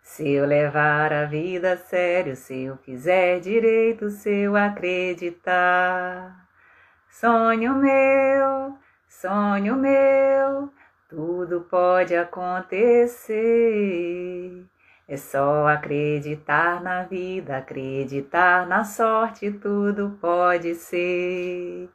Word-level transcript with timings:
Se 0.00 0.30
eu 0.30 0.46
levar 0.46 1.12
a 1.12 1.24
vida 1.24 1.72
a 1.72 1.76
sério, 1.76 2.36
se 2.36 2.62
eu 2.62 2.76
fizer 2.76 3.40
direito, 3.40 4.08
se 4.08 4.30
eu 4.30 4.54
acreditar. 4.54 6.46
Sonho 7.10 7.74
meu, 7.74 8.78
sonho 9.08 9.74
meu, 9.74 10.72
tudo 11.08 11.62
pode 11.62 12.14
acontecer. 12.14 13.34
É 15.08 15.16
só 15.16 15.66
acreditar 15.66 16.80
na 16.80 17.02
vida, 17.02 17.56
acreditar 17.56 18.68
na 18.68 18.84
sorte, 18.84 19.50
tudo 19.50 20.16
pode 20.20 20.76
ser. 20.76 21.90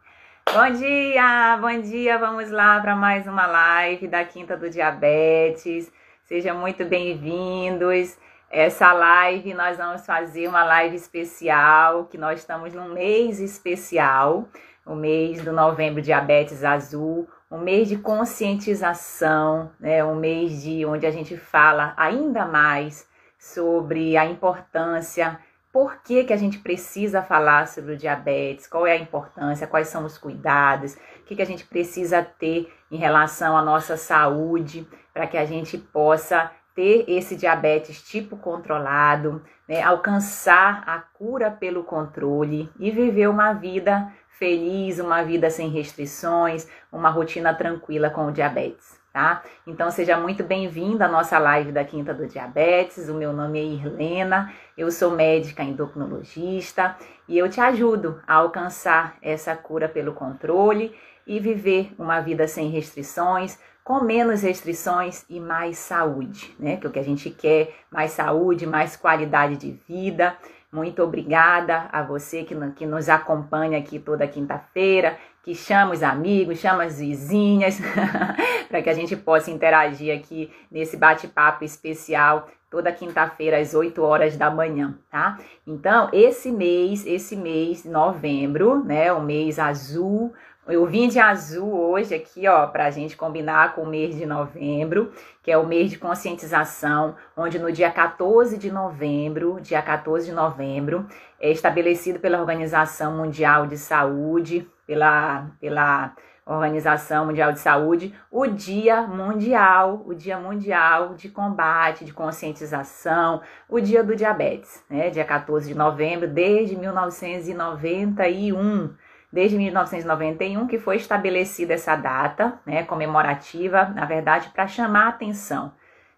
Bom 0.49 0.69
dia, 0.73 1.57
bom 1.61 1.79
dia, 1.79 2.17
vamos 2.17 2.51
lá 2.51 2.81
para 2.81 2.93
mais 2.93 3.25
uma 3.25 3.47
live 3.47 4.05
da 4.07 4.25
Quinta 4.25 4.57
do 4.57 4.69
Diabetes. 4.69 5.89
Sejam 6.23 6.57
muito 6.57 6.83
bem-vindos. 6.83 8.17
Essa 8.49 8.91
live 8.91 9.53
nós 9.53 9.77
vamos 9.77 10.05
fazer 10.05 10.49
uma 10.49 10.63
live 10.65 10.97
especial, 10.97 12.05
que 12.05 12.17
nós 12.17 12.39
estamos 12.39 12.73
num 12.73 12.89
mês 12.89 13.39
especial, 13.39 14.49
o 14.85 14.93
mês 14.93 15.41
do 15.41 15.53
Novembro 15.53 16.01
Diabetes 16.01 16.65
Azul, 16.65 17.29
um 17.49 17.59
mês 17.59 17.87
de 17.87 17.97
conscientização, 17.97 19.71
né? 19.79 20.03
Um 20.03 20.15
mês 20.15 20.61
de 20.61 20.85
onde 20.85 21.05
a 21.05 21.11
gente 21.11 21.37
fala 21.37 21.93
ainda 21.95 22.45
mais 22.45 23.07
sobre 23.39 24.17
a 24.17 24.25
importância 24.25 25.39
por 25.71 25.97
que, 26.03 26.23
que 26.23 26.33
a 26.33 26.37
gente 26.37 26.59
precisa 26.59 27.21
falar 27.21 27.67
sobre 27.67 27.93
o 27.93 27.97
diabetes, 27.97 28.67
qual 28.67 28.85
é 28.85 28.93
a 28.93 28.97
importância, 28.97 29.67
quais 29.67 29.87
são 29.87 30.05
os 30.05 30.17
cuidados, 30.17 30.95
o 30.95 31.23
que, 31.25 31.35
que 31.35 31.41
a 31.41 31.45
gente 31.45 31.65
precisa 31.65 32.21
ter 32.21 32.71
em 32.91 32.97
relação 32.97 33.55
à 33.55 33.61
nossa 33.61 33.95
saúde, 33.95 34.87
para 35.13 35.27
que 35.27 35.37
a 35.37 35.45
gente 35.45 35.77
possa 35.77 36.51
ter 36.75 37.05
esse 37.07 37.35
diabetes 37.35 38.01
tipo 38.01 38.37
controlado, 38.37 39.41
né, 39.67 39.81
alcançar 39.81 40.83
a 40.85 40.99
cura 40.99 41.51
pelo 41.51 41.83
controle 41.83 42.69
e 42.79 42.91
viver 42.91 43.27
uma 43.27 43.53
vida 43.53 44.11
feliz, 44.29 44.99
uma 44.99 45.23
vida 45.23 45.49
sem 45.49 45.69
restrições, 45.69 46.67
uma 46.91 47.09
rotina 47.09 47.53
tranquila 47.53 48.09
com 48.09 48.27
o 48.27 48.31
diabetes 48.31 49.00
tá? 49.11 49.43
Então 49.67 49.91
seja 49.91 50.17
muito 50.17 50.43
bem-vindo 50.43 51.03
à 51.03 51.07
nossa 51.07 51.37
live 51.37 51.71
da 51.71 51.83
Quinta 51.83 52.13
do 52.13 52.27
Diabetes. 52.27 53.09
O 53.09 53.13
meu 53.13 53.33
nome 53.33 53.59
é 53.59 53.63
Irlena, 53.63 54.53
eu 54.77 54.89
sou 54.91 55.11
médica 55.11 55.63
endocrinologista 55.63 56.95
e 57.27 57.37
eu 57.37 57.49
te 57.49 57.59
ajudo 57.59 58.21
a 58.25 58.35
alcançar 58.35 59.15
essa 59.21 59.55
cura 59.55 59.89
pelo 59.89 60.13
controle 60.13 60.95
e 61.27 61.39
viver 61.39 61.93
uma 61.99 62.19
vida 62.21 62.47
sem 62.47 62.69
restrições, 62.69 63.59
com 63.83 64.01
menos 64.01 64.43
restrições 64.43 65.25
e 65.29 65.39
mais 65.39 65.77
saúde, 65.77 66.55
né? 66.59 66.77
Que 66.77 66.85
é 66.85 66.89
o 66.89 66.93
que 66.93 66.99
a 66.99 67.03
gente 67.03 67.29
quer, 67.29 67.75
mais 67.91 68.11
saúde, 68.11 68.65
mais 68.65 68.95
qualidade 68.95 69.57
de 69.57 69.71
vida. 69.87 70.35
Muito 70.71 71.03
obrigada 71.03 71.89
a 71.91 72.01
você 72.01 72.43
que, 72.43 72.55
que 72.71 72.85
nos 72.85 73.09
acompanha 73.09 73.77
aqui 73.77 73.99
toda 73.99 74.27
quinta-feira, 74.27 75.17
que 75.43 75.55
chama 75.55 75.93
os 75.93 76.03
amigos, 76.03 76.59
chama 76.59 76.83
as 76.83 76.99
vizinhas, 76.99 77.79
para 78.69 78.81
que 78.81 78.89
a 78.89 78.93
gente 78.93 79.15
possa 79.15 79.49
interagir 79.51 80.15
aqui 80.15 80.51
nesse 80.71 80.97
bate-papo 80.97 81.63
especial 81.63 82.47
toda 82.69 82.91
quinta-feira 82.91 83.59
às 83.59 83.73
8 83.73 84.01
horas 84.01 84.37
da 84.37 84.49
manhã, 84.49 84.97
tá? 85.09 85.37
Então, 85.67 86.09
esse 86.13 86.49
mês, 86.51 87.05
esse 87.05 87.35
mês, 87.35 87.83
novembro, 87.83 88.81
né, 88.81 89.11
o 89.11 89.21
mês 89.21 89.59
azul, 89.59 90.33
eu 90.67 90.85
vim 90.85 91.09
de 91.09 91.19
azul 91.19 91.73
hoje 91.73 92.15
aqui, 92.15 92.47
ó, 92.47 92.67
para 92.67 92.85
a 92.85 92.91
gente 92.91 93.17
combinar 93.17 93.75
com 93.75 93.81
o 93.81 93.89
mês 93.89 94.15
de 94.15 94.25
novembro, 94.25 95.11
que 95.43 95.51
é 95.51 95.57
o 95.57 95.67
mês 95.67 95.89
de 95.89 95.97
conscientização, 95.97 97.15
onde 97.35 97.59
no 97.59 97.71
dia 97.71 97.91
14 97.91 98.57
de 98.57 98.71
novembro, 98.71 99.59
dia 99.59 99.81
14 99.81 100.27
de 100.27 100.31
novembro, 100.31 101.05
é 101.41 101.51
estabelecido 101.51 102.19
pela 102.19 102.39
Organização 102.39 103.17
Mundial 103.17 103.67
de 103.67 103.77
Saúde, 103.77 104.65
pela, 104.91 105.47
pela 105.61 106.11
Organização 106.45 107.27
Mundial 107.27 107.53
de 107.53 107.59
Saúde, 107.59 108.13
o 108.29 108.45
Dia 108.45 109.03
Mundial, 109.03 110.03
o 110.05 110.13
Dia 110.13 110.37
Mundial 110.37 111.13
de 111.13 111.29
Combate, 111.29 112.03
de 112.03 112.11
Conscientização, 112.11 113.41
o 113.69 113.79
Dia 113.79 114.03
do 114.03 114.17
Diabetes, 114.17 114.83
né? 114.89 115.09
Dia 115.09 115.23
14 115.23 115.69
de 115.69 115.77
novembro, 115.77 116.27
desde 116.27 116.75
1991 116.75 118.93
desde 119.31 119.57
1991 119.57 120.67
que 120.67 120.77
foi 120.77 120.97
estabelecida 120.97 121.73
essa 121.73 121.95
data, 121.95 122.59
né, 122.65 122.83
comemorativa, 122.83 123.85
na 123.85 124.03
verdade, 124.03 124.49
para 124.49 124.67
chamar 124.67 125.07
atenção, 125.07 125.71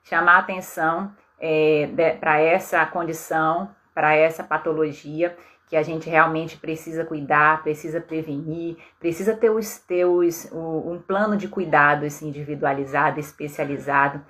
chamar 0.03 0.39
atenção 0.39 1.11
é, 1.39 2.17
para 2.19 2.39
essa 2.39 2.83
condição, 2.87 3.69
para 3.93 4.15
essa 4.15 4.43
patologia 4.43 5.37
que 5.73 5.77
a 5.77 5.81
gente 5.81 6.07
realmente 6.07 6.55
precisa 6.55 7.03
cuidar, 7.03 7.63
precisa 7.63 7.99
prevenir, 7.99 8.77
precisa 8.99 9.35
ter 9.35 9.49
os 9.49 9.79
teus 9.79 10.47
um 10.53 10.99
plano 10.99 11.35
de 11.35 11.47
cuidados 11.47 12.21
individualizado, 12.21 13.19
especializado, 13.19 14.23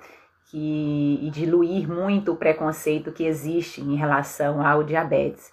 que 0.46 1.18
e 1.20 1.28
diluir 1.28 1.86
muito 1.86 2.32
o 2.32 2.36
preconceito 2.36 3.12
que 3.12 3.26
existe 3.26 3.82
em 3.82 3.94
relação 3.94 4.66
ao 4.66 4.82
diabetes. 4.82 5.52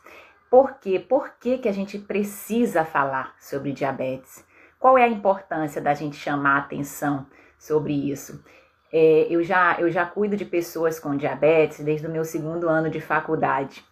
Por 0.49 0.75
quê? 0.75 0.97
Por 0.97 1.31
que, 1.37 1.57
que 1.57 1.67
a 1.67 1.73
gente 1.73 1.99
precisa 1.99 2.85
falar 2.85 3.35
sobre 3.37 3.73
diabetes? 3.73 4.45
Qual 4.79 4.97
é 4.97 5.03
a 5.03 5.09
importância 5.09 5.81
da 5.81 5.93
gente 5.93 6.15
chamar 6.15 6.59
atenção 6.59 7.27
sobre 7.59 7.91
isso? 8.09 8.41
É, 8.93 9.27
eu, 9.29 9.43
já, 9.43 9.75
eu 9.77 9.91
já 9.91 10.05
cuido 10.05 10.37
de 10.37 10.45
pessoas 10.45 11.01
com 11.01 11.17
diabetes 11.17 11.81
desde 11.81 12.07
o 12.07 12.09
meu 12.09 12.23
segundo 12.23 12.69
ano 12.69 12.89
de 12.89 13.01
faculdade. 13.01 13.90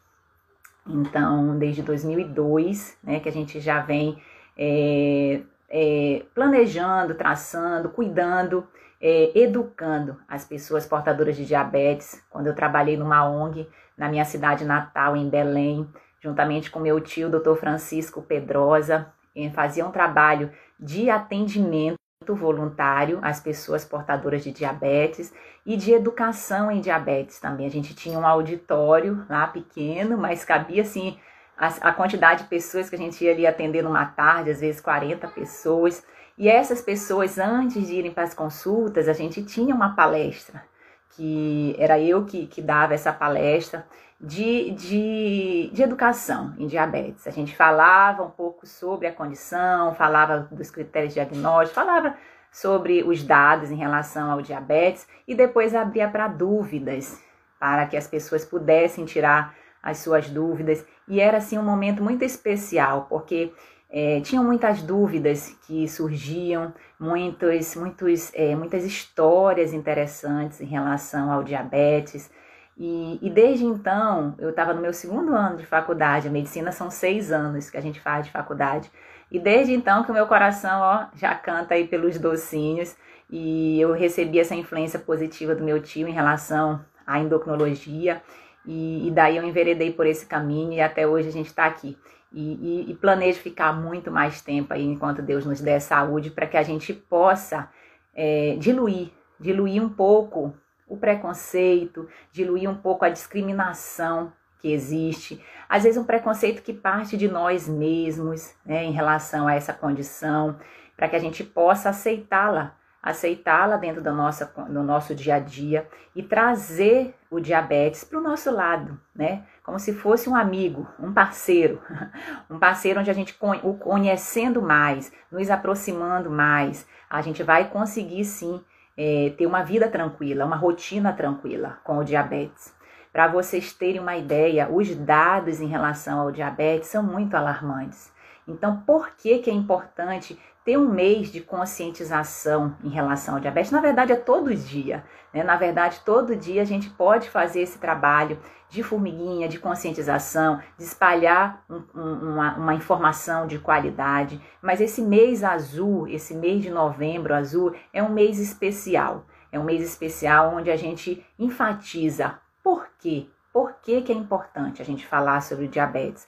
Então, 0.89 1.57
desde 1.57 1.83
2002, 1.83 2.97
né, 3.03 3.19
que 3.19 3.29
a 3.29 3.31
gente 3.31 3.59
já 3.59 3.79
vem 3.79 4.17
é, 4.57 5.41
é, 5.69 6.25
planejando, 6.33 7.13
traçando, 7.13 7.89
cuidando, 7.89 8.67
é, 8.99 9.31
educando 9.37 10.17
as 10.27 10.43
pessoas 10.43 10.87
portadoras 10.87 11.37
de 11.37 11.45
diabetes. 11.45 12.25
Quando 12.29 12.47
eu 12.47 12.55
trabalhei 12.55 12.97
numa 12.97 13.29
ONG 13.29 13.69
na 13.95 14.09
minha 14.09 14.25
cidade 14.25 14.65
natal, 14.65 15.15
em 15.15 15.29
Belém, 15.29 15.87
juntamente 16.19 16.71
com 16.71 16.79
meu 16.79 16.99
tio, 16.99 17.29
Dr. 17.29 17.55
Francisco 17.55 18.21
Pedrosa, 18.21 19.13
fazia 19.53 19.85
um 19.85 19.91
trabalho 19.91 20.51
de 20.77 21.09
atendimento 21.09 21.97
voluntário 22.27 23.19
às 23.21 23.39
pessoas 23.39 23.85
portadoras 23.85 24.43
de 24.43 24.51
diabetes 24.51 25.33
e 25.69 25.77
de 25.77 25.93
educação 25.93 26.71
em 26.71 26.81
diabetes 26.81 27.39
também. 27.39 27.67
A 27.67 27.69
gente 27.69 27.93
tinha 27.93 28.17
um 28.17 28.25
auditório 28.25 29.23
lá 29.29 29.45
pequeno, 29.45 30.17
mas 30.17 30.43
cabia 30.43 30.81
assim 30.81 31.15
a, 31.55 31.67
a 31.89 31.93
quantidade 31.93 32.41
de 32.41 32.49
pessoas 32.49 32.89
que 32.89 32.95
a 32.95 32.97
gente 32.97 33.23
ia 33.23 33.31
ali 33.31 33.45
atender 33.45 33.83
numa 33.83 34.03
tarde, 34.03 34.49
às 34.49 34.61
vezes 34.61 34.81
40 34.81 35.27
pessoas. 35.27 36.03
E 36.35 36.49
essas 36.49 36.81
pessoas, 36.81 37.37
antes 37.37 37.85
de 37.85 37.93
irem 37.93 38.11
para 38.11 38.23
as 38.23 38.33
consultas, 38.33 39.07
a 39.07 39.13
gente 39.13 39.43
tinha 39.43 39.75
uma 39.75 39.95
palestra, 39.95 40.63
que 41.11 41.75
era 41.77 41.99
eu 41.99 42.25
que, 42.25 42.47
que 42.47 42.63
dava 42.63 42.95
essa 42.95 43.13
palestra 43.13 43.85
de, 44.19 44.71
de, 44.71 45.69
de 45.71 45.83
educação 45.83 46.55
em 46.57 46.65
diabetes. 46.65 47.27
A 47.27 47.31
gente 47.31 47.55
falava 47.55 48.23
um 48.23 48.31
pouco 48.31 48.65
sobre 48.65 49.05
a 49.05 49.13
condição, 49.13 49.93
falava 49.93 50.47
dos 50.51 50.71
critérios 50.71 51.13
diagnósticos, 51.13 51.75
falava 51.75 52.15
sobre 52.51 53.03
os 53.03 53.23
dados 53.23 53.71
em 53.71 53.75
relação 53.75 54.31
ao 54.31 54.41
diabetes 54.41 55.07
e 55.27 55.35
depois 55.35 55.75
abria 55.75 56.07
para 56.07 56.27
dúvidas, 56.27 57.21
para 57.59 57.85
que 57.85 57.97
as 57.97 58.07
pessoas 58.07 58.45
pudessem 58.45 59.05
tirar 59.05 59.55
as 59.81 59.99
suas 59.99 60.29
dúvidas. 60.29 60.85
E 61.07 61.19
era 61.19 61.37
assim 61.37 61.57
um 61.57 61.63
momento 61.63 62.03
muito 62.03 62.23
especial, 62.23 63.05
porque 63.09 63.51
é, 63.89 64.21
tinham 64.21 64.43
muitas 64.43 64.81
dúvidas 64.81 65.55
que 65.65 65.87
surgiam, 65.87 66.73
muitos, 66.99 67.75
muitos, 67.75 68.31
é, 68.35 68.55
muitas 68.55 68.83
histórias 68.83 69.73
interessantes 69.73 70.61
em 70.61 70.65
relação 70.65 71.31
ao 71.31 71.43
diabetes. 71.43 72.29
E, 72.77 73.19
e 73.21 73.29
desde 73.29 73.65
então, 73.65 74.35
eu 74.37 74.51
estava 74.51 74.73
no 74.73 74.81
meu 74.81 74.93
segundo 74.93 75.33
ano 75.33 75.57
de 75.57 75.65
faculdade, 75.65 76.27
a 76.27 76.31
medicina 76.31 76.71
são 76.71 76.89
seis 76.89 77.31
anos 77.31 77.69
que 77.69 77.77
a 77.77 77.81
gente 77.81 77.99
faz 77.99 78.25
de 78.25 78.31
faculdade. 78.31 78.89
E 79.31 79.39
desde 79.39 79.73
então 79.73 80.03
que 80.03 80.11
o 80.11 80.13
meu 80.13 80.25
coração 80.25 80.81
ó, 80.81 81.05
já 81.15 81.35
canta 81.35 81.75
aí 81.75 81.87
pelos 81.87 82.17
docinhos 82.17 82.95
e 83.29 83.79
eu 83.79 83.93
recebi 83.93 84.39
essa 84.39 84.55
influência 84.55 84.97
positiva 84.97 85.53
do 85.53 85.63
meu 85.63 85.81
tio 85.81 86.07
em 86.07 86.11
relação 86.11 86.83
à 87.05 87.19
endocrinologia 87.19 88.21
e, 88.65 89.07
e 89.07 89.11
daí 89.11 89.37
eu 89.37 89.43
enveredei 89.43 89.93
por 89.93 90.07
esse 90.07 90.25
caminho 90.25 90.73
e 90.73 90.81
até 90.81 91.07
hoje 91.07 91.29
a 91.29 91.31
gente 91.31 91.47
está 91.47 91.65
aqui. 91.65 91.97
E, 92.31 92.85
e, 92.87 92.91
e, 92.91 92.93
planejo 92.95 93.39
ficar 93.39 93.73
muito 93.73 94.11
mais 94.11 94.39
tempo 94.39 94.71
aí 94.71 94.85
enquanto 94.85 95.21
Deus 95.21 95.45
nos 95.45 95.61
der 95.61 95.79
saúde 95.79 96.29
para 96.29 96.45
que 96.45 96.57
a 96.57 96.61
gente 96.61 96.93
possa 96.93 97.67
é, 98.13 98.55
diluir, 98.59 99.09
diluir 99.39 99.81
um 99.81 99.89
pouco 99.89 100.53
o 100.87 100.95
preconceito, 100.95 102.07
diluir 102.31 102.69
um 102.69 102.75
pouco 102.75 103.03
a 103.03 103.09
discriminação 103.09 104.31
que 104.59 104.71
existe, 104.71 105.43
às 105.67 105.83
vezes 105.83 105.97
um 105.97 106.05
preconceito 106.05 106.61
que 106.61 106.73
parte 106.73 107.15
de 107.15 107.27
nós 107.27 107.67
mesmos 107.67 108.53
né, 108.65 108.83
em 108.83 108.91
relação 108.91 109.47
a 109.47 109.53
essa 109.53 109.73
condição, 109.73 110.57
para 110.95 111.07
que 111.07 111.15
a 111.15 111.19
gente 111.19 111.43
possa 111.43 111.89
aceitá-la, 111.89 112.75
aceitá-la 113.01 113.77
dentro 113.77 114.01
do 114.01 114.13
nosso, 114.13 114.45
do 114.67 114.83
nosso 114.83 115.15
dia 115.15 115.35
a 115.35 115.39
dia 115.39 115.87
e 116.13 116.21
trazer 116.21 117.15
o 117.31 117.39
diabetes 117.39 118.03
para 118.03 118.19
o 118.19 118.21
nosso 118.21 118.51
lado, 118.51 118.99
né? 119.15 119.43
Como 119.63 119.79
se 119.79 119.93
fosse 119.93 120.29
um 120.29 120.35
amigo, 120.35 120.85
um 120.99 121.13
parceiro, 121.13 121.81
um 122.49 122.59
parceiro 122.59 122.99
onde 122.99 123.09
a 123.09 123.13
gente 123.13 123.37
o 123.63 123.73
conhecendo 123.75 124.61
mais, 124.61 125.11
nos 125.31 125.49
aproximando 125.49 126.29
mais, 126.29 126.85
a 127.09 127.21
gente 127.21 127.43
vai 127.43 127.69
conseguir 127.69 128.25
sim 128.25 128.61
é, 128.97 129.33
ter 129.37 129.45
uma 129.45 129.63
vida 129.63 129.87
tranquila, 129.87 130.45
uma 130.45 130.57
rotina 130.57 131.13
tranquila 131.13 131.79
com 131.85 131.99
o 131.99 132.03
diabetes. 132.03 132.77
Para 133.19 133.27
vocês 133.27 133.73
terem 133.73 133.99
uma 133.99 134.15
ideia, 134.15 134.69
os 134.71 134.95
dados 134.95 135.59
em 135.59 135.67
relação 135.67 136.21
ao 136.21 136.31
diabetes 136.31 136.87
são 136.87 137.03
muito 137.03 137.35
alarmantes. 137.35 138.13
Então, 138.47 138.77
por 138.87 139.09
que, 139.09 139.39
que 139.39 139.49
é 139.49 139.53
importante 139.53 140.39
ter 140.63 140.77
um 140.77 140.87
mês 140.87 141.29
de 141.29 141.41
conscientização 141.41 142.77
em 142.81 142.87
relação 142.87 143.33
ao 143.33 143.41
diabetes? 143.41 143.71
Na 143.71 143.81
verdade, 143.81 144.13
é 144.13 144.15
todo 144.15 144.55
dia. 144.55 145.03
Né? 145.33 145.43
Na 145.43 145.57
verdade, 145.57 145.99
todo 146.05 146.33
dia 146.33 146.61
a 146.61 146.65
gente 146.65 146.89
pode 146.91 147.29
fazer 147.29 147.59
esse 147.59 147.77
trabalho 147.77 148.39
de 148.69 148.81
formiguinha, 148.81 149.49
de 149.49 149.59
conscientização, 149.59 150.61
de 150.77 150.85
espalhar 150.85 151.61
um, 151.69 151.83
um, 151.93 152.31
uma, 152.31 152.55
uma 152.55 152.73
informação 152.73 153.45
de 153.47 153.59
qualidade. 153.59 154.41
Mas 154.61 154.79
esse 154.79 155.01
mês 155.01 155.43
azul, 155.43 156.07
esse 156.07 156.33
mês 156.33 156.61
de 156.61 156.69
novembro 156.69 157.35
azul, 157.35 157.75
é 157.91 158.01
um 158.01 158.13
mês 158.13 158.39
especial. 158.39 159.25
É 159.51 159.59
um 159.59 159.65
mês 159.65 159.81
especial 159.81 160.55
onde 160.55 160.71
a 160.71 160.77
gente 160.77 161.21
enfatiza 161.37 162.39
por 162.69 162.87
quê? 162.99 163.25
Por 163.51 163.73
que, 163.81 163.99
que 164.03 164.11
é 164.11 164.15
importante 164.15 164.79
a 164.79 164.85
gente 164.85 165.03
falar 165.03 165.41
sobre 165.41 165.65
o 165.65 165.67
diabetes? 165.67 166.27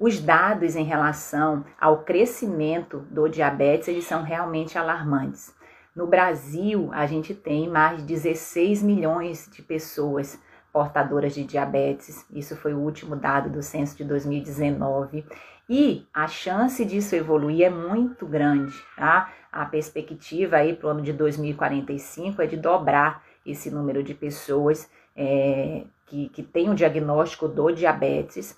Os 0.00 0.18
dados 0.18 0.76
em 0.76 0.82
relação 0.82 1.62
ao 1.78 2.04
crescimento 2.04 3.00
do 3.10 3.28
diabetes, 3.28 3.88
eles 3.88 4.06
são 4.06 4.22
realmente 4.22 4.78
alarmantes. 4.78 5.54
No 5.94 6.06
Brasil, 6.06 6.88
a 6.90 7.04
gente 7.04 7.34
tem 7.34 7.68
mais 7.68 7.98
de 7.98 8.04
16 8.04 8.82
milhões 8.82 9.46
de 9.52 9.60
pessoas 9.60 10.40
portadoras 10.72 11.34
de 11.34 11.44
diabetes. 11.44 12.24
Isso 12.32 12.56
foi 12.56 12.72
o 12.72 12.78
último 12.78 13.14
dado 13.14 13.50
do 13.50 13.60
censo 13.60 13.94
de 13.94 14.04
2019. 14.04 15.22
E 15.68 16.06
a 16.14 16.26
chance 16.26 16.82
disso 16.82 17.14
evoluir 17.14 17.66
é 17.66 17.70
muito 17.70 18.26
grande, 18.26 18.72
tá? 18.96 19.30
A 19.52 19.66
perspectiva 19.66 20.56
aí 20.56 20.74
para 20.74 20.86
o 20.86 20.90
ano 20.90 21.02
de 21.02 21.12
2045 21.12 22.40
é 22.40 22.46
de 22.46 22.56
dobrar 22.56 23.22
esse 23.44 23.70
número 23.70 24.02
de 24.02 24.14
pessoas 24.14 24.88
é, 25.16 25.84
que, 26.06 26.28
que 26.28 26.42
tem 26.42 26.70
o 26.70 26.74
diagnóstico 26.74 27.48
do 27.48 27.70
diabetes 27.70 28.56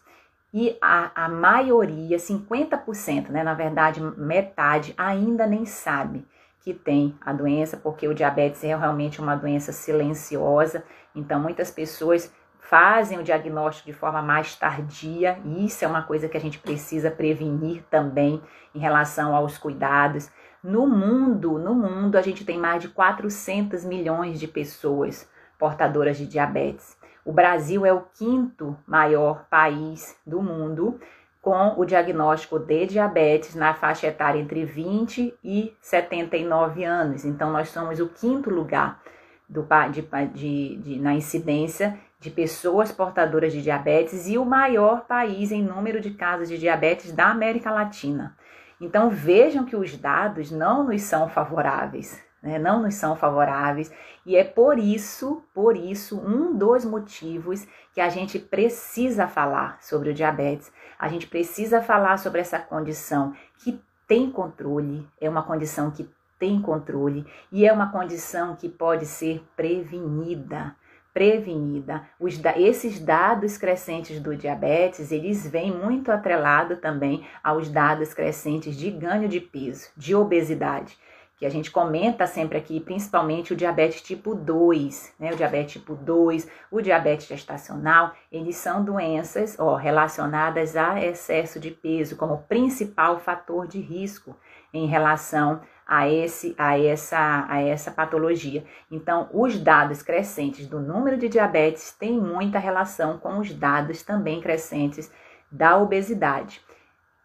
e 0.52 0.76
a, 0.80 1.24
a 1.24 1.28
maioria, 1.28 2.16
50%, 2.16 3.28
né, 3.28 3.42
na 3.42 3.54
verdade, 3.54 4.00
metade, 4.00 4.94
ainda 4.96 5.46
nem 5.46 5.66
sabe 5.66 6.26
que 6.60 6.72
tem 6.72 7.14
a 7.20 7.32
doença, 7.32 7.76
porque 7.76 8.08
o 8.08 8.14
diabetes 8.14 8.64
é 8.64 8.74
realmente 8.74 9.20
uma 9.20 9.36
doença 9.36 9.70
silenciosa, 9.70 10.82
então 11.14 11.38
muitas 11.38 11.70
pessoas 11.70 12.32
fazem 12.58 13.18
o 13.18 13.22
diagnóstico 13.22 13.86
de 13.86 13.92
forma 13.92 14.20
mais 14.20 14.56
tardia, 14.56 15.38
e 15.44 15.66
isso 15.66 15.84
é 15.84 15.88
uma 15.88 16.02
coisa 16.02 16.28
que 16.28 16.36
a 16.36 16.40
gente 16.40 16.58
precisa 16.58 17.10
prevenir 17.10 17.84
também 17.88 18.42
em 18.74 18.78
relação 18.78 19.36
aos 19.36 19.56
cuidados. 19.56 20.28
No 20.62 20.86
mundo, 20.88 21.58
no 21.58 21.74
mundo, 21.74 22.16
a 22.16 22.22
gente 22.22 22.44
tem 22.44 22.58
mais 22.58 22.82
de 22.82 22.88
400 22.88 23.84
milhões 23.84 24.40
de 24.40 24.48
pessoas 24.48 25.28
portadoras 25.58 26.16
de 26.16 26.26
diabetes. 26.26 26.96
O 27.24 27.32
Brasil 27.32 27.84
é 27.84 27.92
o 27.92 28.04
quinto 28.16 28.76
maior 28.86 29.46
país 29.50 30.16
do 30.24 30.40
mundo 30.40 31.00
com 31.42 31.74
o 31.76 31.84
diagnóstico 31.84 32.58
de 32.58 32.86
diabetes 32.86 33.54
na 33.54 33.72
faixa 33.72 34.08
etária 34.08 34.38
entre 34.38 34.64
20 34.64 35.34
e 35.44 35.76
79 35.80 36.84
anos. 36.84 37.24
Então, 37.24 37.52
nós 37.52 37.68
somos 37.68 38.00
o 38.00 38.08
quinto 38.08 38.50
lugar 38.50 39.00
do, 39.48 39.66
de, 39.92 40.02
de, 40.34 40.76
de, 40.76 41.00
na 41.00 41.14
incidência 41.14 41.98
de 42.18 42.30
pessoas 42.30 42.90
portadoras 42.90 43.52
de 43.52 43.62
diabetes 43.62 44.28
e 44.28 44.38
o 44.38 44.44
maior 44.44 45.02
país 45.02 45.52
em 45.52 45.62
número 45.62 46.00
de 46.00 46.10
casos 46.10 46.48
de 46.48 46.58
diabetes 46.58 47.12
da 47.12 47.26
América 47.28 47.70
Latina. 47.70 48.36
Então, 48.80 49.08
vejam 49.08 49.64
que 49.64 49.76
os 49.76 49.96
dados 49.96 50.50
não 50.50 50.84
nos 50.84 51.02
são 51.02 51.28
favoráveis 51.28 52.24
né, 52.46 52.58
não 52.58 52.80
nos 52.80 52.94
são 52.94 53.16
favoráveis 53.16 53.92
e 54.26 54.34
é 54.34 54.43
por 54.43 54.76
isso, 54.76 55.44
por 55.55 55.76
isso, 55.76 56.19
um 56.19 56.52
dos 56.52 56.84
motivos 56.84 57.64
que 57.94 58.00
a 58.00 58.08
gente 58.08 58.40
precisa 58.40 59.28
falar 59.28 59.81
sobre 59.81 60.11
o 60.11 60.14
diabetes. 60.14 60.73
A 60.99 61.06
gente 61.06 61.28
precisa 61.28 61.81
falar 61.81 62.19
sobre 62.19 62.40
essa 62.40 62.58
condição 62.58 63.32
que 63.61 63.81
tem 64.08 64.28
controle, 64.28 65.06
é 65.20 65.31
uma 65.31 65.44
condição 65.44 65.93
que 65.93 66.11
tem 66.40 66.61
controle 66.61 67.25
e 67.52 67.64
é 67.64 67.73
uma 67.73 67.93
condição 67.93 68.56
que 68.56 68.69
pode 68.69 69.06
ser 69.06 69.44
prevenida 69.55 70.75
prevenida. 71.14 72.02
Os, 72.20 72.38
esses 72.56 73.00
dados 73.00 73.56
crescentes 73.56 74.20
do 74.20 74.37
diabetes, 74.37 75.11
eles 75.11 75.49
vêm 75.49 75.73
muito 75.73 76.12
atrelado 76.12 76.76
também 76.76 77.26
aos 77.43 77.70
dados 77.70 78.12
crescentes 78.12 78.76
de 78.76 78.90
ganho 78.90 79.26
de 79.26 79.40
peso, 79.40 79.88
de 79.96 80.14
obesidade 80.14 80.99
que 81.38 81.44
a 81.44 81.50
gente 81.50 81.70
comenta 81.70 82.26
sempre 82.26 82.56
aqui, 82.56 82.80
principalmente 82.80 83.52
o 83.52 83.56
diabetes 83.56 84.00
tipo 84.00 84.34
2, 84.34 85.14
né? 85.18 85.32
O 85.32 85.36
diabetes 85.36 85.74
tipo 85.74 85.94
2, 85.94 86.48
o 86.70 86.80
diabetes 86.80 87.26
gestacional, 87.26 88.12
eles 88.32 88.56
são 88.56 88.82
doenças 88.82 89.58
ó, 89.58 89.74
relacionadas 89.74 90.76
a 90.76 91.02
excesso 91.04 91.60
de 91.60 91.70
peso 91.70 92.16
como 92.16 92.38
principal 92.48 93.18
fator 93.18 93.66
de 93.66 93.80
risco 93.80 94.34
em 94.72 94.86
relação 94.86 95.60
a, 95.86 96.08
esse, 96.08 96.54
a, 96.58 96.78
essa, 96.78 97.46
a 97.48 97.60
essa 97.60 97.90
patologia. 97.90 98.64
Então, 98.90 99.28
os 99.32 99.58
dados 99.58 100.02
crescentes 100.02 100.66
do 100.66 100.80
número 100.80 101.16
de 101.16 101.28
diabetes 101.28 101.92
têm 101.92 102.18
muita 102.18 102.58
relação 102.58 103.18
com 103.18 103.38
os 103.38 103.52
dados 103.52 104.02
também 104.02 104.40
crescentes 104.40 105.12
da 105.52 105.76
obesidade. 105.76 106.61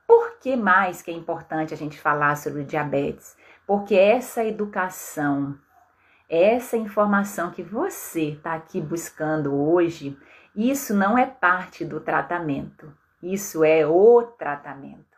Por 0.06 0.38
que 0.40 0.56
mais 0.56 1.02
que 1.02 1.10
é 1.10 1.14
importante 1.14 1.74
a 1.74 1.78
gente 1.78 1.98
falar 1.98 2.36
sobre 2.36 2.62
o 2.62 2.66
diabetes? 2.66 3.36
Porque 3.72 3.96
essa 3.96 4.44
educação, 4.44 5.58
essa 6.30 6.76
informação 6.76 7.52
que 7.52 7.64
você 7.64 8.32
está 8.32 8.54
aqui 8.54 8.82
buscando 8.82 9.56
hoje, 9.56 10.20
isso 10.54 10.94
não 10.94 11.18
é 11.18 11.26
parte 11.26 11.86
do 11.86 12.02
tratamento, 12.02 12.92
isso 13.24 13.64
é 13.64 13.88
o 13.88 14.24
tratamento. 14.24 15.18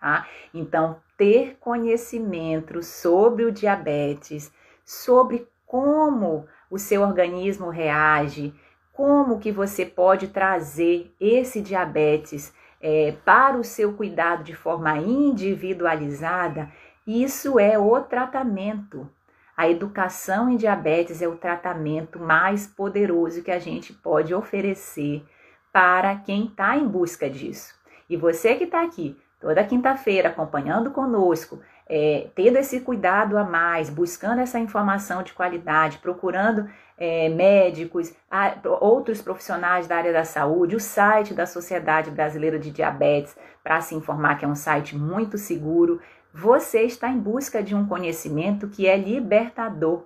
Tá? 0.00 0.26
Então, 0.54 0.96
ter 1.18 1.58
conhecimento 1.60 2.82
sobre 2.82 3.44
o 3.44 3.52
diabetes, 3.52 4.50
sobre 4.82 5.46
como 5.66 6.46
o 6.70 6.78
seu 6.78 7.02
organismo 7.02 7.68
reage, 7.68 8.54
como 8.94 9.38
que 9.38 9.52
você 9.52 9.84
pode 9.84 10.28
trazer 10.28 11.14
esse 11.20 11.60
diabetes 11.60 12.50
é, 12.80 13.12
para 13.26 13.58
o 13.58 13.64
seu 13.64 13.92
cuidado 13.92 14.42
de 14.42 14.54
forma 14.54 14.96
individualizada, 14.96 16.72
isso 17.10 17.58
é 17.58 17.78
o 17.78 18.00
tratamento. 18.00 19.08
A 19.56 19.68
educação 19.68 20.48
em 20.48 20.56
diabetes 20.56 21.20
é 21.20 21.28
o 21.28 21.36
tratamento 21.36 22.18
mais 22.18 22.66
poderoso 22.66 23.42
que 23.42 23.50
a 23.50 23.58
gente 23.58 23.92
pode 23.92 24.34
oferecer 24.34 25.24
para 25.72 26.16
quem 26.16 26.46
está 26.46 26.76
em 26.76 26.86
busca 26.86 27.28
disso. 27.28 27.74
E 28.08 28.16
você 28.16 28.54
que 28.54 28.64
está 28.64 28.82
aqui 28.82 29.16
toda 29.40 29.64
quinta-feira 29.64 30.28
acompanhando 30.28 30.90
conosco, 30.90 31.60
é, 31.88 32.28
tendo 32.34 32.58
esse 32.58 32.80
cuidado 32.80 33.36
a 33.36 33.42
mais, 33.42 33.90
buscando 33.90 34.40
essa 34.40 34.58
informação 34.58 35.22
de 35.22 35.32
qualidade, 35.32 35.98
procurando 35.98 36.68
é, 36.96 37.28
médicos, 37.30 38.14
a, 38.30 38.54
outros 38.80 39.22
profissionais 39.22 39.88
da 39.88 39.96
área 39.96 40.12
da 40.12 40.24
saúde, 40.24 40.76
o 40.76 40.80
site 40.80 41.34
da 41.34 41.46
Sociedade 41.46 42.10
Brasileira 42.10 42.58
de 42.58 42.70
Diabetes, 42.70 43.36
para 43.64 43.80
se 43.80 43.94
informar 43.94 44.38
que 44.38 44.44
é 44.44 44.48
um 44.48 44.54
site 44.54 44.96
muito 44.96 45.38
seguro. 45.38 46.00
Você 46.32 46.82
está 46.82 47.08
em 47.08 47.18
busca 47.18 47.62
de 47.62 47.74
um 47.74 47.86
conhecimento 47.86 48.68
que 48.68 48.86
é 48.86 48.96
libertador. 48.96 50.04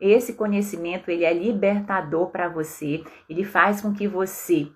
Esse 0.00 0.34
conhecimento 0.34 1.10
ele 1.10 1.24
é 1.24 1.32
libertador 1.32 2.30
para 2.30 2.48
você. 2.48 3.02
Ele 3.28 3.44
faz 3.44 3.80
com 3.80 3.92
que 3.92 4.06
você 4.06 4.68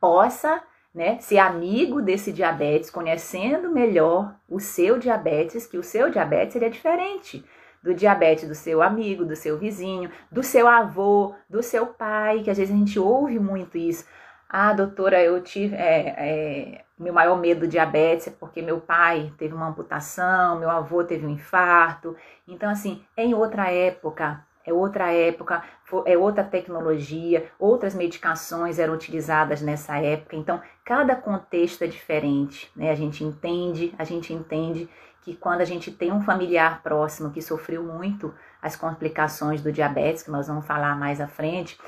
possa 0.00 0.62
né, 0.94 1.18
ser 1.20 1.38
amigo 1.38 2.02
desse 2.02 2.32
diabetes, 2.32 2.90
conhecendo 2.90 3.70
melhor 3.70 4.34
o 4.48 4.60
seu 4.60 4.98
diabetes, 4.98 5.66
que 5.66 5.78
o 5.78 5.82
seu 5.82 6.10
diabetes 6.10 6.56
ele 6.56 6.66
é 6.66 6.70
diferente 6.70 7.44
do 7.82 7.92
diabetes 7.92 8.46
do 8.46 8.54
seu 8.54 8.80
amigo, 8.80 9.24
do 9.24 9.34
seu 9.34 9.58
vizinho, 9.58 10.10
do 10.30 10.42
seu 10.42 10.68
avô, 10.68 11.34
do 11.50 11.62
seu 11.62 11.86
pai, 11.86 12.42
que 12.42 12.50
às 12.50 12.56
vezes 12.56 12.72
a 12.72 12.78
gente 12.78 12.98
ouve 12.98 13.38
muito 13.40 13.76
isso. 13.76 14.06
Ah, 14.54 14.74
doutora, 14.74 15.18
eu 15.22 15.42
tive. 15.42 15.74
É, 15.74 16.14
é, 16.18 16.84
meu 16.98 17.10
maior 17.10 17.40
medo 17.40 17.60
do 17.60 17.66
diabetes 17.66 18.26
é 18.26 18.30
porque 18.30 18.60
meu 18.60 18.78
pai 18.82 19.32
teve 19.38 19.54
uma 19.54 19.66
amputação, 19.66 20.58
meu 20.58 20.68
avô 20.68 21.02
teve 21.02 21.24
um 21.24 21.30
infarto. 21.30 22.14
Então, 22.46 22.68
assim, 22.68 23.02
é 23.16 23.24
em 23.24 23.32
outra 23.32 23.70
época, 23.72 24.44
é 24.66 24.70
outra 24.70 25.10
época, 25.10 25.64
é 26.04 26.18
outra 26.18 26.44
tecnologia, 26.44 27.50
outras 27.58 27.94
medicações 27.94 28.78
eram 28.78 28.92
utilizadas 28.92 29.62
nessa 29.62 29.96
época. 29.96 30.36
Então, 30.36 30.60
cada 30.84 31.16
contexto 31.16 31.82
é 31.82 31.86
diferente, 31.86 32.70
né? 32.76 32.90
A 32.90 32.94
gente 32.94 33.24
entende, 33.24 33.94
a 33.98 34.04
gente 34.04 34.34
entende 34.34 34.86
que 35.22 35.34
quando 35.34 35.62
a 35.62 35.64
gente 35.64 35.90
tem 35.90 36.12
um 36.12 36.20
familiar 36.20 36.82
próximo 36.82 37.30
que 37.30 37.40
sofreu 37.40 37.82
muito 37.82 38.34
as 38.60 38.76
complicações 38.76 39.62
do 39.62 39.72
diabetes, 39.72 40.22
que 40.22 40.30
nós 40.30 40.46
vamos 40.46 40.66
falar 40.66 40.94
mais 40.94 41.22
à 41.22 41.26
frente, 41.26 41.78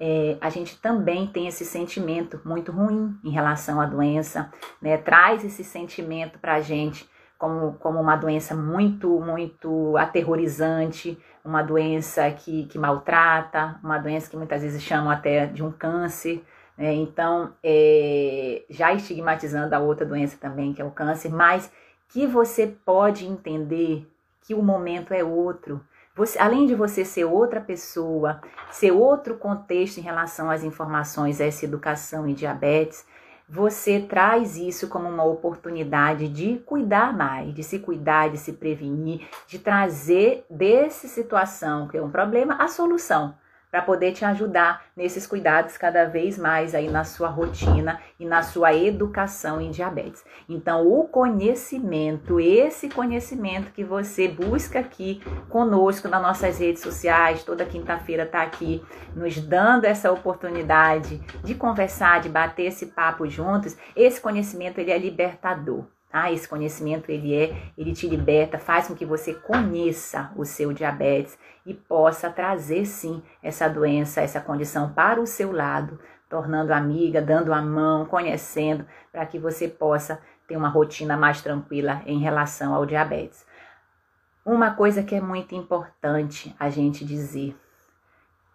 é, 0.00 0.36
a 0.40 0.48
gente 0.48 0.80
também 0.80 1.26
tem 1.26 1.48
esse 1.48 1.64
sentimento 1.64 2.40
muito 2.44 2.70
ruim 2.70 3.18
em 3.24 3.30
relação 3.30 3.80
à 3.80 3.86
doença, 3.86 4.50
né? 4.80 4.96
Traz 4.96 5.44
esse 5.44 5.64
sentimento 5.64 6.38
para 6.38 6.54
a 6.54 6.60
gente 6.60 7.08
como, 7.36 7.74
como 7.74 8.00
uma 8.00 8.16
doença 8.16 8.54
muito, 8.54 9.20
muito 9.20 9.96
aterrorizante, 9.96 11.18
uma 11.44 11.62
doença 11.62 12.30
que, 12.30 12.66
que 12.66 12.78
maltrata, 12.78 13.78
uma 13.82 13.98
doença 13.98 14.28
que 14.28 14.36
muitas 14.36 14.62
vezes 14.62 14.82
chamam 14.82 15.10
até 15.10 15.46
de 15.46 15.62
um 15.62 15.70
câncer. 15.70 16.44
Né? 16.76 16.92
Então, 16.94 17.52
é, 17.62 18.64
já 18.68 18.92
estigmatizando 18.92 19.74
a 19.74 19.78
outra 19.78 20.04
doença 20.04 20.36
também, 20.40 20.72
que 20.72 20.82
é 20.82 20.84
o 20.84 20.90
câncer, 20.90 21.30
mas 21.30 21.72
que 22.08 22.26
você 22.26 22.66
pode 22.66 23.26
entender 23.26 24.06
que 24.42 24.54
o 24.54 24.62
momento 24.62 25.12
é 25.12 25.22
outro, 25.22 25.80
você, 26.18 26.36
além 26.36 26.66
de 26.66 26.74
você 26.74 27.04
ser 27.04 27.24
outra 27.24 27.60
pessoa, 27.60 28.40
ser 28.72 28.90
outro 28.90 29.36
contexto 29.36 29.98
em 29.98 30.02
relação 30.02 30.50
às 30.50 30.64
informações, 30.64 31.40
essa 31.40 31.64
educação 31.64 32.28
e 32.28 32.34
diabetes, 32.34 33.06
você 33.48 34.00
traz 34.00 34.56
isso 34.56 34.88
como 34.88 35.08
uma 35.08 35.22
oportunidade 35.22 36.26
de 36.28 36.58
cuidar 36.66 37.16
mais, 37.16 37.54
de 37.54 37.62
se 37.62 37.78
cuidar, 37.78 38.30
de 38.30 38.36
se 38.36 38.54
prevenir, 38.54 39.28
de 39.46 39.60
trazer 39.60 40.44
dessa 40.50 41.06
situação 41.06 41.86
que 41.86 41.96
é 41.96 42.02
um 42.02 42.10
problema 42.10 42.56
a 42.56 42.66
solução 42.66 43.32
para 43.70 43.82
poder 43.82 44.12
te 44.12 44.24
ajudar 44.24 44.82
nesses 44.96 45.26
cuidados 45.26 45.76
cada 45.76 46.04
vez 46.04 46.38
mais 46.38 46.74
aí 46.74 46.88
na 46.88 47.04
sua 47.04 47.28
rotina 47.28 48.00
e 48.18 48.24
na 48.24 48.42
sua 48.42 48.74
educação 48.74 49.60
em 49.60 49.70
diabetes. 49.70 50.24
Então, 50.48 50.86
o 50.86 51.06
conhecimento, 51.06 52.40
esse 52.40 52.88
conhecimento 52.88 53.72
que 53.72 53.84
você 53.84 54.28
busca 54.28 54.78
aqui 54.80 55.20
conosco 55.48 56.08
nas 56.08 56.22
nossas 56.22 56.58
redes 56.58 56.82
sociais, 56.82 57.44
toda 57.44 57.64
quinta-feira 57.64 58.24
está 58.24 58.42
aqui 58.42 58.82
nos 59.14 59.38
dando 59.38 59.84
essa 59.84 60.10
oportunidade 60.10 61.18
de 61.42 61.54
conversar, 61.54 62.20
de 62.20 62.28
bater 62.28 62.66
esse 62.66 62.86
papo 62.86 63.28
juntos. 63.28 63.76
Esse 63.94 64.20
conhecimento 64.20 64.78
ele 64.78 64.90
é 64.90 64.98
libertador. 64.98 65.84
Tá? 66.10 66.32
Esse 66.32 66.48
conhecimento 66.48 67.10
ele 67.10 67.34
é, 67.34 67.70
ele 67.76 67.92
te 67.92 68.08
liberta, 68.08 68.58
faz 68.58 68.88
com 68.88 68.94
que 68.94 69.04
você 69.04 69.34
conheça 69.34 70.32
o 70.36 70.44
seu 70.44 70.72
diabetes 70.72 71.38
e 71.66 71.74
possa 71.74 72.30
trazer 72.30 72.86
sim 72.86 73.22
essa 73.42 73.68
doença, 73.68 74.22
essa 74.22 74.40
condição 74.40 74.90
para 74.92 75.20
o 75.20 75.26
seu 75.26 75.52
lado, 75.52 76.00
tornando 76.28 76.72
amiga, 76.72 77.20
dando 77.20 77.52
a 77.52 77.60
mão, 77.60 78.06
conhecendo, 78.06 78.86
para 79.12 79.26
que 79.26 79.38
você 79.38 79.68
possa 79.68 80.20
ter 80.46 80.56
uma 80.56 80.68
rotina 80.68 81.16
mais 81.16 81.42
tranquila 81.42 82.02
em 82.06 82.18
relação 82.20 82.74
ao 82.74 82.86
diabetes. 82.86 83.46
Uma 84.44 84.70
coisa 84.70 85.02
que 85.02 85.14
é 85.14 85.20
muito 85.20 85.54
importante 85.54 86.56
a 86.58 86.70
gente 86.70 87.04
dizer, 87.04 87.54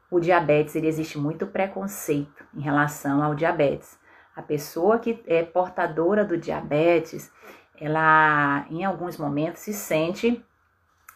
o 0.09 0.19
diabetes 0.19 0.75
ele 0.75 0.87
existe 0.87 1.19
muito 1.19 1.45
preconceito 1.45 2.43
em 2.55 2.61
relação 2.61 3.21
ao 3.23 3.35
diabetes. 3.35 3.99
A 4.35 4.41
pessoa 4.41 4.99
que 4.99 5.23
é 5.27 5.43
portadora 5.43 6.25
do 6.25 6.37
diabetes, 6.37 7.31
ela 7.79 8.65
em 8.69 8.83
alguns 8.83 9.17
momentos 9.17 9.61
se 9.61 9.73
sente 9.73 10.43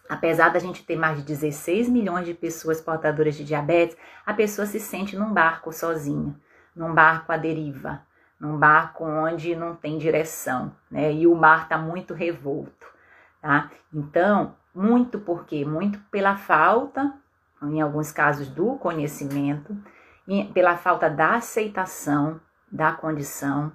Apesar 0.10 0.50
da 0.50 0.60
gente 0.60 0.86
ter 0.86 0.96
mais 0.96 1.18
de 1.18 1.24
16 1.24 1.90
milhões 1.90 2.26
de 2.26 2.34
pessoas 2.34 2.80
portadoras 2.80 3.36
de 3.36 3.44
diabetes, 3.44 3.98
a 4.26 4.34
pessoa 4.34 4.66
se 4.66 4.80
sente 4.80 5.18
num 5.18 5.34
barco 5.34 5.72
sozinha, 5.74 6.34
num 6.74 6.94
barco 6.94 7.32
à 7.32 7.38
deriva, 7.38 8.02
num 8.40 8.58
barco 8.58 9.04
onde 9.04 9.56
não 9.56 9.76
tem 9.76 9.98
direção, 9.98 10.74
né? 10.90 11.14
E 11.14 11.28
o 11.28 11.36
mar 11.36 11.64
está 11.64 11.78
muito 11.78 12.14
revolto, 12.14 12.88
tá? 13.42 13.70
Então, 13.94 14.56
muito 14.74 15.20
por 15.20 15.46
quê? 15.46 15.66
Muito 15.66 16.00
pela 16.10 16.38
falta, 16.38 17.14
em 17.62 17.82
alguns 17.82 18.12
casos, 18.12 18.48
do 18.48 18.76
conhecimento, 18.76 19.76
pela 20.54 20.78
falta 20.78 21.10
da 21.10 21.36
aceitação 21.36 22.40
da 22.72 22.92
condição 22.92 23.72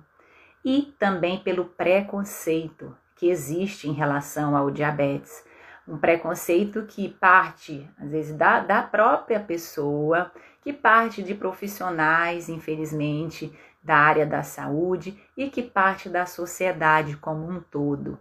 e 0.64 0.94
também 0.98 1.38
pelo 1.38 1.64
preconceito 1.64 2.96
que 3.16 3.28
existe 3.28 3.88
em 3.88 3.92
relação 3.92 4.56
ao 4.56 4.70
diabetes. 4.70 5.44
Um 5.86 5.98
preconceito 5.98 6.84
que 6.86 7.08
parte, 7.08 7.88
às 7.98 8.10
vezes, 8.10 8.36
da, 8.36 8.60
da 8.60 8.82
própria 8.82 9.40
pessoa, 9.40 10.30
que 10.62 10.72
parte 10.72 11.22
de 11.22 11.34
profissionais, 11.34 12.48
infelizmente, 12.48 13.52
da 13.82 13.96
área 13.96 14.24
da 14.24 14.42
saúde 14.42 15.20
e 15.36 15.50
que 15.50 15.62
parte 15.62 16.08
da 16.08 16.24
sociedade 16.24 17.16
como 17.16 17.48
um 17.48 17.60
todo. 17.60 18.18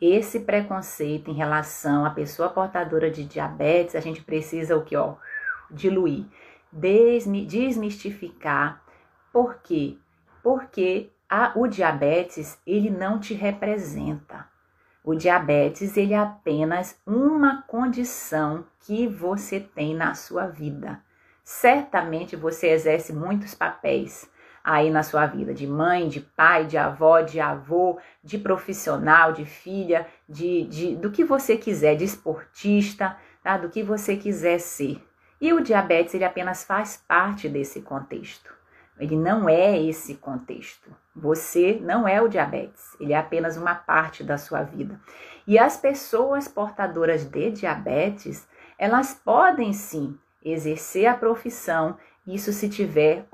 Esse 0.00 0.40
preconceito 0.40 1.30
em 1.30 1.34
relação 1.34 2.04
à 2.04 2.10
pessoa 2.10 2.48
portadora 2.48 3.10
de 3.10 3.24
diabetes, 3.24 3.94
a 3.94 4.00
gente 4.00 4.22
precisa 4.22 4.76
o 4.76 4.84
que, 4.84 4.96
ó, 4.96 5.14
diluir, 5.70 6.26
desmistificar. 6.72 8.82
Por 9.32 9.60
quê? 9.62 9.96
Porque 10.44 11.10
a, 11.28 11.52
o 11.56 11.66
diabetes 11.66 12.58
ele 12.66 12.90
não 12.90 13.18
te 13.18 13.32
representa. 13.32 14.46
O 15.02 15.14
diabetes 15.14 15.96
ele 15.96 16.12
é 16.12 16.18
apenas 16.18 17.00
uma 17.06 17.62
condição 17.62 18.66
que 18.80 19.08
você 19.08 19.58
tem 19.58 19.94
na 19.94 20.14
sua 20.14 20.46
vida. 20.46 21.00
Certamente 21.42 22.36
você 22.36 22.68
exerce 22.68 23.10
muitos 23.10 23.54
papéis 23.54 24.30
aí 24.62 24.90
na 24.90 25.02
sua 25.02 25.26
vida, 25.26 25.52
de 25.52 25.66
mãe, 25.66 26.08
de 26.08 26.20
pai, 26.20 26.66
de 26.66 26.76
avó, 26.76 27.20
de 27.20 27.40
avô, 27.40 27.98
de 28.22 28.38
profissional, 28.38 29.32
de 29.32 29.46
filha, 29.46 30.06
de, 30.28 30.64
de 30.64 30.94
do 30.94 31.10
que 31.10 31.24
você 31.24 31.56
quiser, 31.56 31.96
de 31.96 32.04
esportista, 32.04 33.16
tá? 33.42 33.56
do 33.56 33.70
que 33.70 33.82
você 33.82 34.16
quiser 34.16 34.58
ser. 34.58 35.02
E 35.40 35.52
o 35.52 35.60
diabetes 35.60 36.14
ele 36.14 36.24
apenas 36.24 36.64
faz 36.64 37.02
parte 37.08 37.48
desse 37.48 37.80
contexto. 37.80 38.63
Ele 38.98 39.16
não 39.16 39.48
é 39.48 39.80
esse 39.80 40.14
contexto. 40.14 40.90
Você 41.14 41.78
não 41.80 42.06
é 42.06 42.20
o 42.20 42.28
diabetes, 42.28 42.96
ele 43.00 43.12
é 43.12 43.16
apenas 43.16 43.56
uma 43.56 43.74
parte 43.74 44.24
da 44.24 44.36
sua 44.36 44.62
vida. 44.62 45.00
E 45.46 45.58
as 45.58 45.76
pessoas 45.76 46.48
portadoras 46.48 47.24
de 47.24 47.50
diabetes, 47.50 48.48
elas 48.78 49.14
podem 49.14 49.72
sim 49.72 50.18
exercer 50.44 51.06
a 51.06 51.14
profissão, 51.14 51.96
isso 52.26 52.52
se 52.52 52.68
tiver 52.68 53.26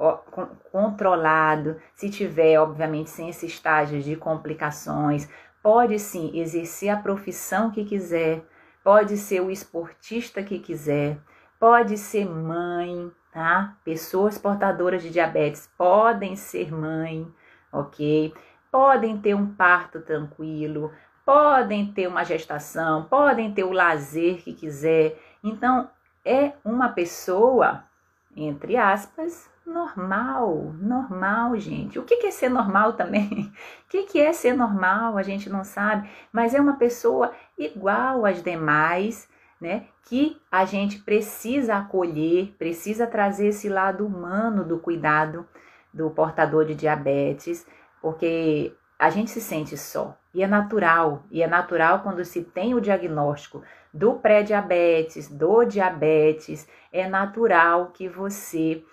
controlado, 0.73 1.81
se 1.95 2.11
tiver, 2.11 2.59
obviamente, 2.59 3.11
sem 3.11 3.29
esse 3.29 3.47
estágio 3.47 4.03
de 4.03 4.17
complicações, 4.17 5.29
pode 5.63 5.99
sim 5.99 6.37
exercer 6.39 6.89
a 6.89 6.97
profissão 6.97 7.71
que 7.71 7.85
quiser, 7.85 8.43
pode 8.83 9.17
ser 9.17 9.41
o 9.41 9.51
esportista 9.51 10.43
que 10.43 10.59
quiser, 10.59 11.19
pode 11.59 11.97
ser 11.97 12.29
mãe, 12.29 13.13
tá? 13.33 13.77
Pessoas 13.85 14.39
portadoras 14.39 15.03
de 15.03 15.11
diabetes 15.11 15.71
podem 15.77 16.37
ser 16.37 16.73
mãe, 16.73 17.27
ok? 17.73 18.35
Podem 18.71 19.19
ter 19.19 19.35
um 19.35 19.47
parto 19.47 20.01
tranquilo, 20.01 20.93
podem 21.25 21.93
ter 21.93 22.07
uma 22.07 22.25
gestação, 22.25 23.05
podem 23.05 23.53
ter 23.53 23.65
o 23.65 23.73
lazer 23.73 24.43
que 24.43 24.53
quiser. 24.53 25.19
Então, 25.43 25.89
é 26.25 26.53
uma 26.65 26.89
pessoa, 26.89 27.85
entre 28.37 28.77
aspas, 28.77 29.51
normal, 29.65 30.75
normal, 30.81 31.57
gente. 31.57 31.99
O 31.99 32.05
que 32.05 32.27
é 32.27 32.31
ser 32.31 32.49
normal 32.49 32.95
também? 32.95 33.53
O 33.87 34.07
que 34.07 34.21
é 34.21 34.33
ser 34.33 34.55
normal? 34.55 35.19
A 35.19 35.23
gente 35.23 35.51
não 35.51 35.65
sabe, 35.65 36.09
mas 36.33 36.55
é 36.55 36.61
uma 36.61 36.75
pessoa 36.75 37.33
igual 37.59 38.25
às 38.25 38.41
demais, 38.41 39.29
né? 39.61 39.87
Que 40.05 40.41
a 40.51 40.65
gente 40.65 40.99
precisa 41.01 41.77
acolher, 41.77 42.55
precisa 42.59 43.07
trazer 43.07 43.49
esse 43.49 43.69
lado 43.69 44.07
humano 44.07 44.65
do 44.65 44.79
cuidado 44.79 45.47
do 45.93 46.11
portador 46.11 46.65
de 46.65 46.75
diabetes, 46.75 47.67
porque 48.01 48.73
a 48.99 49.11
gente 49.11 49.31
se 49.31 49.41
sente 49.41 49.77
só. 49.77 50.17
E 50.33 50.43
é 50.43 50.47
natural, 50.47 51.25
e 51.31 51.43
é 51.43 51.47
natural 51.47 52.01
quando 52.01 52.25
se 52.25 52.43
tem 52.43 52.75
o 52.75 52.81
diagnóstico 52.81 53.63
do 53.93 54.15
pré-diabetes, 54.15 55.29
do 55.29 55.65
diabetes, 55.65 56.69
é 56.93 57.09
natural 57.09 57.91
que 57.93 58.09
você 58.09 58.85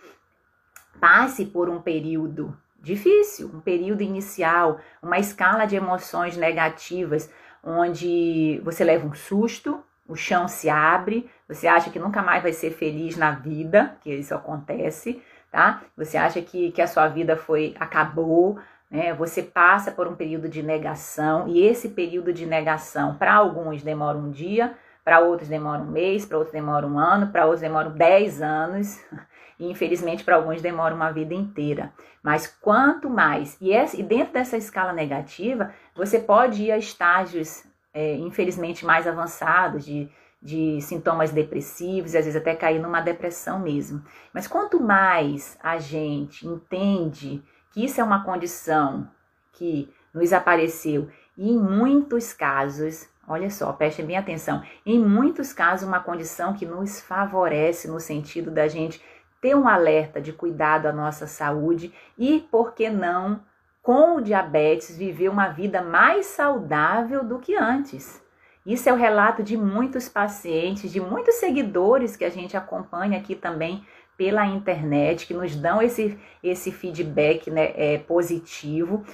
passe 1.00 1.46
por 1.46 1.70
um 1.70 1.80
período 1.80 2.58
difícil, 2.80 3.52
um 3.54 3.60
período 3.60 4.02
inicial, 4.02 4.80
uma 5.02 5.20
escala 5.20 5.66
de 5.66 5.76
emoções 5.76 6.36
negativas, 6.36 7.32
onde 7.64 8.60
você 8.64 8.84
leva 8.84 9.06
um 9.06 9.14
susto, 9.14 9.84
o 10.08 10.16
chão 10.16 10.48
se 10.48 10.70
abre, 10.70 11.30
você 11.48 11.68
acha 11.68 11.90
que 11.90 12.00
nunca 12.00 12.22
mais 12.22 12.42
vai 12.42 12.54
ser 12.54 12.72
feliz 12.72 13.18
na 13.18 13.32
vida, 13.32 13.96
que 14.02 14.14
isso 14.14 14.34
acontece, 14.34 15.22
tá? 15.52 15.82
Você 15.96 16.18
acha 16.18 16.42
que, 16.42 16.72
que 16.72 16.82
a 16.82 16.88
sua 16.88 17.08
vida 17.08 17.36
foi 17.36 17.76
acabou, 17.80 18.58
né? 18.90 19.14
Você 19.14 19.44
passa 19.44 19.92
por 19.92 20.08
um 20.08 20.16
período 20.16 20.48
de 20.48 20.64
negação 20.64 21.48
e 21.48 21.66
esse 21.66 21.90
período 21.90 22.32
de 22.32 22.46
negação 22.46 23.16
para 23.16 23.34
alguns 23.34 23.84
demora 23.84 24.18
um 24.18 24.32
dia, 24.32 24.76
para 25.04 25.20
outros 25.20 25.50
demora 25.50 25.82
um 25.82 25.92
mês, 25.92 26.26
para 26.26 26.38
outros 26.38 26.54
demora 26.54 26.86
um 26.86 26.98
ano, 26.98 27.28
para 27.28 27.46
outros 27.46 27.62
demora 27.62 27.90
dez 27.90 28.42
anos 28.42 29.00
e 29.60 29.70
infelizmente 29.70 30.24
para 30.24 30.36
alguns 30.36 30.62
demora 30.62 30.96
uma 30.96 31.12
vida 31.12 31.34
inteira. 31.34 31.94
Mas 32.22 32.48
quanto 32.48 33.10
mais, 33.10 33.58
e, 33.62 33.72
essa, 33.72 33.98
e 33.98 34.04
dentro 34.04 34.34
dessa 34.34 34.58
escala 34.58 34.92
negativa, 34.92 35.74
você 35.96 36.20
pode 36.20 36.64
ir 36.64 36.72
a 36.72 36.78
estágios, 36.78 37.64
é, 37.94 38.16
infelizmente, 38.16 38.86
mais 38.86 39.08
avançados 39.08 39.86
de, 39.86 40.10
de 40.42 40.80
sintomas 40.82 41.32
depressivos 41.32 42.14
e 42.14 42.18
às 42.18 42.26
vezes 42.26 42.40
até 42.40 42.56
cair 42.56 42.80
numa 42.80 43.02
depressão 43.02 43.60
mesmo. 43.60 44.04
Mas 44.34 44.48
quanto 44.48 44.80
mais 44.80 45.58
a 45.62 45.78
gente 45.78 46.48
entende 46.48 47.44
que 47.72 47.84
isso 47.84 48.00
é 48.00 48.04
uma 48.04 48.24
condição 48.24 49.10
que 49.54 49.92
nos 50.14 50.34
apareceu 50.34 51.10
e 51.38 51.52
em 51.52 51.60
muitos 51.60 52.34
casos, 52.34 53.08
olha 53.28 53.50
só, 53.50 53.72
prestem 53.74 54.06
bem 54.06 54.18
atenção, 54.18 54.64
em 54.86 55.00
muitos 55.00 55.54
casos 55.54 55.88
uma 55.88 56.00
condição 56.00 56.54
que 56.54 56.66
nos 56.66 57.00
favorece 57.02 57.88
no 57.88 58.00
sentido 58.00 58.50
da 58.50 58.68
gente 58.68 59.02
ter 59.40 59.56
um 59.56 59.68
alerta 59.68 60.20
de 60.20 60.34
cuidado 60.34 60.88
à 60.88 60.92
nossa 60.92 61.28
saúde 61.28 61.94
e, 62.18 62.40
por 62.52 62.74
que 62.74 62.90
não, 62.90 63.40
com 63.88 64.18
o 64.18 64.22
diabetes, 64.22 64.98
viver 64.98 65.30
uma 65.30 65.48
vida 65.48 65.82
mais 65.82 66.26
saudável 66.26 67.24
do 67.24 67.40
que 67.40 67.56
antes. 67.56 68.22
Isso 68.66 68.90
é 68.90 68.92
o 68.92 68.98
relato 68.98 69.42
de 69.42 69.56
muitos 69.56 70.10
pacientes, 70.10 70.92
de 70.92 71.00
muitos 71.00 71.36
seguidores 71.36 72.18
que 72.18 72.26
a 72.26 72.30
gente 72.30 72.58
acompanha 72.58 73.18
aqui 73.18 73.34
também 73.34 73.86
pela 74.18 74.46
internet, 74.46 75.26
que 75.26 75.34
nos 75.34 75.56
dão 75.56 75.82
esse, 75.82 76.20
esse 76.44 76.70
feedback 76.70 77.50
né, 77.50 77.72
é, 77.78 77.98
positivo 77.98 79.06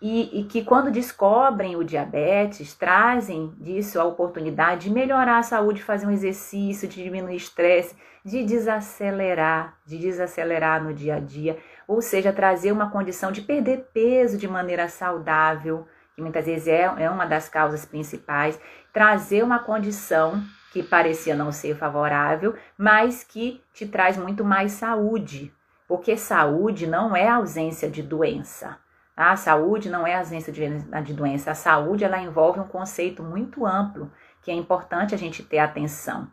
e, 0.00 0.40
e, 0.40 0.44
que 0.44 0.64
quando 0.64 0.90
descobrem 0.90 1.76
o 1.76 1.84
diabetes, 1.84 2.74
trazem 2.74 3.52
disso 3.60 4.00
a 4.00 4.04
oportunidade 4.04 4.88
de 4.88 4.90
melhorar 4.90 5.40
a 5.40 5.42
saúde, 5.42 5.82
fazer 5.82 6.06
um 6.06 6.10
exercício, 6.10 6.88
de 6.88 7.04
diminuir 7.04 7.36
estresse, 7.36 7.94
de 8.24 8.42
desacelerar, 8.42 9.76
de 9.84 9.98
desacelerar 9.98 10.82
no 10.82 10.94
dia 10.94 11.16
a 11.16 11.20
dia, 11.20 11.58
ou 11.86 12.00
seja, 12.00 12.32
trazer 12.32 12.72
uma 12.72 12.90
condição 12.90 13.32
de 13.32 13.40
perder 13.40 13.88
peso 13.92 14.36
de 14.36 14.48
maneira 14.48 14.88
saudável, 14.88 15.86
que 16.14 16.22
muitas 16.22 16.46
vezes 16.46 16.68
é, 16.68 16.82
é 16.82 17.10
uma 17.10 17.26
das 17.26 17.48
causas 17.48 17.84
principais, 17.84 18.58
trazer 18.92 19.42
uma 19.42 19.58
condição 19.58 20.42
que 20.72 20.82
parecia 20.82 21.34
não 21.34 21.52
ser 21.52 21.76
favorável, 21.76 22.54
mas 22.78 23.22
que 23.22 23.62
te 23.72 23.86
traz 23.86 24.16
muito 24.16 24.44
mais 24.44 24.72
saúde, 24.72 25.52
porque 25.86 26.16
saúde 26.16 26.86
não 26.86 27.14
é 27.14 27.28
ausência 27.28 27.90
de 27.90 28.02
doença. 28.02 28.78
A 29.14 29.36
saúde 29.36 29.90
não 29.90 30.06
é 30.06 30.16
ausência 30.16 30.50
de, 30.50 31.12
doença. 31.12 31.50
A 31.50 31.54
saúde 31.54 32.02
ela 32.02 32.18
envolve 32.18 32.58
um 32.60 32.66
conceito 32.66 33.22
muito 33.22 33.66
amplo 33.66 34.10
que 34.40 34.50
é 34.50 34.54
importante 34.54 35.14
a 35.14 35.18
gente 35.18 35.42
ter 35.42 35.58
atenção. 35.58 36.28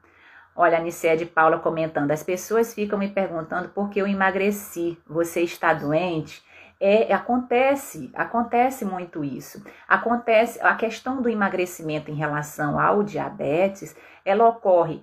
Olha, 0.62 0.78
a 0.78 0.82
Nicé 0.82 1.16
de 1.16 1.26
Paula 1.26 1.58
comentando: 1.58 2.12
as 2.12 2.22
pessoas 2.22 2.74
ficam 2.74 3.00
me 3.00 3.08
perguntando 3.08 3.70
por 3.70 3.90
que 3.90 3.98
eu 3.98 4.06
emagreci. 4.06 4.98
Você 5.08 5.42
está 5.42 5.74
doente? 5.74 6.44
É, 6.78 7.14
acontece, 7.14 8.12
acontece 8.14 8.84
muito 8.84 9.24
isso. 9.24 9.64
Acontece 9.88 10.60
a 10.62 10.76
questão 10.76 11.22
do 11.22 11.30
emagrecimento 11.30 12.12
em 12.12 12.16
relação 12.16 12.78
ao 12.78 13.04
diabetes, 13.04 13.96
ela 14.26 14.50
ocorre 14.50 15.02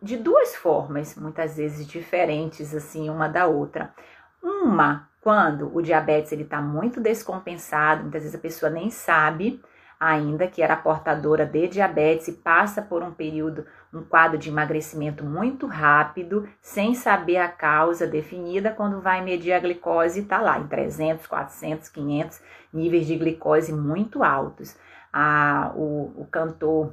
de 0.00 0.16
duas 0.16 0.54
formas, 0.54 1.16
muitas 1.16 1.56
vezes 1.56 1.88
diferentes 1.88 2.72
assim 2.72 3.10
uma 3.10 3.28
da 3.28 3.46
outra. 3.46 3.92
Uma 4.40 5.08
quando 5.20 5.76
o 5.76 5.82
diabetes 5.82 6.30
ele 6.30 6.44
está 6.44 6.62
muito 6.62 7.00
descompensado, 7.00 8.02
muitas 8.02 8.22
vezes 8.22 8.38
a 8.38 8.40
pessoa 8.40 8.70
nem 8.70 8.90
sabe 8.90 9.60
ainda 10.04 10.46
que 10.46 10.62
era 10.62 10.76
portadora 10.76 11.46
de 11.46 11.66
diabetes 11.66 12.28
e 12.28 12.32
passa 12.32 12.82
por 12.82 13.02
um 13.02 13.10
período, 13.10 13.64
um 13.92 14.02
quadro 14.02 14.36
de 14.36 14.50
emagrecimento 14.50 15.24
muito 15.24 15.66
rápido, 15.66 16.46
sem 16.60 16.94
saber 16.94 17.38
a 17.38 17.48
causa 17.48 18.06
definida, 18.06 18.70
quando 18.70 19.00
vai 19.00 19.22
medir 19.22 19.52
a 19.52 19.58
glicose 19.58 20.20
está 20.20 20.40
lá 20.40 20.58
em 20.58 20.66
300, 20.66 21.26
400, 21.26 21.88
500 21.88 22.42
níveis 22.72 23.06
de 23.06 23.16
glicose 23.16 23.72
muito 23.72 24.22
altos. 24.22 24.76
Ah, 25.12 25.72
o, 25.74 26.12
o 26.16 26.26
cantor 26.30 26.92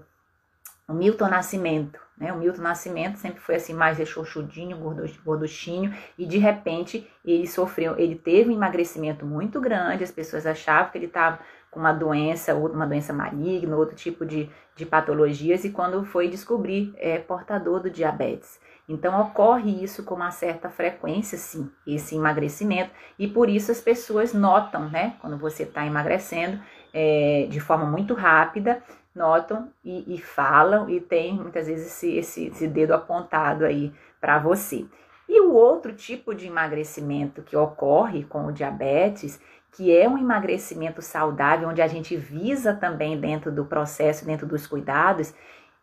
o 0.87 0.93
Milton 0.93 1.29
Nascimento, 1.29 1.99
né? 2.17 2.33
O 2.33 2.37
Milton 2.37 2.61
Nascimento 2.61 3.17
sempre 3.17 3.39
foi 3.39 3.55
assim 3.55 3.73
mais 3.73 3.97
rechonchudinho, 3.97 4.77
gorduchinho 5.23 5.93
e 6.17 6.25
de 6.25 6.37
repente 6.37 7.09
ele 7.23 7.47
sofreu, 7.47 7.97
ele 7.97 8.15
teve 8.15 8.49
um 8.49 8.53
emagrecimento 8.53 9.25
muito 9.25 9.61
grande, 9.61 10.03
as 10.03 10.11
pessoas 10.11 10.45
achavam 10.45 10.91
que 10.91 10.97
ele 10.97 11.05
estava 11.05 11.39
com 11.71 11.79
uma 11.79 11.93
doença, 11.93 12.53
uma 12.53 12.85
doença 12.85 13.13
maligna, 13.13 13.77
outro 13.77 13.95
tipo 13.95 14.25
de, 14.25 14.49
de 14.75 14.85
patologias 14.85 15.63
e 15.63 15.69
quando 15.69 16.03
foi 16.03 16.27
descobrir 16.27 16.93
é 16.97 17.17
portador 17.17 17.79
do 17.79 17.89
diabetes. 17.89 18.59
Então 18.89 19.21
ocorre 19.21 19.81
isso 19.81 20.03
com 20.03 20.15
uma 20.15 20.31
certa 20.31 20.69
frequência, 20.69 21.37
sim, 21.37 21.71
esse 21.87 22.15
emagrecimento 22.15 22.91
e 23.17 23.25
por 23.25 23.49
isso 23.49 23.71
as 23.71 23.79
pessoas 23.79 24.33
notam, 24.33 24.89
né? 24.89 25.15
Quando 25.21 25.37
você 25.37 25.63
está 25.63 25.85
emagrecendo 25.85 26.59
é, 26.93 27.47
de 27.49 27.61
forma 27.61 27.85
muito 27.85 28.13
rápida 28.13 28.83
notam 29.15 29.69
e, 29.83 30.15
e 30.15 30.17
falam 30.17 30.89
e 30.89 30.99
tem 30.99 31.33
muitas 31.33 31.67
vezes 31.67 31.87
esse, 31.87 32.17
esse, 32.17 32.47
esse 32.47 32.67
dedo 32.67 32.93
apontado 32.93 33.65
aí 33.65 33.93
para 34.19 34.39
você. 34.39 34.85
E 35.27 35.39
o 35.39 35.53
outro 35.53 35.93
tipo 35.93 36.35
de 36.35 36.47
emagrecimento 36.47 37.41
que 37.41 37.55
ocorre 37.55 38.25
com 38.25 38.47
o 38.47 38.51
diabetes, 38.51 39.39
que 39.71 39.95
é 39.95 40.07
um 40.07 40.17
emagrecimento 40.17 41.01
saudável, 41.01 41.69
onde 41.69 41.81
a 41.81 41.87
gente 41.87 42.15
visa 42.15 42.73
também 42.73 43.19
dentro 43.19 43.51
do 43.51 43.65
processo, 43.65 44.25
dentro 44.25 44.45
dos 44.45 44.67
cuidados, 44.67 45.33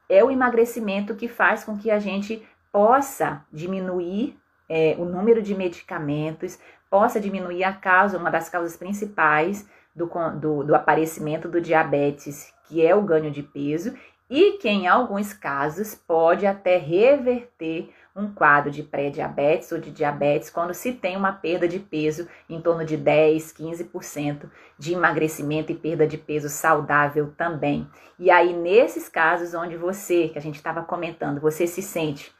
é 0.09 0.23
o 0.23 0.31
emagrecimento 0.31 1.15
que 1.15 1.29
faz 1.29 1.65
com 1.65 1.77
que 1.77 1.91
a 1.91 1.99
gente 1.99 2.47
possa 2.71 3.45
diminuir 3.53 4.39
é, 4.69 4.95
o 4.99 5.05
número 5.05 5.43
de 5.43 5.55
medicamentos, 5.55 6.59
possa 6.91 7.21
diminuir 7.21 7.65
a 7.65 7.73
causa, 7.73 8.19
uma 8.19 8.31
das 8.31 8.49
causas 8.49 8.77
principais 8.77 9.69
do, 9.95 10.11
do, 10.39 10.65
do 10.65 10.75
aparecimento 10.75 11.49
do 11.49 11.61
diabetes, 11.61 12.53
que 12.67 12.85
é 12.85 12.95
o 12.95 13.03
ganho 13.03 13.31
de 13.31 13.43
peso, 13.43 13.95
e 14.31 14.59
que 14.59 14.69
em 14.69 14.87
alguns 14.87 15.33
casos 15.33 15.95
pode 15.95 16.47
até 16.47 16.77
reverter 16.77 17.91
um 18.19 18.33
quadro 18.33 18.71
de 18.71 18.83
pré-diabetes 18.83 19.71
ou 19.71 19.79
de 19.79 19.91
diabetes 19.93 20.51
quando 20.51 20.75
se 20.75 20.93
tem 20.93 21.17
uma 21.17 21.33
perda 21.33 21.69
de 21.69 21.79
peso 21.79 22.27
em 22.51 22.61
torno 22.61 22.85
de 22.85 22.97
10, 22.97 23.53
15% 23.53 24.51
de 24.77 24.93
emagrecimento 24.93 25.71
e 25.71 25.77
perda 25.77 26.07
de 26.07 26.19
peso 26.19 26.49
saudável 26.49 27.33
também. 27.37 27.89
E 28.19 28.31
aí, 28.31 28.53
nesses 28.53 29.09
casos 29.09 29.55
onde 29.55 29.77
você, 29.77 30.29
que 30.29 30.39
a 30.39 30.43
gente 30.43 30.57
estava 30.57 30.83
comentando, 30.83 31.41
você 31.41 31.67
se 31.67 31.81
sente 31.81 32.37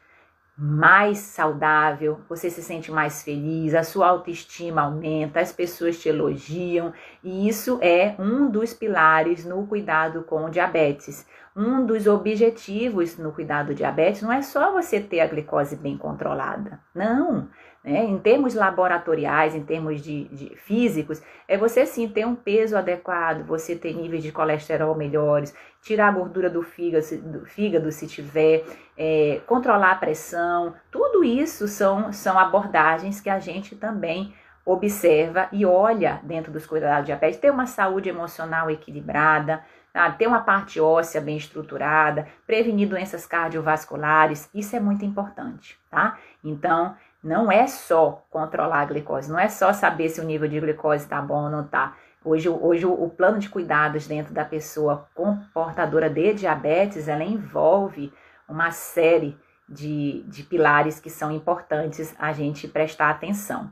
mais 0.61 1.19
saudável, 1.19 2.19
você 2.27 2.49
se 2.49 2.61
sente 2.61 2.91
mais 2.91 3.23
feliz, 3.23 3.73
a 3.73 3.81
sua 3.81 4.09
autoestima 4.09 4.81
aumenta, 4.81 5.39
as 5.39 5.53
pessoas 5.53 5.97
te 5.97 6.09
elogiam, 6.09 6.91
e 7.23 7.47
isso 7.47 7.79
é 7.81 8.13
um 8.19 8.51
dos 8.51 8.73
pilares 8.73 9.45
no 9.45 9.65
cuidado 9.65 10.23
com 10.23 10.49
diabetes. 10.49 11.25
Um 11.61 11.85
dos 11.85 12.07
objetivos 12.07 13.17
no 13.17 13.33
cuidado 13.33 13.67
do 13.67 13.75
diabetes 13.75 14.21
não 14.21 14.31
é 14.31 14.41
só 14.41 14.71
você 14.71 14.97
ter 14.97 15.19
a 15.19 15.27
glicose 15.27 15.75
bem 15.75 15.97
controlada, 15.97 16.79
não. 16.95 17.49
Né? 17.83 18.05
Em 18.05 18.17
termos 18.17 18.53
laboratoriais, 18.53 19.53
em 19.53 19.65
termos 19.65 20.01
de, 20.01 20.23
de, 20.29 20.55
físicos, 20.55 21.21
é 21.49 21.57
você 21.57 21.85
sim 21.85 22.07
ter 22.07 22.25
um 22.25 22.33
peso 22.33 22.77
adequado, 22.77 23.45
você 23.45 23.75
ter 23.75 23.93
níveis 23.93 24.23
de 24.23 24.31
colesterol 24.31 24.95
melhores, 24.95 25.53
tirar 25.81 26.07
a 26.07 26.11
gordura 26.11 26.49
do 26.49 26.63
fígado, 26.63 27.05
do 27.23 27.45
fígado 27.45 27.91
se 27.91 28.07
tiver, 28.07 28.63
é, 28.97 29.41
controlar 29.45 29.91
a 29.91 29.95
pressão, 29.95 30.73
tudo 30.89 31.25
isso 31.25 31.67
são, 31.67 32.13
são 32.13 32.39
abordagens 32.39 33.19
que 33.19 33.29
a 33.29 33.39
gente 33.39 33.75
também 33.75 34.33
observa 34.65 35.49
e 35.51 35.65
olha 35.65 36.21
dentro 36.23 36.53
dos 36.53 36.65
cuidados 36.65 37.01
de 37.01 37.07
diabetes, 37.07 37.39
ter 37.39 37.51
uma 37.51 37.65
saúde 37.65 38.07
emocional 38.07 38.71
equilibrada, 38.71 39.61
tá? 39.93 40.09
ter 40.11 40.27
uma 40.27 40.41
parte 40.41 40.79
óssea 40.79 41.21
bem 41.21 41.37
estruturada, 41.37 42.27
prevenir 42.45 42.87
doenças 42.87 43.25
cardiovasculares, 43.25 44.49
isso 44.53 44.75
é 44.75 44.79
muito 44.79 45.05
importante, 45.05 45.77
tá? 45.89 46.17
Então, 46.43 46.95
não 47.23 47.51
é 47.51 47.67
só 47.67 48.23
controlar 48.29 48.81
a 48.81 48.85
glicose, 48.85 49.31
não 49.31 49.39
é 49.39 49.49
só 49.49 49.73
saber 49.73 50.09
se 50.09 50.21
o 50.21 50.23
nível 50.23 50.47
de 50.47 50.59
glicose 50.59 51.03
está 51.03 51.21
bom 51.21 51.43
ou 51.43 51.49
não 51.49 51.65
está. 51.65 51.95
Hoje, 52.23 52.49
hoje 52.49 52.85
o 52.85 53.09
plano 53.09 53.39
de 53.39 53.49
cuidados 53.49 54.07
dentro 54.07 54.33
da 54.33 54.43
pessoa 54.43 55.07
portadora 55.53 56.09
de 56.09 56.33
diabetes, 56.33 57.07
ela 57.07 57.23
envolve 57.23 58.11
uma 58.47 58.71
série 58.71 59.37
de, 59.67 60.23
de 60.27 60.43
pilares 60.43 60.99
que 60.99 61.09
são 61.09 61.31
importantes 61.31 62.15
a 62.17 62.33
gente 62.33 62.67
prestar 62.67 63.09
atenção. 63.09 63.69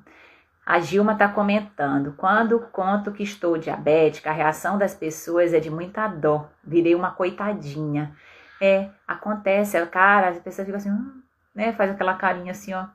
A 0.68 0.82
Gilma 0.82 1.14
está 1.14 1.30
comentando: 1.30 2.14
quando 2.18 2.60
conto 2.60 3.14
que 3.14 3.24
estou 3.24 3.58
diabética, 3.58 4.30
a 4.30 4.34
reação 4.34 4.78
das 4.78 4.94
pessoas 4.94 5.54
é 5.54 5.62
de 5.62 5.70
muita 5.70 6.06
dó. 6.10 6.50
Virei 6.62 6.94
uma 6.94 7.12
coitadinha. 7.12 8.14
É, 8.60 8.90
acontece, 9.08 9.84
cara, 9.86 10.28
as 10.28 10.40
pessoas 10.40 10.66
ficam 10.66 10.78
assim, 10.78 10.92
hum, 10.92 11.22
né? 11.56 11.72
Faz 11.72 11.92
aquela 11.92 12.16
carinha 12.16 12.52
assim, 12.52 12.74
ó. 12.74 12.86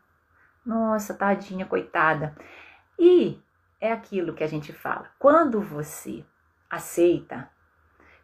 Nossa, 0.66 1.14
tadinha, 1.14 1.64
coitada. 1.64 2.36
E 2.98 3.40
é 3.80 3.90
aquilo 3.90 4.34
que 4.34 4.44
a 4.44 4.48
gente 4.48 4.70
fala. 4.70 5.06
Quando 5.18 5.58
você 5.58 6.22
aceita, 6.68 7.48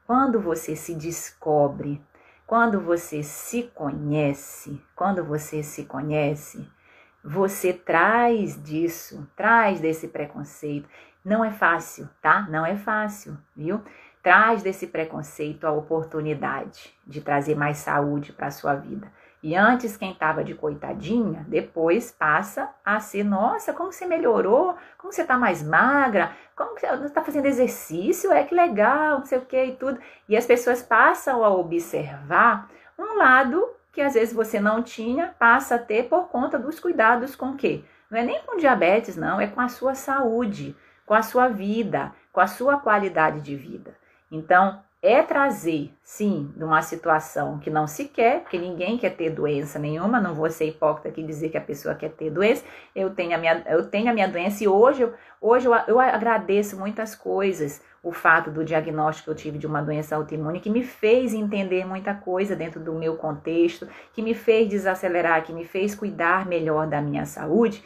quando 0.07 0.39
você 0.41 0.77
se 0.77 0.95
descobre, 0.95 2.05
quando 2.47 2.83
você 2.83 3.23
se 3.23 3.63
conhece, 3.75 4.85
quando 4.95 5.25
você 5.25 5.63
se 5.63 5.87
conhece, 5.87 6.71
você 7.29 7.75
traz 7.75 8.61
disso, 8.63 9.29
traz 9.37 9.81
desse 9.81 10.09
preconceito. 10.09 10.89
Não 11.23 11.45
é 11.45 11.51
fácil, 11.51 12.09
tá? 12.23 12.47
Não 12.49 12.65
é 12.65 12.75
fácil, 12.75 13.37
viu? 13.55 13.83
Traz 14.23 14.63
desse 14.63 14.87
preconceito 14.87 15.67
a 15.67 15.71
oportunidade 15.71 16.91
de 17.07 17.21
trazer 17.21 17.55
mais 17.55 17.77
saúde 17.77 18.33
para 18.33 18.47
a 18.47 18.51
sua 18.51 18.75
vida. 18.75 19.13
E 19.43 19.55
antes 19.55 19.95
quem 19.95 20.13
estava 20.13 20.43
de 20.43 20.55
coitadinha, 20.55 21.45
depois 21.47 22.11
passa 22.11 22.71
a 22.83 22.99
ser, 22.99 23.25
nossa, 23.25 23.75
como 23.75 23.93
você 23.93 24.07
melhorou, 24.07 24.75
como 24.97 25.13
você 25.13 25.21
está 25.21 25.37
mais 25.37 25.63
magra, 25.63 26.33
como 26.57 26.81
você 26.81 26.87
está 26.87 27.23
fazendo 27.23 27.45
exercício, 27.45 28.33
é 28.33 28.43
que 28.43 28.55
legal, 28.55 29.19
não 29.19 29.27
sei 29.27 29.37
o 29.37 29.45
que 29.45 29.63
e 29.63 29.77
tudo. 29.77 30.01
E 30.27 30.35
as 30.35 30.47
pessoas 30.47 30.83
passam 30.83 31.45
a 31.45 31.51
observar 31.51 32.71
um 32.99 33.19
lado 33.19 33.78
que 33.93 34.01
às 34.01 34.15
vezes 34.15 34.35
você 34.35 34.61
não 34.61 34.83
tinha, 34.83 35.35
passa 35.39 35.75
a 35.75 35.79
ter 35.79 36.09
por 36.09 36.29
conta 36.29 36.59
dos 36.59 36.79
cuidados 36.79 37.35
com 37.35 37.57
quê? 37.57 37.83
Não 38.11 38.19
é 38.19 38.23
nem 38.23 38.43
com 38.43 38.57
diabetes, 38.57 39.17
não, 39.17 39.41
é 39.41 39.47
com 39.47 39.61
a 39.61 39.69
sua 39.69 39.95
saúde, 39.95 40.77
com 41.05 41.15
a 41.15 41.23
sua 41.23 41.49
vida, 41.49 42.13
com 42.33 42.41
a 42.41 42.47
sua 42.47 42.79
qualidade 42.79 43.41
de 43.41 43.57
vida. 43.57 43.97
Então, 44.31 44.81
é 45.01 45.23
trazer, 45.23 45.93
sim, 46.03 46.53
de 46.57 46.65
uma 46.65 46.83
situação 46.83 47.59
que 47.59 47.71
não 47.71 47.87
se 47.87 48.07
quer, 48.07 48.41
porque 48.41 48.59
ninguém 48.59 48.99
quer 48.99 49.11
ter 49.11 49.31
doença 49.31 49.79
nenhuma, 49.79 50.21
não 50.21 50.35
vou 50.35 50.51
ser 50.51 50.67
hipócrita 50.67 51.09
aqui 51.09 51.23
dizer 51.23 51.51
que 51.51 51.57
a 51.57 51.61
pessoa 51.61 51.95
quer 51.95 52.11
ter 52.11 52.31
doença, 52.31 52.65
eu 52.97 53.15
tenho 53.15 53.35
a 53.35 53.39
minha, 53.39 53.65
eu 53.69 53.89
tenho 53.89 54.11
a 54.11 54.13
minha 54.13 54.29
doença 54.29 54.65
e 54.65 54.69
hoje, 54.69 55.03
eu, 55.03 55.15
hoje 55.41 55.67
eu, 55.67 55.75
eu 55.87 56.01
agradeço 56.01 56.77
muitas 56.77 57.15
coisas, 57.15 57.81
o 58.03 58.13
fato 58.13 58.51
do 58.51 58.65
diagnóstico 58.65 59.25
que 59.25 59.31
eu 59.31 59.35
tive 59.35 59.59
de 59.59 59.67
uma 59.67 59.83
doença 59.83 60.17
autoimune, 60.17 60.61
que 60.61 60.71
me 60.71 60.83
fez 60.83 61.35
entender 61.35 61.85
muita 61.85 62.15
coisa 62.15 62.55
dentro 62.55 62.81
do 62.81 62.93
meu 62.93 63.17
contexto, 63.17 63.89
que 64.13 64.23
me 64.23 64.35
fez 64.35 64.69
desacelerar, 64.69 65.45
que 65.45 65.53
me 65.53 65.65
fez 65.65 65.95
cuidar 65.95 66.47
melhor 66.47 66.87
da 66.87 67.01
minha 67.01 67.27
saúde, 67.27 67.83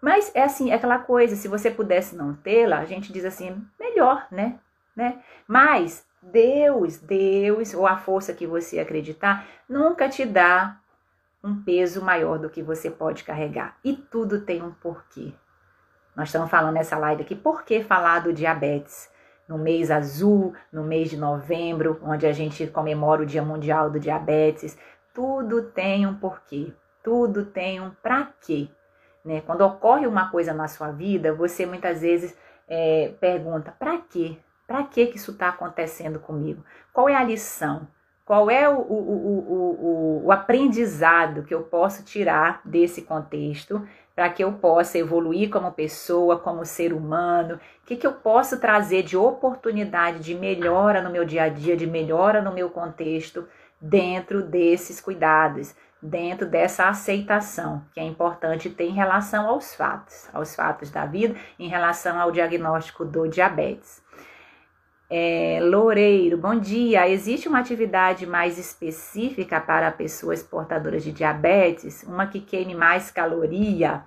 mas 0.00 0.30
é 0.34 0.42
assim, 0.44 0.70
é 0.70 0.74
aquela 0.74 0.98
coisa, 0.98 1.34
se 1.34 1.48
você 1.48 1.70
pudesse 1.70 2.14
não 2.14 2.34
tê-la, 2.34 2.78
a 2.78 2.84
gente 2.84 3.12
diz 3.12 3.24
assim, 3.24 3.66
melhor, 3.78 4.26
né? 4.30 4.58
né? 4.94 5.20
Mas 5.48 6.06
Deus, 6.22 6.98
Deus, 6.98 7.74
ou 7.74 7.86
a 7.86 7.96
força 7.96 8.32
que 8.32 8.46
você 8.46 8.78
acreditar, 8.78 9.46
nunca 9.68 10.08
te 10.08 10.24
dá 10.24 10.78
um 11.42 11.62
peso 11.62 12.02
maior 12.02 12.38
do 12.38 12.50
que 12.50 12.62
você 12.62 12.90
pode 12.90 13.24
carregar. 13.24 13.76
E 13.84 13.94
tudo 13.94 14.40
tem 14.40 14.62
um 14.62 14.72
porquê. 14.72 15.32
Nós 16.14 16.28
estamos 16.28 16.50
falando 16.50 16.74
nessa 16.74 16.96
live 16.96 17.22
aqui, 17.22 17.34
por 17.34 17.64
que 17.64 17.82
falar 17.82 18.20
do 18.20 18.32
diabetes? 18.32 19.08
No 19.48 19.58
mês 19.58 19.90
azul, 19.90 20.54
no 20.72 20.82
mês 20.82 21.10
de 21.10 21.16
novembro, 21.16 22.00
onde 22.02 22.26
a 22.26 22.32
gente 22.32 22.66
comemora 22.66 23.22
o 23.22 23.26
Dia 23.26 23.42
Mundial 23.42 23.90
do 23.90 24.00
Diabetes, 24.00 24.76
tudo 25.14 25.62
tem 25.62 26.06
um 26.06 26.14
porquê, 26.14 26.72
tudo 27.02 27.44
tem 27.44 27.80
um 27.80 27.90
pra 28.02 28.28
quê. 28.40 28.68
Né? 29.24 29.40
Quando 29.40 29.62
ocorre 29.62 30.06
uma 30.06 30.30
coisa 30.30 30.52
na 30.52 30.68
sua 30.68 30.90
vida, 30.90 31.32
você 31.32 31.64
muitas 31.64 32.00
vezes 32.00 32.36
é, 32.68 33.14
pergunta: 33.20 33.74
para 33.78 33.98
quê? 33.98 34.38
Para 34.66 34.82
que, 34.82 35.06
que 35.06 35.16
isso 35.16 35.30
está 35.30 35.48
acontecendo 35.48 36.18
comigo? 36.18 36.64
Qual 36.92 37.08
é 37.08 37.14
a 37.14 37.22
lição? 37.22 37.86
Qual 38.24 38.50
é 38.50 38.68
o, 38.68 38.76
o, 38.78 38.94
o, 38.94 40.22
o, 40.22 40.26
o 40.26 40.32
aprendizado 40.32 41.44
que 41.44 41.54
eu 41.54 41.62
posso 41.62 42.04
tirar 42.04 42.60
desse 42.64 43.02
contexto 43.02 43.86
para 44.16 44.30
que 44.30 44.42
eu 44.42 44.50
possa 44.54 44.96
evoluir 44.96 45.50
como 45.50 45.70
pessoa, 45.70 46.38
como 46.38 46.64
ser 46.64 46.94
humano? 46.94 47.56
O 47.82 47.86
que, 47.86 47.96
que 47.96 48.06
eu 48.06 48.12
posso 48.12 48.58
trazer 48.58 49.02
de 49.02 49.14
oportunidade, 49.14 50.20
de 50.20 50.34
melhora 50.34 51.02
no 51.02 51.10
meu 51.10 51.22
dia 51.22 51.42
a 51.42 51.48
dia, 51.50 51.76
de 51.76 51.86
melhora 51.86 52.40
no 52.40 52.50
meu 52.50 52.70
contexto, 52.70 53.46
dentro 53.78 54.42
desses 54.42 55.02
cuidados, 55.02 55.76
dentro 56.00 56.46
dessa 56.46 56.88
aceitação 56.88 57.84
que 57.92 58.00
é 58.00 58.04
importante 58.04 58.70
ter 58.70 58.84
em 58.84 58.94
relação 58.94 59.48
aos 59.48 59.74
fatos, 59.74 60.30
aos 60.32 60.56
fatos 60.56 60.90
da 60.90 61.04
vida, 61.04 61.36
em 61.58 61.68
relação 61.68 62.18
ao 62.18 62.32
diagnóstico 62.32 63.04
do 63.04 63.28
diabetes. 63.28 64.02
É, 65.08 65.60
Loureiro, 65.62 66.36
bom 66.36 66.58
dia. 66.58 67.08
Existe 67.08 67.48
uma 67.48 67.60
atividade 67.60 68.26
mais 68.26 68.58
específica 68.58 69.60
para 69.60 69.92
pessoas 69.92 70.42
portadoras 70.42 71.04
de 71.04 71.12
diabetes? 71.12 72.02
Uma 72.02 72.26
que 72.26 72.40
queime 72.40 72.74
mais 72.74 73.08
caloria? 73.08 74.02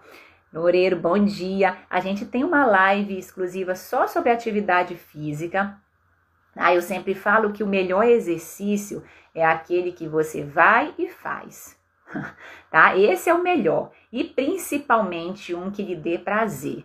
Loureiro, 0.54 0.98
bom 0.98 1.24
dia. 1.24 1.78
A 1.90 2.02
gente 2.02 2.26
tem 2.26 2.44
uma 2.44 2.66
live 2.66 3.18
exclusiva 3.18 3.76
só 3.76 4.08
sobre 4.08 4.30
atividade 4.30 4.96
física. 4.96 5.80
Ah, 6.54 6.74
eu 6.74 6.82
sempre 6.82 7.16
falo 7.16 7.54
que 7.54 7.64
o 7.64 7.68
melhor 7.68 8.04
exercício 8.04 9.02
é 9.34 9.46
aquele 9.46 9.94
que 9.94 10.06
você 10.06 10.44
vai 10.44 10.94
e 10.98 11.08
faz. 11.08 11.80
tá? 12.70 12.98
Esse 12.98 13.30
é 13.30 13.34
o 13.34 13.42
melhor. 13.42 13.92
E 14.12 14.26
principalmente 14.26 15.56
um 15.56 15.72
que 15.72 15.82
lhe 15.82 15.96
dê 15.96 16.18
prazer, 16.18 16.84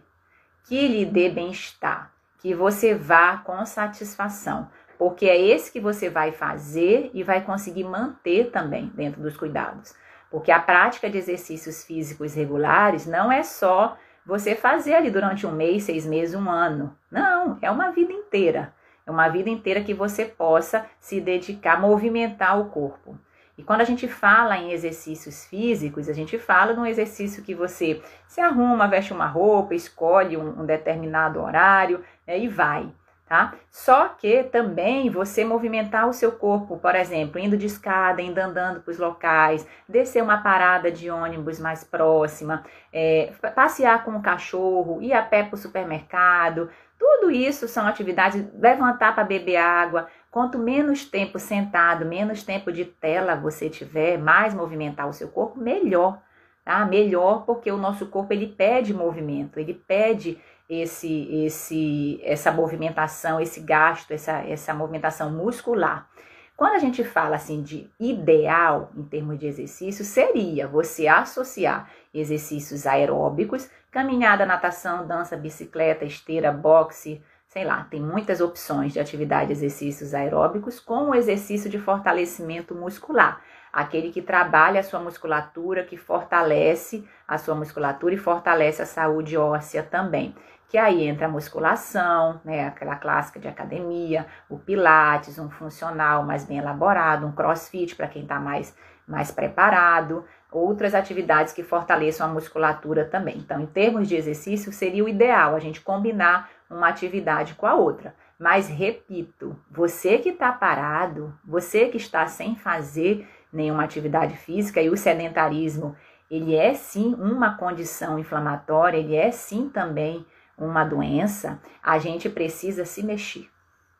que 0.68 0.87
lhe 0.87 1.05
dê 1.05 1.29
bem-estar 1.29 2.13
que 2.44 2.52
você 2.52 2.94
vá 2.94 3.38
com 3.38 3.64
satisfação, 3.64 4.68
porque 4.98 5.24
é 5.24 5.40
esse 5.40 5.72
que 5.72 5.80
você 5.80 6.11
vai 6.11 6.30
fazer 6.30 7.11
e 7.14 7.22
vai 7.22 7.40
conseguir 7.40 7.85
manter 7.85 8.50
também 8.50 8.92
dentro 8.94 9.22
dos 9.22 9.35
cuidados. 9.35 9.94
Porque 10.30 10.52
a 10.52 10.61
prática 10.61 11.09
de 11.09 11.16
exercícios 11.16 11.83
físicos 11.85 12.35
regulares 12.35 13.07
não 13.07 13.33
é 13.33 13.42
só 13.42 13.96
você 14.26 14.54
fazer 14.54 14.92
ali 14.92 15.11
durante 15.11 15.46
um 15.46 15.52
mês, 15.52 15.85
seis 15.85 16.04
meses, 16.04 16.35
um 16.35 16.50
ano. 16.50 16.94
Não, 17.11 17.57
é 17.62 17.70
uma 17.70 17.90
vida 17.92 18.12
inteira. 18.12 18.74
É 19.07 19.11
uma 19.11 19.30
vida 19.30 19.48
inteira 19.48 19.83
que 19.83 19.94
você 19.94 20.26
possa 20.26 20.85
se 21.00 21.22
dedicar, 21.22 21.80
movimentar 21.80 22.61
o 22.61 22.66
corpo. 22.66 23.18
E 23.56 23.62
quando 23.62 23.82
a 23.82 23.84
gente 23.84 24.08
fala 24.08 24.56
em 24.56 24.72
exercícios 24.72 25.44
físicos, 25.46 26.08
a 26.08 26.12
gente 26.12 26.38
fala 26.38 26.72
num 26.72 26.86
exercício 26.86 27.42
que 27.42 27.54
você 27.54 28.02
se 28.26 28.40
arruma, 28.40 28.88
veste 28.88 29.12
uma 29.12 29.26
roupa, 29.26 29.74
escolhe 29.74 30.36
um, 30.36 30.62
um 30.62 30.66
determinado 30.66 31.40
horário 31.40 32.04
né, 32.26 32.36
e 32.36 32.48
vai, 32.48 32.88
tá? 33.28 33.54
Só 33.70 34.08
que 34.08 34.42
também 34.44 35.08
você 35.08 35.44
movimentar 35.44 36.08
o 36.08 36.12
seu 36.12 36.32
corpo, 36.32 36.78
por 36.78 36.96
exemplo, 36.96 37.38
indo 37.38 37.56
de 37.56 37.66
escada, 37.66 38.20
indo 38.20 38.38
andando 38.38 38.80
para 38.80 38.90
os 38.90 38.98
locais, 38.98 39.64
descer 39.88 40.22
uma 40.22 40.38
parada 40.38 40.90
de 40.90 41.08
ônibus 41.08 41.60
mais 41.60 41.84
próxima, 41.84 42.64
é, 42.92 43.32
passear 43.54 44.04
com 44.04 44.16
o 44.16 44.22
cachorro, 44.22 45.00
ir 45.00 45.12
a 45.12 45.22
pé 45.22 45.44
para 45.44 45.54
o 45.54 45.58
supermercado, 45.58 46.68
tudo 46.98 47.30
isso 47.30 47.68
são 47.68 47.86
atividades, 47.86 48.44
levantar 48.58 49.14
para 49.14 49.24
beber 49.24 49.56
água, 49.56 50.08
Quanto 50.35 50.59
menos 50.59 51.05
tempo 51.05 51.38
sentado, 51.38 52.05
menos 52.05 52.42
tempo 52.42 52.73
de 52.73 52.85
tela 52.85 53.37
você 53.37 53.70
tiver, 53.70 54.18
mais 54.18 54.53
movimentar 54.53 55.09
o 55.09 55.12
seu 55.12 55.29
corpo, 55.29 55.61
melhor, 55.61 56.20
tá? 56.64 56.85
Melhor 56.85 57.44
porque 57.47 57.70
o 57.70 57.77
nosso 57.77 58.07
corpo 58.07 58.33
ele 58.33 58.49
pede 58.49 58.92
movimento, 58.92 59.61
ele 59.61 59.75
pede 59.75 60.37
esse 60.68 61.44
esse 61.44 62.20
essa 62.25 62.51
movimentação, 62.51 63.40
esse 63.40 63.61
gasto, 63.61 64.11
essa 64.11 64.42
essa 64.42 64.75
movimentação 64.75 65.31
muscular. 65.31 66.09
Quando 66.57 66.75
a 66.75 66.81
gente 66.81 67.05
fala 67.05 67.37
assim 67.37 67.62
de 67.62 67.88
ideal 68.01 68.90
em 68.97 69.05
termos 69.05 69.38
de 69.38 69.47
exercício, 69.47 70.05
seria 70.05 70.66
você 70.66 71.07
associar 71.07 71.88
exercícios 72.12 72.88
aeróbicos, 72.88 73.70
caminhada, 73.88 74.44
natação, 74.44 75.07
dança, 75.07 75.37
bicicleta, 75.37 76.05
esteira, 76.05 76.51
boxe, 76.51 77.23
sei 77.54 77.64
lá, 77.64 77.86
tem 77.88 78.00
muitas 78.00 78.40
opções 78.40 78.92
de 78.92 78.98
atividade 78.98 79.46
de 79.46 79.52
exercícios 79.52 80.12
aeróbicos 80.12 80.80
com 80.80 81.10
o 81.10 81.14
exercício 81.14 81.70
de 81.70 81.78
fortalecimento 81.78 82.74
muscular, 82.74 83.40
aquele 83.72 84.10
que 84.10 84.20
trabalha 84.20 84.80
a 84.80 84.82
sua 84.82 84.98
musculatura, 84.98 85.84
que 85.84 85.96
fortalece 85.96 87.08
a 87.28 87.38
sua 87.38 87.54
musculatura 87.54 88.12
e 88.12 88.18
fortalece 88.18 88.82
a 88.82 88.86
saúde 88.86 89.36
óssea 89.36 89.84
também. 89.84 90.34
Que 90.68 90.76
aí 90.76 91.06
entra 91.06 91.26
a 91.26 91.30
musculação, 91.30 92.40
né, 92.44 92.66
aquela 92.66 92.96
clássica 92.96 93.38
de 93.38 93.46
academia, 93.46 94.26
o 94.50 94.58
pilates, 94.58 95.38
um 95.38 95.48
funcional 95.48 96.24
mais 96.24 96.44
bem 96.44 96.58
elaborado, 96.58 97.24
um 97.24 97.30
crossfit 97.30 97.94
para 97.94 98.08
quem 98.08 98.22
está 98.22 98.40
mais, 98.40 98.76
mais 99.06 99.30
preparado, 99.30 100.24
outras 100.50 100.92
atividades 100.92 101.52
que 101.52 101.62
fortaleçam 101.62 102.28
a 102.28 102.32
musculatura 102.32 103.04
também. 103.04 103.38
Então, 103.38 103.60
em 103.60 103.66
termos 103.66 104.08
de 104.08 104.16
exercício, 104.16 104.72
seria 104.72 105.04
o 105.04 105.08
ideal 105.08 105.54
a 105.54 105.60
gente 105.60 105.80
combinar 105.80 106.50
uma 106.70 106.88
atividade 106.88 107.55
com 107.55 107.66
a 107.66 107.74
outra. 107.74 108.14
Mas 108.38 108.68
repito, 108.68 109.57
você 109.70 110.18
que 110.18 110.31
está 110.31 110.53
parado, 110.53 111.33
você 111.44 111.88
que 111.88 111.96
está 111.96 112.27
sem 112.27 112.57
fazer 112.57 113.29
nenhuma 113.53 113.85
atividade 113.85 114.37
física 114.37 114.83
e 114.83 114.90
o 114.90 114.96
sedentarismo 114.96 115.96
ele 116.31 116.57
é 116.57 116.74
sim 116.74 117.14
uma 117.14 117.57
condição 117.57 118.18
inflamatória, 118.18 118.98
ele 118.98 119.14
é 119.14 119.31
sim 119.31 119.68
também 119.68 120.27
uma 120.59 120.85
doença, 120.85 121.61
a 121.83 121.98
gente 121.98 122.29
precisa 122.29 122.85
se 122.85 123.03
mexer. 123.03 123.48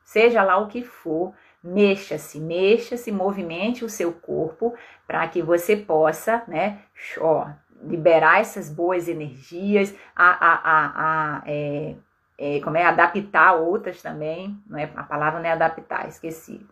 Seja 0.03 0.43
lá 0.43 0.57
o 0.59 0.69
que 0.69 0.83
for, 0.83 1.33
mexa-se, 1.63 2.41
mexa-se, 2.41 3.11
movimente 3.11 3.85
o 3.85 3.89
seu 3.89 4.13
corpo 4.13 4.75
para 5.07 5.27
que 5.29 5.43
você 5.43 5.77
possa, 5.77 6.43
né, 6.47 6.81
ó, 7.21 7.49
liberar 7.83 8.41
essas 8.41 8.69
boas 8.69 9.09
energias, 9.09 9.95
a, 10.15 10.31
a, 10.31 10.55
a, 10.55 11.39
a 11.39 11.43
é, 11.47 11.97
é, 12.39 12.61
como 12.61 12.77
é, 12.77 12.85
adaptar 12.85 13.55
outras 13.55 14.03
também, 14.03 14.59
não 14.67 14.79
é, 14.79 14.91
a 14.97 15.03
palavra 15.03 15.41
não 15.41 15.49
é 15.49 15.53
adaptar, 15.53 16.09
esqueci. 16.09 16.67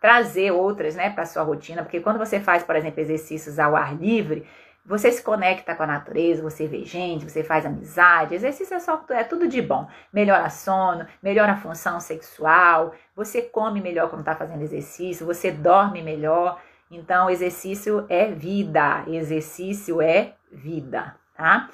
Trazer 0.00 0.50
outras, 0.50 0.96
né, 0.96 1.10
para 1.10 1.26
sua 1.26 1.42
rotina, 1.42 1.82
porque 1.82 2.00
quando 2.00 2.18
você 2.18 2.40
faz, 2.40 2.62
por 2.64 2.74
exemplo, 2.74 3.00
exercícios 3.00 3.58
ao 3.58 3.76
ar 3.76 3.94
livre, 3.94 4.46
você 4.84 5.12
se 5.12 5.22
conecta 5.22 5.76
com 5.76 5.84
a 5.84 5.86
natureza, 5.86 6.42
você 6.42 6.66
vê 6.66 6.84
gente, 6.84 7.30
você 7.30 7.44
faz 7.44 7.64
amizade. 7.64 8.34
Exercício 8.34 8.74
é, 8.74 8.80
só, 8.80 9.04
é 9.10 9.22
tudo 9.22 9.46
de 9.46 9.62
bom. 9.62 9.86
Melhora 10.12 10.50
sono, 10.50 11.06
melhora 11.22 11.52
a 11.52 11.56
função 11.56 12.00
sexual, 12.00 12.92
você 13.14 13.42
come 13.42 13.80
melhor 13.80 14.08
quando 14.08 14.20
está 14.20 14.34
fazendo 14.34 14.62
exercício, 14.62 15.24
você 15.24 15.52
dorme 15.52 16.02
melhor. 16.02 16.60
Então, 16.90 17.30
exercício 17.30 18.04
é 18.08 18.26
vida, 18.26 19.04
exercício 19.06 20.02
é 20.02 20.34
vida, 20.50 21.14
tá? 21.36 21.70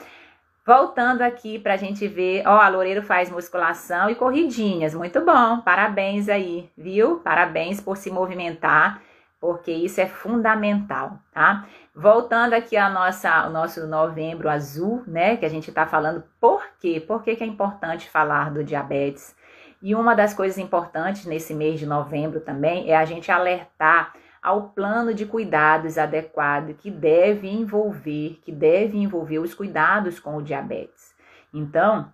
Voltando 0.68 1.22
aqui 1.22 1.58
para 1.58 1.72
a 1.72 1.76
gente 1.78 2.06
ver, 2.06 2.46
ó, 2.46 2.60
a 2.60 2.68
Loureiro 2.68 3.02
faz 3.02 3.30
musculação 3.30 4.10
e 4.10 4.14
corridinhas, 4.14 4.92
muito 4.94 5.18
bom, 5.24 5.62
parabéns 5.62 6.28
aí, 6.28 6.70
viu? 6.76 7.20
Parabéns 7.20 7.80
por 7.80 7.96
se 7.96 8.10
movimentar, 8.10 9.00
porque 9.40 9.72
isso 9.72 9.98
é 9.98 10.06
fundamental, 10.06 11.18
tá? 11.32 11.64
Voltando 11.94 12.52
aqui 12.52 12.76
a 12.76 12.90
nossa, 12.90 13.46
o 13.46 13.50
nosso 13.50 13.86
novembro 13.86 14.46
azul, 14.46 15.02
né, 15.06 15.38
que 15.38 15.46
a 15.46 15.48
gente 15.48 15.70
está 15.70 15.86
falando, 15.86 16.22
por 16.38 16.62
quê? 16.78 17.00
Por 17.00 17.22
que, 17.22 17.34
que 17.34 17.42
é 17.42 17.46
importante 17.46 18.10
falar 18.10 18.50
do 18.50 18.62
diabetes? 18.62 19.34
E 19.80 19.94
uma 19.94 20.14
das 20.14 20.34
coisas 20.34 20.58
importantes 20.58 21.24
nesse 21.24 21.54
mês 21.54 21.80
de 21.80 21.86
novembro 21.86 22.40
também 22.40 22.90
é 22.90 22.94
a 22.94 23.06
gente 23.06 23.32
alertar 23.32 24.12
ao 24.48 24.70
plano 24.70 25.12
de 25.12 25.26
cuidados 25.26 25.98
adequado 25.98 26.72
que 26.72 26.90
deve 26.90 27.46
envolver, 27.50 28.40
que 28.42 28.50
deve 28.50 28.96
envolver 28.96 29.40
os 29.40 29.52
cuidados 29.52 30.18
com 30.18 30.38
o 30.38 30.42
diabetes. 30.42 31.14
Então, 31.52 32.10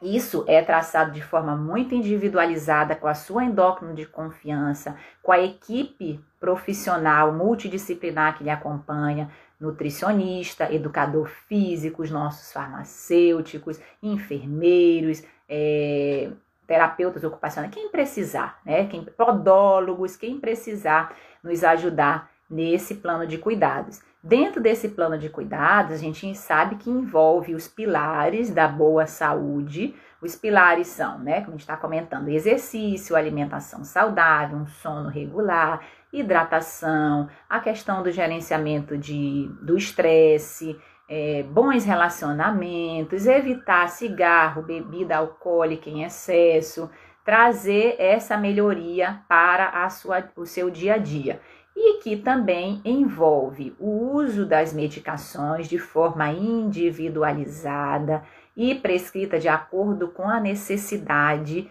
isso 0.00 0.44
é 0.46 0.62
traçado 0.62 1.10
de 1.10 1.20
forma 1.20 1.56
muito 1.56 1.92
individualizada 1.92 2.94
com 2.94 3.08
a 3.08 3.14
sua 3.14 3.44
endócrino 3.44 3.94
de 3.94 4.06
confiança, 4.06 4.96
com 5.20 5.32
a 5.32 5.40
equipe 5.40 6.20
profissional 6.38 7.32
multidisciplinar 7.32 8.38
que 8.38 8.44
lhe 8.44 8.50
acompanha, 8.50 9.28
nutricionista, 9.58 10.72
educador 10.72 11.26
físico, 11.26 12.00
os 12.00 12.12
nossos 12.12 12.52
farmacêuticos, 12.52 13.80
enfermeiros, 14.00 15.24
é, 15.48 16.30
terapeutas 16.66 17.24
ocupacionais, 17.24 17.74
quem 17.74 17.88
precisar, 17.88 18.60
né? 18.64 18.86
Quem, 18.86 19.04
podólogos, 19.04 20.16
quem 20.16 20.38
precisar 20.38 21.14
nos 21.46 21.64
ajudar 21.64 22.30
nesse 22.48 22.96
plano 22.96 23.26
de 23.26 23.38
cuidados. 23.38 24.00
Dentro 24.22 24.60
desse 24.60 24.88
plano 24.88 25.16
de 25.16 25.28
cuidados, 25.28 25.92
a 25.92 25.98
gente 25.98 26.34
sabe 26.34 26.76
que 26.76 26.90
envolve 26.90 27.54
os 27.54 27.68
pilares 27.68 28.50
da 28.50 28.66
boa 28.66 29.06
saúde. 29.06 29.94
Os 30.20 30.34
pilares 30.34 30.88
são, 30.88 31.18
né, 31.20 31.40
como 31.40 31.50
a 31.50 31.52
gente 31.52 31.60
está 31.60 31.76
comentando, 31.76 32.28
exercício, 32.28 33.14
alimentação 33.14 33.84
saudável, 33.84 34.58
um 34.58 34.66
sono 34.66 35.08
regular, 35.08 35.80
hidratação, 36.12 37.28
a 37.48 37.60
questão 37.60 38.02
do 38.02 38.10
gerenciamento 38.10 38.98
de, 38.98 39.48
do 39.62 39.76
estresse, 39.76 40.76
é, 41.08 41.44
bons 41.44 41.84
relacionamentos, 41.84 43.26
evitar 43.26 43.88
cigarro, 43.88 44.62
bebida 44.62 45.18
alcoólica 45.18 45.88
em 45.88 46.02
excesso, 46.02 46.90
trazer 47.26 47.96
essa 47.98 48.36
melhoria 48.36 49.20
para 49.28 49.84
a 49.84 49.90
sua, 49.90 50.24
o 50.36 50.46
seu 50.46 50.70
dia 50.70 50.94
a 50.94 50.98
dia. 50.98 51.40
E 51.74 51.98
que 51.98 52.16
também 52.16 52.80
envolve 52.84 53.74
o 53.78 54.14
uso 54.14 54.46
das 54.46 54.72
medicações 54.72 55.68
de 55.68 55.76
forma 55.76 56.30
individualizada 56.30 58.22
e 58.56 58.76
prescrita 58.76 59.38
de 59.38 59.48
acordo 59.48 60.08
com 60.08 60.26
a 60.26 60.40
necessidade 60.40 61.68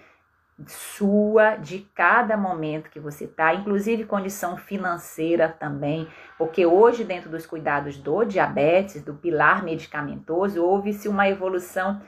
sua 0.68 1.56
de 1.56 1.80
cada 1.94 2.38
momento 2.38 2.90
que 2.90 3.00
você 3.00 3.26
está, 3.26 3.54
inclusive 3.54 4.06
condição 4.06 4.56
financeira 4.56 5.50
também, 5.50 6.08
porque 6.38 6.66
hoje 6.66 7.04
dentro 7.04 7.30
dos 7.30 7.46
cuidados 7.46 7.98
do 7.98 8.24
diabetes, 8.24 9.04
do 9.04 9.14
pilar 9.16 9.64
medicamentoso, 9.64 10.64
houve-se 10.64 11.10
uma 11.10 11.28
evolução 11.28 12.02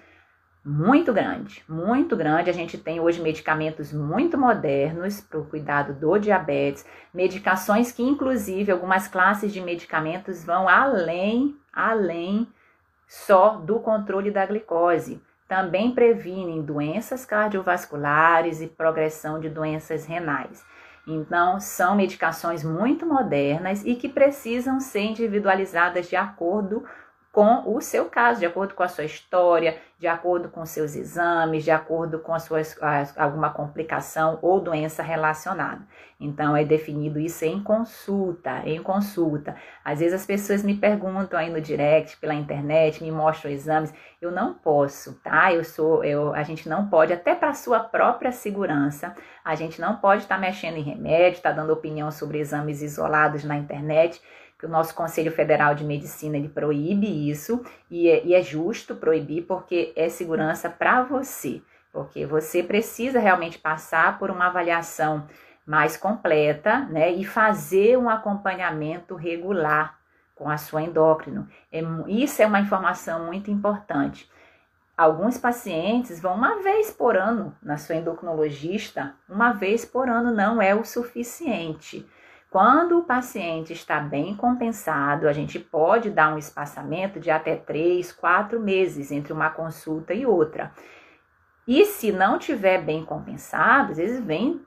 muito 0.70 1.14
grande, 1.14 1.64
muito 1.68 2.16
grande. 2.18 2.50
A 2.50 2.54
gente 2.54 2.78
tem 2.78 3.00
hoje 3.00 3.22
medicamentos 3.22 3.94
muito 3.94 4.38
modernos 4.38 5.22
para 5.22 5.40
o 5.40 5.46
cuidado 5.46 5.94
do 5.94 6.18
diabetes, 6.18 6.86
medicações 7.14 7.92
que 7.92 8.04
inclusive 8.04 8.72
algumas 8.72 9.08
classes 9.08 9.54
de 9.54 9.62
medicamentos 9.62 10.44
vão 10.44 10.68
além, 10.68 11.56
além 11.72 12.48
só 13.08 13.58
do 13.58 13.80
controle 13.80 14.30
da 14.30 14.46
glicose 14.46 15.22
também 15.48 15.92
previnem 15.92 16.62
doenças 16.62 17.26
cardiovasculares 17.26 18.62
e 18.62 18.68
progressão 18.68 19.40
de 19.40 19.50
doenças 19.50 20.06
renais. 20.06 20.64
Então, 21.08 21.58
são 21.62 21.96
medicações 21.96 22.66
muito 22.66 23.06
modernas 23.06 23.82
e 23.86 23.96
que 23.96 24.10
precisam 24.10 24.82
ser 24.82 25.04
individualizadas 25.04 26.10
de 26.10 26.18
acordo 26.18 26.84
com 27.38 27.72
o 27.72 27.80
seu 27.82 28.06
caso, 28.06 28.40
de 28.40 28.48
acordo 28.48 28.74
com 28.74 28.82
a 28.82 28.88
sua 28.88 29.04
história, 29.04 29.78
de 30.00 30.08
acordo 30.08 30.50
com 30.50 30.66
seus 30.66 30.96
exames, 30.96 31.64
de 31.64 31.70
acordo 31.70 32.18
com 32.18 32.34
as 32.34 32.42
suas, 32.42 32.76
alguma 33.16 33.52
complicação 33.52 34.40
ou 34.42 34.60
doença 34.60 35.04
relacionada. 35.04 35.86
Então, 36.20 36.58
é 36.58 36.66
definido 36.66 37.20
isso 37.20 37.46
em 37.46 37.62
consulta, 37.62 38.64
em 38.66 38.82
consulta. 38.82 39.56
Às 39.86 40.00
vezes 40.00 40.20
as 40.20 40.26
pessoas 40.26 40.64
me 40.64 40.74
perguntam 40.74 41.40
aí 41.40 41.52
no 41.52 41.62
direct, 41.62 42.18
pela 42.18 42.34
internet, 42.34 43.04
me 43.04 43.12
mostram 43.12 43.52
exames. 43.52 43.94
Eu 44.20 44.32
não 44.32 44.56
posso, 44.56 45.14
tá? 45.24 45.54
Eu 45.54 45.64
sou, 45.64 46.04
eu, 46.04 46.34
a 46.34 46.42
gente 46.42 46.68
não 46.68 46.88
pode, 46.88 47.14
até 47.14 47.36
para 47.36 47.54
sua 47.54 47.82
própria 47.82 48.32
segurança, 48.32 49.16
a 49.46 49.54
gente 49.54 49.80
não 49.80 49.98
pode 49.98 50.24
estar 50.24 50.38
tá 50.38 50.42
mexendo 50.42 50.78
em 50.78 50.82
remédio, 50.82 51.38
estar 51.38 51.52
tá 51.52 51.56
dando 51.58 51.72
opinião 51.72 52.10
sobre 52.10 52.40
exames 52.40 52.82
isolados 52.82 53.44
na 53.44 53.56
internet 53.58 54.20
que 54.58 54.66
o 54.66 54.70
nosso 54.70 54.96
Conselho 54.96 55.32
Federal 55.32 55.76
de 55.76 55.84
Medicina 55.84 56.38
ele 56.38 56.50
proíbe 56.50 57.30
isso 57.30 57.64
e 57.90 58.10
é, 58.10 58.26
e 58.26 58.34
é 58.34 58.42
justo 58.42 58.96
proibir 58.96 59.44
porque 59.44 59.94
é 59.96 60.10
segurança 60.10 60.70
para 60.70 61.04
você, 61.04 61.62
porque 61.92 62.26
você 62.26 62.64
precisa 62.64 63.20
realmente 63.20 63.60
passar 63.60 64.18
por 64.18 64.32
uma 64.32 64.48
avaliação 64.48 65.28
mais 65.68 65.98
completa, 65.98 66.80
né, 66.86 67.12
e 67.12 67.26
fazer 67.26 67.98
um 67.98 68.10
acompanhamento 68.10 69.16
regular 69.16 70.00
com 70.34 70.50
a 70.50 70.58
sua 70.58 70.82
endócrino. 70.82 71.46
É, 71.70 71.82
isso 72.08 72.42
é 72.42 72.46
uma 72.46 72.62
informação 72.62 73.26
muito 73.26 73.52
importante. 73.52 74.32
Alguns 74.96 75.38
pacientes 75.38 76.22
vão 76.22 76.36
uma 76.36 76.62
vez 76.64 76.90
por 76.90 77.18
ano 77.18 77.54
na 77.62 77.78
sua 77.78 77.96
endocrinologista, 77.96 79.14
uma 79.28 79.52
vez 79.52 79.84
por 79.84 80.10
ano 80.10 80.34
não 80.34 80.62
é 80.62 80.74
o 80.74 80.86
suficiente. 80.86 82.08
Quando 82.58 82.98
o 82.98 83.04
paciente 83.04 83.72
está 83.72 84.00
bem 84.00 84.36
compensado, 84.36 85.28
a 85.28 85.32
gente 85.32 85.60
pode 85.60 86.10
dar 86.10 86.34
um 86.34 86.40
espaçamento 86.40 87.20
de 87.20 87.30
até 87.30 87.56
3, 87.56 88.12
4 88.14 88.60
meses 88.60 89.12
entre 89.12 89.32
uma 89.32 89.52
consulta 89.52 90.12
e 90.12 90.26
outra. 90.26 90.72
E 91.68 91.86
se 91.86 92.12
não 92.12 92.40
tiver 92.40 92.82
bem 92.82 93.06
compensado, 93.06 93.92
às 93.92 93.98
vezes 93.98 94.20
vem. 94.26 94.60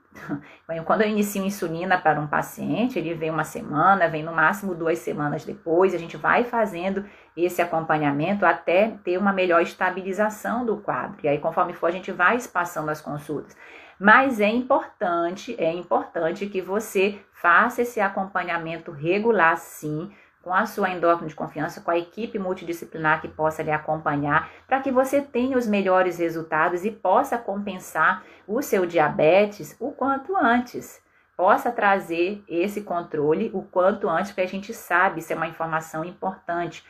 Quando 0.85 1.01
eu 1.01 1.09
inicio 1.09 1.43
insulina 1.43 1.97
para 1.97 2.21
um 2.21 2.27
paciente, 2.27 2.97
ele 2.97 3.13
vem 3.13 3.29
uma 3.29 3.43
semana, 3.43 4.07
vem 4.07 4.23
no 4.23 4.31
máximo 4.31 4.73
duas 4.73 4.99
semanas 4.99 5.43
depois, 5.43 5.93
a 5.93 5.97
gente 5.97 6.15
vai 6.15 6.45
fazendo 6.45 7.03
esse 7.35 7.61
acompanhamento 7.61 8.45
até 8.45 8.93
ter 9.03 9.17
uma 9.17 9.33
melhor 9.33 9.61
estabilização 9.61 10.65
do 10.65 10.77
quadro. 10.77 11.17
E 11.23 11.27
aí, 11.27 11.39
conforme 11.39 11.73
for, 11.73 11.87
a 11.87 11.91
gente 11.91 12.09
vai 12.13 12.37
espaçando 12.37 12.89
as 12.89 13.01
consultas. 13.01 13.53
Mas 14.03 14.41
é 14.41 14.47
importante, 14.47 15.55
é 15.59 15.71
importante 15.71 16.47
que 16.47 16.59
você 16.59 17.19
faça 17.33 17.83
esse 17.83 18.01
acompanhamento 18.01 18.89
regular, 18.89 19.55
sim, 19.57 20.11
com 20.41 20.51
a 20.51 20.65
sua 20.65 20.89
endócrina 20.89 21.29
de 21.29 21.35
confiança, 21.35 21.81
com 21.81 21.91
a 21.91 21.97
equipe 21.99 22.39
multidisciplinar 22.39 23.21
que 23.21 23.27
possa 23.27 23.61
lhe 23.61 23.69
acompanhar, 23.69 24.49
para 24.65 24.79
que 24.79 24.89
você 24.89 25.21
tenha 25.21 25.55
os 25.55 25.67
melhores 25.67 26.17
resultados 26.17 26.83
e 26.83 26.89
possa 26.89 27.37
compensar 27.37 28.23
o 28.47 28.59
seu 28.63 28.87
diabetes 28.87 29.77
o 29.79 29.91
quanto 29.91 30.35
antes. 30.35 30.99
Possa 31.37 31.71
trazer 31.71 32.43
esse 32.47 32.81
controle 32.81 33.51
o 33.53 33.61
quanto 33.61 34.09
antes, 34.09 34.31
porque 34.31 34.41
a 34.41 34.47
gente 34.47 34.73
sabe, 34.73 35.19
isso 35.19 35.31
é 35.31 35.35
uma 35.35 35.47
informação 35.47 36.03
importante. 36.03 36.83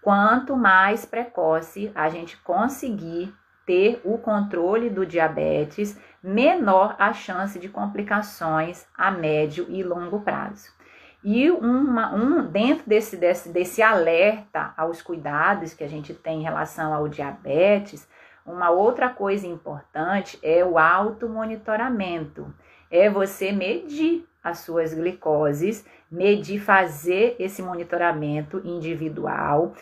Quanto 0.00 0.56
mais 0.56 1.04
precoce 1.04 1.92
a 1.94 2.08
gente 2.08 2.38
conseguir 2.38 3.34
ter 3.68 4.00
o 4.02 4.16
controle 4.16 4.88
do 4.88 5.04
diabetes, 5.04 6.00
menor 6.22 6.96
a 6.98 7.12
chance 7.12 7.58
de 7.58 7.68
complicações 7.68 8.86
a 8.96 9.10
médio 9.10 9.66
e 9.68 9.82
longo 9.82 10.20
prazo. 10.20 10.72
E 11.22 11.50
uma, 11.50 12.14
um, 12.14 12.46
dentro 12.46 12.88
desse, 12.88 13.14
desse, 13.18 13.50
desse 13.50 13.82
alerta 13.82 14.72
aos 14.74 15.02
cuidados 15.02 15.74
que 15.74 15.84
a 15.84 15.88
gente 15.88 16.14
tem 16.14 16.40
em 16.40 16.44
relação 16.44 16.94
ao 16.94 17.08
diabetes, 17.08 18.08
uma 18.46 18.70
outra 18.70 19.10
coisa 19.10 19.46
importante 19.46 20.38
é 20.42 20.64
o 20.64 20.78
automonitoramento. 20.78 22.50
É 22.90 23.10
você 23.10 23.52
medir 23.52 24.26
as 24.42 24.60
suas 24.60 24.94
glicoses, 24.94 25.84
medir, 26.10 26.58
fazer 26.58 27.36
esse 27.38 27.60
monitoramento 27.60 28.62
individual. 28.64 29.74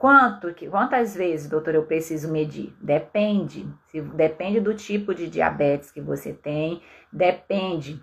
Quanto, 0.00 0.54
quantas 0.70 1.14
vezes, 1.14 1.46
doutor, 1.46 1.74
eu 1.74 1.82
preciso 1.82 2.32
medir? 2.32 2.74
Depende. 2.80 3.68
Depende 4.14 4.58
do 4.58 4.72
tipo 4.72 5.14
de 5.14 5.28
diabetes 5.28 5.92
que 5.92 6.00
você 6.00 6.32
tem, 6.32 6.82
depende 7.12 8.02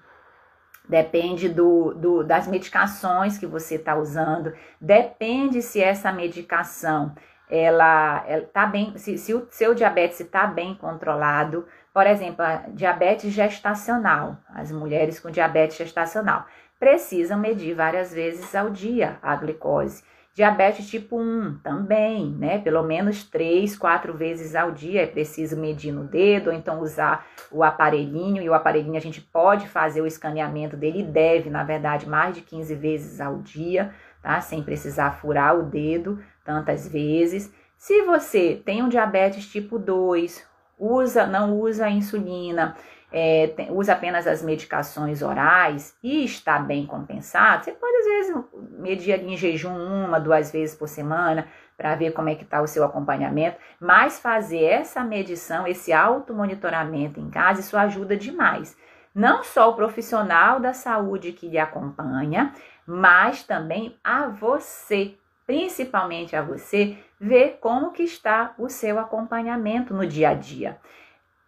depende 0.87 1.49
do, 1.49 1.95
do, 1.95 2.23
das 2.23 2.47
medicações 2.47 3.37
que 3.37 3.47
você 3.47 3.75
está 3.75 3.95
usando, 3.97 4.53
depende 4.79 5.61
se 5.61 5.81
essa 5.81 6.13
medicação 6.13 7.13
ela 7.49 8.23
está 8.29 8.65
bem, 8.65 8.97
se, 8.97 9.17
se, 9.17 9.33
o 9.33 9.47
seu 9.49 9.73
diabetes 9.73 10.19
está 10.19 10.47
bem 10.47 10.75
controlado, 10.75 11.65
por 11.93 12.05
exemplo, 12.07 12.45
diabetes 12.69 13.33
gestacional, 13.33 14.37
as 14.47 14.71
mulheres 14.71 15.19
com 15.19 15.31
diabetes 15.31 15.75
gestacional 15.75 16.45
precisam 16.79 17.39
medir 17.39 17.73
várias 17.73 18.13
vezes 18.13 18.55
ao 18.55 18.69
dia 18.69 19.17
a 19.21 19.35
glicose. 19.35 20.03
Diabetes 20.37 20.87
tipo 20.87 21.19
1 21.19 21.61
também, 21.63 22.29
né? 22.29 22.59
Pelo 22.59 22.83
menos 22.83 23.23
3, 23.23 23.75
4 23.75 24.13
vezes 24.13 24.53
ao 24.53 24.71
dia 24.71 25.01
é 25.01 25.07
preciso 25.07 25.57
medir 25.57 25.91
no 25.91 26.03
dedo, 26.03 26.51
ou 26.51 26.55
então 26.55 26.79
usar 26.79 27.25
o 27.51 27.63
aparelhinho, 27.63 28.43
e 28.43 28.47
o 28.47 28.53
aparelhinho 28.53 28.97
a 28.97 29.01
gente 29.01 29.19
pode 29.19 29.67
fazer 29.67 29.99
o 29.99 30.05
escaneamento 30.05 30.77
dele, 30.77 31.01
deve, 31.01 31.49
na 31.49 31.63
verdade, 31.63 32.07
mais 32.07 32.35
de 32.35 32.41
15 32.41 32.75
vezes 32.75 33.19
ao 33.19 33.39
dia, 33.39 33.91
tá? 34.21 34.39
Sem 34.39 34.61
precisar 34.61 35.13
furar 35.13 35.57
o 35.57 35.63
dedo 35.63 36.19
tantas 36.45 36.87
vezes. 36.87 37.51
Se 37.75 38.03
você 38.03 38.61
tem 38.63 38.83
um 38.83 38.89
diabetes 38.89 39.47
tipo 39.47 39.79
2, 39.79 40.45
usa, 40.77 41.25
não 41.25 41.59
usa 41.59 41.89
insulina, 41.89 42.75
é, 43.11 43.47
tem, 43.47 43.71
usa 43.71 43.93
apenas 43.93 44.27
as 44.27 44.41
medicações 44.41 45.21
orais 45.21 45.95
e 46.03 46.25
está 46.25 46.59
bem 46.59 46.85
compensado, 46.85 47.63
você 47.63 47.71
pode 47.71 47.95
às 47.97 48.05
vezes 48.05 48.35
medir 48.77 49.23
em 49.23 49.37
jejum 49.37 49.73
uma, 49.73 50.19
duas 50.19 50.51
vezes 50.51 50.75
por 50.75 50.87
semana 50.87 51.47
para 51.77 51.95
ver 51.95 52.11
como 52.11 52.29
é 52.29 52.35
que 52.35 52.43
está 52.43 52.61
o 52.61 52.67
seu 52.67 52.83
acompanhamento, 52.83 53.57
mas 53.79 54.19
fazer 54.19 54.63
essa 54.63 55.03
medição, 55.03 55.67
esse 55.67 55.93
automonitoramento 55.93 57.19
em 57.19 57.29
casa, 57.29 57.61
isso 57.61 57.77
ajuda 57.77 58.17
demais. 58.17 58.75
Não 59.13 59.43
só 59.43 59.69
o 59.69 59.75
profissional 59.75 60.59
da 60.59 60.73
saúde 60.73 61.31
que 61.31 61.47
lhe 61.47 61.57
acompanha, 61.57 62.53
mas 62.85 63.43
também 63.43 63.95
a 64.03 64.27
você, 64.27 65.15
principalmente 65.45 66.35
a 66.35 66.41
você, 66.41 66.97
ver 67.19 67.57
como 67.61 67.91
que 67.91 68.03
está 68.03 68.53
o 68.57 68.69
seu 68.69 68.99
acompanhamento 68.99 69.93
no 69.93 70.05
dia 70.05 70.29
a 70.29 70.33
dia. 70.33 70.77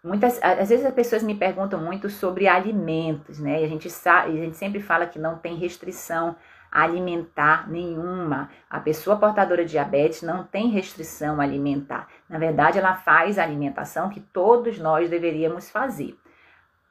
Muitas, 0.04 0.42
às 0.42 0.70
vezes 0.70 0.86
as 0.86 0.94
pessoas 0.94 1.22
me 1.22 1.36
perguntam 1.36 1.82
muito 1.82 2.10
sobre 2.10 2.48
alimentos, 2.48 3.38
né? 3.40 3.62
E 3.62 3.66
a 3.66 3.68
gente 3.68 3.90
sabe, 3.90 4.32
a 4.32 4.44
gente 4.44 4.56
sempre 4.56 4.82
fala 4.82 5.06
que 5.06 5.20
não 5.20 5.38
tem 5.38 5.56
restrição 5.56 6.36
alimentar 6.72 7.70
nenhuma. 7.70 8.50
A 8.70 8.80
pessoa 8.80 9.18
portadora 9.18 9.66
de 9.66 9.72
diabetes 9.72 10.22
não 10.22 10.44
tem 10.44 10.70
restrição 10.70 11.42
alimentar. 11.42 12.08
Na 12.30 12.38
verdade, 12.38 12.78
ela 12.78 12.94
faz 12.94 13.38
a 13.38 13.44
alimentação 13.44 14.10
que 14.10 14.20
todos 14.22 14.80
nós 14.80 15.10
deveríamos 15.10 15.70
fazer. 15.70 16.18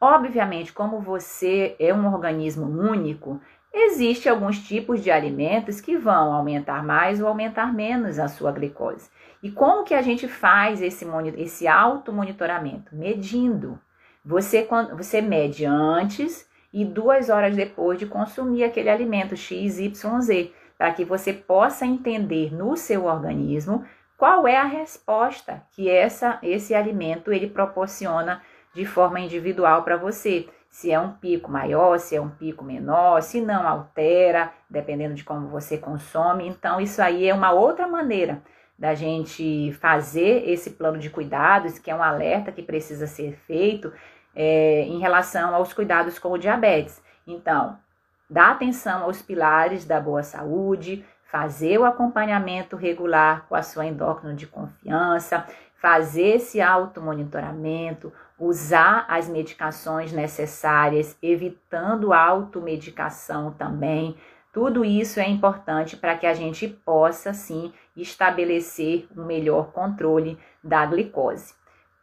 Obviamente, 0.01 0.73
como 0.73 1.01
você 1.01 1.75
é 1.79 1.94
um 1.94 2.12
organismo 2.12 2.66
único, 2.66 3.40
Existem 3.73 4.33
alguns 4.33 4.59
tipos 4.59 5.03
de 5.03 5.11
alimentos 5.11 5.81
que 5.81 5.97
vão 5.97 6.33
aumentar 6.33 6.83
mais 6.83 7.21
ou 7.21 7.29
aumentar 7.29 7.73
menos 7.73 8.18
a 8.18 8.27
sua 8.27 8.51
glicose. 8.51 9.11
E 9.42 9.51
como 9.51 9.85
que 9.85 9.94
a 9.94 10.03
gente 10.03 10.27
faz 10.27 10.83
esse, 10.83 11.07
esse 11.37 11.68
auto-monitoramento? 11.68 12.94
Medindo. 12.94 13.79
Você, 14.24 14.68
você 14.96 15.20
mede 15.20 15.64
antes 15.64 16.48
e 16.72 16.85
duas 16.85 17.31
horas 17.31 17.57
depois 17.57 17.98
de 17.98 18.07
consumir 18.07 18.64
aquele 18.64 18.90
alimento 18.90 19.37
XYZ, 19.37 20.51
para 20.77 20.92
que 20.92 21.05
você 21.05 21.33
possa 21.33 21.87
entender 21.87 22.53
no 22.53 22.77
seu 22.77 23.05
organismo 23.05 23.85
qual 24.16 24.46
é 24.48 24.57
a 24.57 24.64
resposta 24.64 25.62
que 25.72 25.88
essa, 25.88 26.38
esse 26.42 26.74
alimento 26.74 27.33
ele 27.33 27.48
proporciona 27.48 28.42
de 28.74 28.85
forma 28.85 29.20
individual 29.20 29.83
para 29.83 29.96
você 29.96 30.48
se 30.68 30.92
é 30.92 31.01
um 31.01 31.12
pico 31.12 31.51
maior, 31.51 31.98
se 31.98 32.14
é 32.14 32.20
um 32.20 32.29
pico 32.29 32.62
menor, 32.62 33.22
se 33.22 33.40
não 33.40 33.66
altera, 33.66 34.53
dependendo 34.68 35.14
de 35.14 35.24
como 35.24 35.48
você 35.48 35.79
consome. 35.79 36.46
Então, 36.46 36.81
isso 36.81 37.01
aí 37.01 37.27
é 37.27 37.35
uma 37.35 37.53
outra 37.53 37.88
maneira 37.88 38.42
da 38.79 38.95
gente 38.95 39.73
fazer 39.81 40.49
esse 40.49 40.71
plano 40.71 40.99
de 40.99 41.11
cuidados, 41.11 41.79
que 41.79 41.91
é 41.91 41.95
um 41.95 42.03
alerta 42.03 42.53
que 42.53 42.62
precisa 42.62 43.07
ser 43.07 43.33
feito 43.47 43.93
é, 44.35 44.83
em 44.83 45.01
relação 45.01 45.55
aos 45.55 45.73
cuidados 45.73 46.19
com 46.19 46.31
o 46.31 46.38
diabetes. 46.38 47.03
Então, 47.27 47.77
dá 48.31 48.53
atenção 48.53 49.03
aos 49.03 49.21
pilares 49.21 49.85
da 49.85 50.01
boa 50.01 50.23
saúde, 50.23 51.05
fazer 51.25 51.79
o 51.79 51.85
acompanhamento 51.85 52.77
regular 52.77 53.47
com 53.49 53.55
a 53.55 53.62
sua 53.62 53.85
endócrino 53.85 54.35
de 54.35 54.47
confiança, 54.47 55.45
fazer 55.81 56.37
esse 56.37 56.61
automonitoramento, 56.61 58.12
usar 58.38 59.05
as 59.09 59.29
medicações 59.29 60.12
necessárias, 60.12 61.17
evitando 61.23 62.12
automedicação 62.12 63.53
também. 63.53 64.17
Tudo 64.53 64.85
isso 64.85 65.21
é 65.21 65.29
importante 65.29 65.97
para 65.97 66.17
que 66.17 66.27
a 66.27 66.35
gente 66.35 66.67
possa 66.67 67.33
sim 67.33 67.73
estabelecer 68.02 69.06
um 69.16 69.24
melhor 69.24 69.72
controle 69.72 70.38
da 70.62 70.84
glicose. 70.87 71.54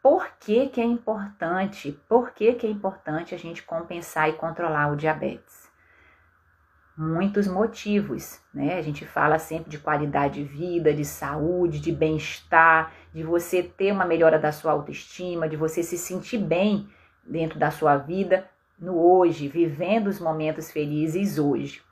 Por 0.02 0.28
que, 0.38 0.68
que 0.68 0.80
é 0.80 0.84
importante? 0.84 1.92
Por 2.08 2.30
que, 2.30 2.52
que 2.54 2.66
é 2.66 2.70
importante 2.70 3.34
a 3.34 3.38
gente 3.38 3.62
compensar 3.62 4.28
e 4.28 4.34
controlar 4.34 4.92
o 4.92 4.96
diabetes? 4.96 5.66
muitos 6.96 7.46
motivos, 7.46 8.40
né? 8.54 8.78
A 8.78 8.82
gente 8.82 9.04
fala 9.04 9.38
sempre 9.38 9.68
de 9.68 9.78
qualidade 9.78 10.42
de 10.42 10.44
vida, 10.44 10.94
de 10.94 11.04
saúde, 11.04 11.78
de 11.78 11.92
bem-estar, 11.92 12.92
de 13.12 13.22
você 13.22 13.62
ter 13.62 13.92
uma 13.92 14.06
melhora 14.06 14.38
da 14.38 14.50
sua 14.50 14.72
autoestima, 14.72 15.48
de 15.48 15.56
você 15.56 15.82
se 15.82 15.98
sentir 15.98 16.38
bem 16.38 16.88
dentro 17.22 17.58
da 17.58 17.70
sua 17.70 17.98
vida 17.98 18.48
no 18.78 18.98
hoje, 18.98 19.48
vivendo 19.48 20.06
os 20.06 20.18
momentos 20.18 20.70
felizes 20.70 21.38
hoje. 21.38 21.82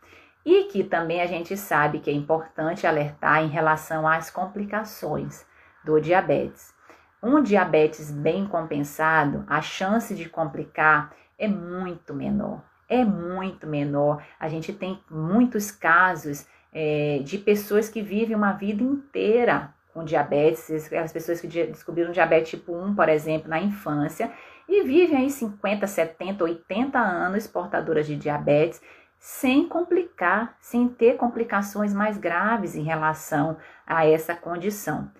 E 0.45 0.65
que 0.65 0.85
também 0.85 1.21
a 1.21 1.27
gente 1.27 1.57
sabe 1.57 2.01
que 2.01 2.11
é 2.11 2.13
importante 2.13 2.87
alertar 2.87 3.43
em 3.43 3.49
relação 3.49 4.07
às 4.07 4.31
complicações 4.31 5.47
do 5.85 6.01
diabetes. 6.01 6.75
Um 7.23 7.43
diabetes 7.43 8.11
bem 8.11 8.47
compensado, 8.47 9.45
a 9.47 9.63
chance 9.63 10.15
de 10.15 10.29
complicar 10.29 11.15
é 11.39 11.49
muito 11.49 12.13
menor 12.13 12.63
é 12.89 13.05
muito 13.05 13.67
menor. 13.67 14.23
A 14.39 14.49
gente 14.49 14.73
tem 14.73 15.01
muitos 15.11 15.71
casos 15.71 16.47
é, 16.73 17.21
de 17.23 17.39
pessoas 17.39 17.89
que 17.89 18.03
vivem 18.03 18.37
uma 18.37 18.53
vida 18.53 18.83
inteira 18.83 19.73
com 19.93 20.05
diabetes, 20.05 20.93
as 20.93 21.13
pessoas 21.13 21.41
que 21.41 21.47
descobriram 21.47 22.11
diabetes 22.11 22.51
tipo 22.51 22.75
1, 22.75 22.95
por 22.95 23.09
exemplo, 23.09 23.49
na 23.49 23.61
infância, 23.61 24.31
e 24.69 24.83
vivem 24.83 25.17
aí 25.17 25.31
50, 25.31 25.87
70, 25.87 26.43
80 26.43 26.99
anos 26.99 27.47
portadoras 27.47 28.07
de 28.07 28.17
diabetes, 28.17 28.83
sem 29.27 29.67
complicar, 29.67 30.55
sem 30.61 30.87
ter 30.87 31.17
complicações 31.17 31.95
mais 31.95 32.19
graves 32.19 32.75
em 32.75 32.83
relação 32.83 33.57
a 33.87 34.05
essa 34.05 34.35
condição. 34.35 35.11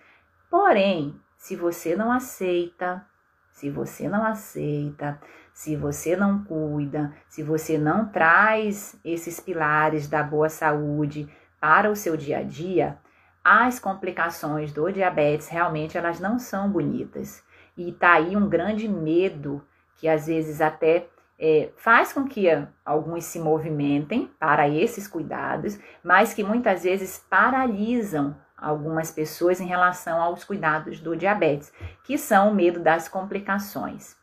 Porém, 0.51 1.19
se 1.39 1.57
você 1.57 1.97
não 1.97 2.13
aceita, 2.13 3.03
se 3.51 3.71
você 3.71 4.07
não 4.07 4.23
aceita, 4.23 5.19
se 5.55 5.75
você 5.75 6.15
não 6.17 6.45
cuida, 6.45 7.15
se 7.31 7.43
você 7.43 7.79
não 7.79 8.07
traz 8.07 8.95
esses 9.03 9.41
pilares 9.41 10.07
da 10.07 10.23
boa 10.23 10.51
saúde 10.51 11.27
para 11.59 11.91
o 11.91 11.97
seu 11.97 12.15
dia 12.15 12.41
a 12.41 12.43
dia, 12.43 12.99
as 13.43 13.81
complicações 13.81 14.71
do 14.71 14.93
diabetes 14.93 15.49
realmente 15.49 15.97
elas 15.97 16.21
não 16.21 16.39
são 16.39 16.69
bonitas. 16.69 17.43
E 17.75 17.91
tá 17.91 18.13
aí 18.13 18.37
um 18.37 18.51
grande 18.51 18.87
medo 18.87 19.67
que 19.97 20.07
às 20.07 20.27
vezes 20.27 20.61
até 20.61 21.09
é, 21.39 21.71
faz 21.77 22.13
com 22.13 22.25
que 22.25 22.47
alguns 22.85 23.25
se 23.25 23.39
movimentem 23.39 24.31
para 24.39 24.69
esses 24.69 25.09
cuidados, 25.09 25.79
mas 26.03 26.33
que 26.33 26.45
muitas 26.45 26.85
vezes 26.85 27.19
paralisam 27.29 28.37
algumas 28.57 29.11
pessoas 29.11 29.61
em 29.61 29.67
relação 29.67 30.23
aos 30.23 30.45
cuidados 30.45 31.01
do 31.01 31.17
diabetes, 31.17 31.73
que 32.05 32.17
são 32.17 32.51
o 32.51 32.55
medo 32.55 32.81
das 32.81 33.09
complicações. 33.09 34.17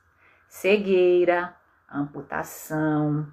Cegueira, 0.48 1.54
amputação, 1.92 3.28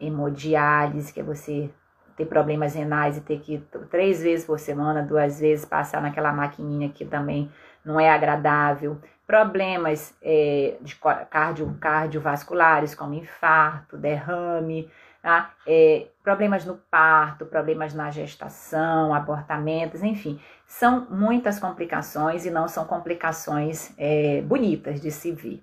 hemodiálise, 0.00 1.12
que 1.12 1.20
é 1.20 1.22
você 1.22 1.70
ter 2.16 2.26
problemas 2.26 2.74
renais 2.74 3.16
e 3.16 3.20
ter 3.20 3.40
que 3.40 3.58
três 3.90 4.22
vezes 4.22 4.44
por 4.44 4.58
semana, 4.58 5.02
duas 5.02 5.40
vezes 5.40 5.64
passar 5.64 6.02
naquela 6.02 6.32
maquininha 6.32 6.90
que 6.90 7.04
também 7.04 7.50
não 7.84 7.98
é 7.98 8.10
agradável, 8.10 9.00
problemas 9.30 10.12
é, 10.20 10.76
de 10.80 10.98
cardio, 11.30 11.76
cardiovasculares 11.80 12.96
como 12.96 13.14
infarto, 13.14 13.96
derrame, 13.96 14.90
tá? 15.22 15.54
É, 15.64 16.08
problemas 16.20 16.64
no 16.64 16.76
parto, 16.90 17.46
problemas 17.46 17.94
na 17.94 18.10
gestação, 18.10 19.14
abortamentos, 19.14 20.02
enfim, 20.02 20.40
são 20.66 21.06
muitas 21.08 21.60
complicações 21.60 22.44
e 22.44 22.50
não 22.50 22.66
são 22.66 22.84
complicações 22.84 23.94
é, 23.96 24.42
bonitas 24.42 25.00
de 25.00 25.12
se 25.12 25.30
ver. 25.30 25.62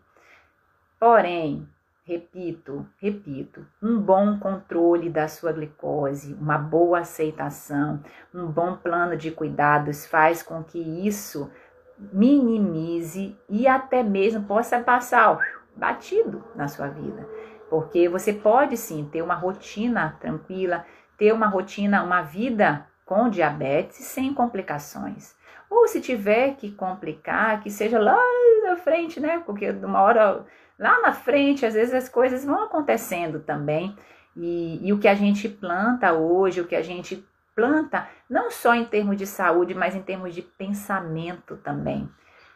Porém, 0.97 1.67
repito, 2.05 2.87
repito, 3.01 3.67
um 3.83 3.99
bom 3.99 4.39
controle 4.39 5.09
da 5.09 5.27
sua 5.27 5.51
glicose, 5.51 6.33
uma 6.39 6.57
boa 6.57 6.99
aceitação, 6.99 8.01
um 8.33 8.45
bom 8.47 8.77
plano 8.77 9.17
de 9.17 9.29
cuidados 9.29 10.05
faz 10.05 10.41
com 10.41 10.63
que 10.63 10.79
isso 10.79 11.51
minimize 11.99 13.35
e 13.49 13.67
até 13.67 14.03
mesmo 14.03 14.43
possa 14.43 14.79
passar 14.79 15.39
batido 15.75 16.43
na 16.55 16.67
sua 16.67 16.87
vida. 16.87 17.27
Porque 17.69 18.07
você 18.07 18.33
pode 18.33 18.77
sim 18.77 19.07
ter 19.11 19.21
uma 19.21 19.35
rotina 19.35 20.15
tranquila, 20.19 20.85
ter 21.17 21.33
uma 21.33 21.47
rotina, 21.47 22.03
uma 22.03 22.21
vida 22.21 22.85
com 23.05 23.29
diabetes 23.29 23.97
sem 23.97 24.33
complicações. 24.33 25.35
Ou 25.69 25.87
se 25.87 25.99
tiver 25.99 26.55
que 26.55 26.71
complicar, 26.71 27.61
que 27.61 27.69
seja 27.69 27.99
lá 27.99 28.17
na 28.63 28.75
frente, 28.77 29.19
né? 29.19 29.41
Porque 29.45 29.71
de 29.71 29.85
uma 29.85 30.01
hora 30.01 30.45
lá 30.79 31.01
na 31.01 31.11
frente, 31.11 31.65
às 31.65 31.73
vezes 31.73 31.93
as 31.93 32.07
coisas 32.07 32.45
vão 32.45 32.63
acontecendo 32.63 33.39
também. 33.39 33.95
E, 34.35 34.87
e 34.87 34.93
o 34.93 34.99
que 34.99 35.07
a 35.07 35.15
gente 35.15 35.49
planta 35.49 36.13
hoje, 36.13 36.61
o 36.61 36.67
que 36.67 36.75
a 36.75 36.81
gente 36.81 37.27
planta, 37.57 38.07
não 38.29 38.51
só 38.51 38.75
em 38.75 38.85
termos 38.85 39.17
de 39.17 39.25
saúde, 39.25 39.73
mas 39.73 39.95
em 39.95 40.01
termos 40.03 40.35
de 40.35 40.43
pensamento 40.43 41.57
também. 41.57 42.07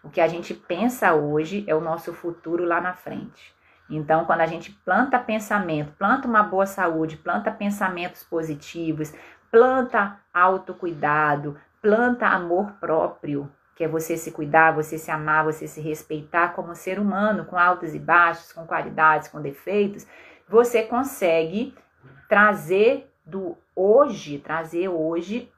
O 0.03 0.11
que 0.11 0.21
a 0.21 0.27
gente 0.27 0.53
pensa 0.53 1.15
hoje 1.15 1.65
é 1.67 1.73
o 1.73 1.81
nosso 1.81 2.13
futuro 2.13 2.63
lá 2.63 2.79
na 2.79 2.93
frente. 2.93 3.55
Então, 3.89 4.25
quando 4.25 4.41
a 4.41 4.45
gente 4.45 4.71
planta 4.85 5.17
pensamento, 5.17 5.91
planta 5.97 6.27
uma 6.27 6.43
boa 6.43 6.67
saúde, 6.67 7.17
planta 7.17 7.49
pensamentos 7.51 8.23
positivos, 8.23 9.11
planta 9.49 10.19
autocuidado, 10.31 11.57
planta 11.81 12.27
amor 12.27 12.73
próprio, 12.73 13.51
que 13.75 13.83
é 13.83 13.87
você 13.87 14.15
se 14.15 14.31
cuidar, 14.31 14.71
você 14.71 14.99
se 14.99 15.09
amar, 15.09 15.43
você 15.43 15.67
se 15.67 15.81
respeitar 15.81 16.49
como 16.49 16.75
ser 16.75 16.99
humano, 16.99 17.45
com 17.45 17.57
altos 17.57 17.95
e 17.95 17.99
baixos, 17.99 18.53
com 18.53 18.67
qualidades, 18.67 19.29
com 19.29 19.41
defeitos, 19.41 20.05
você 20.47 20.83
consegue 20.83 21.73
trazer 22.29 23.10
do 23.31 23.57
hoje, 23.75 24.37
trazer 24.37 24.89
hoje 24.89 25.51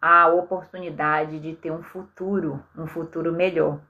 a 0.00 0.28
oportunidade 0.28 1.40
de 1.40 1.54
ter 1.54 1.72
um 1.72 1.82
futuro, 1.82 2.62
um 2.76 2.86
futuro 2.86 3.32
melhor 3.32 3.80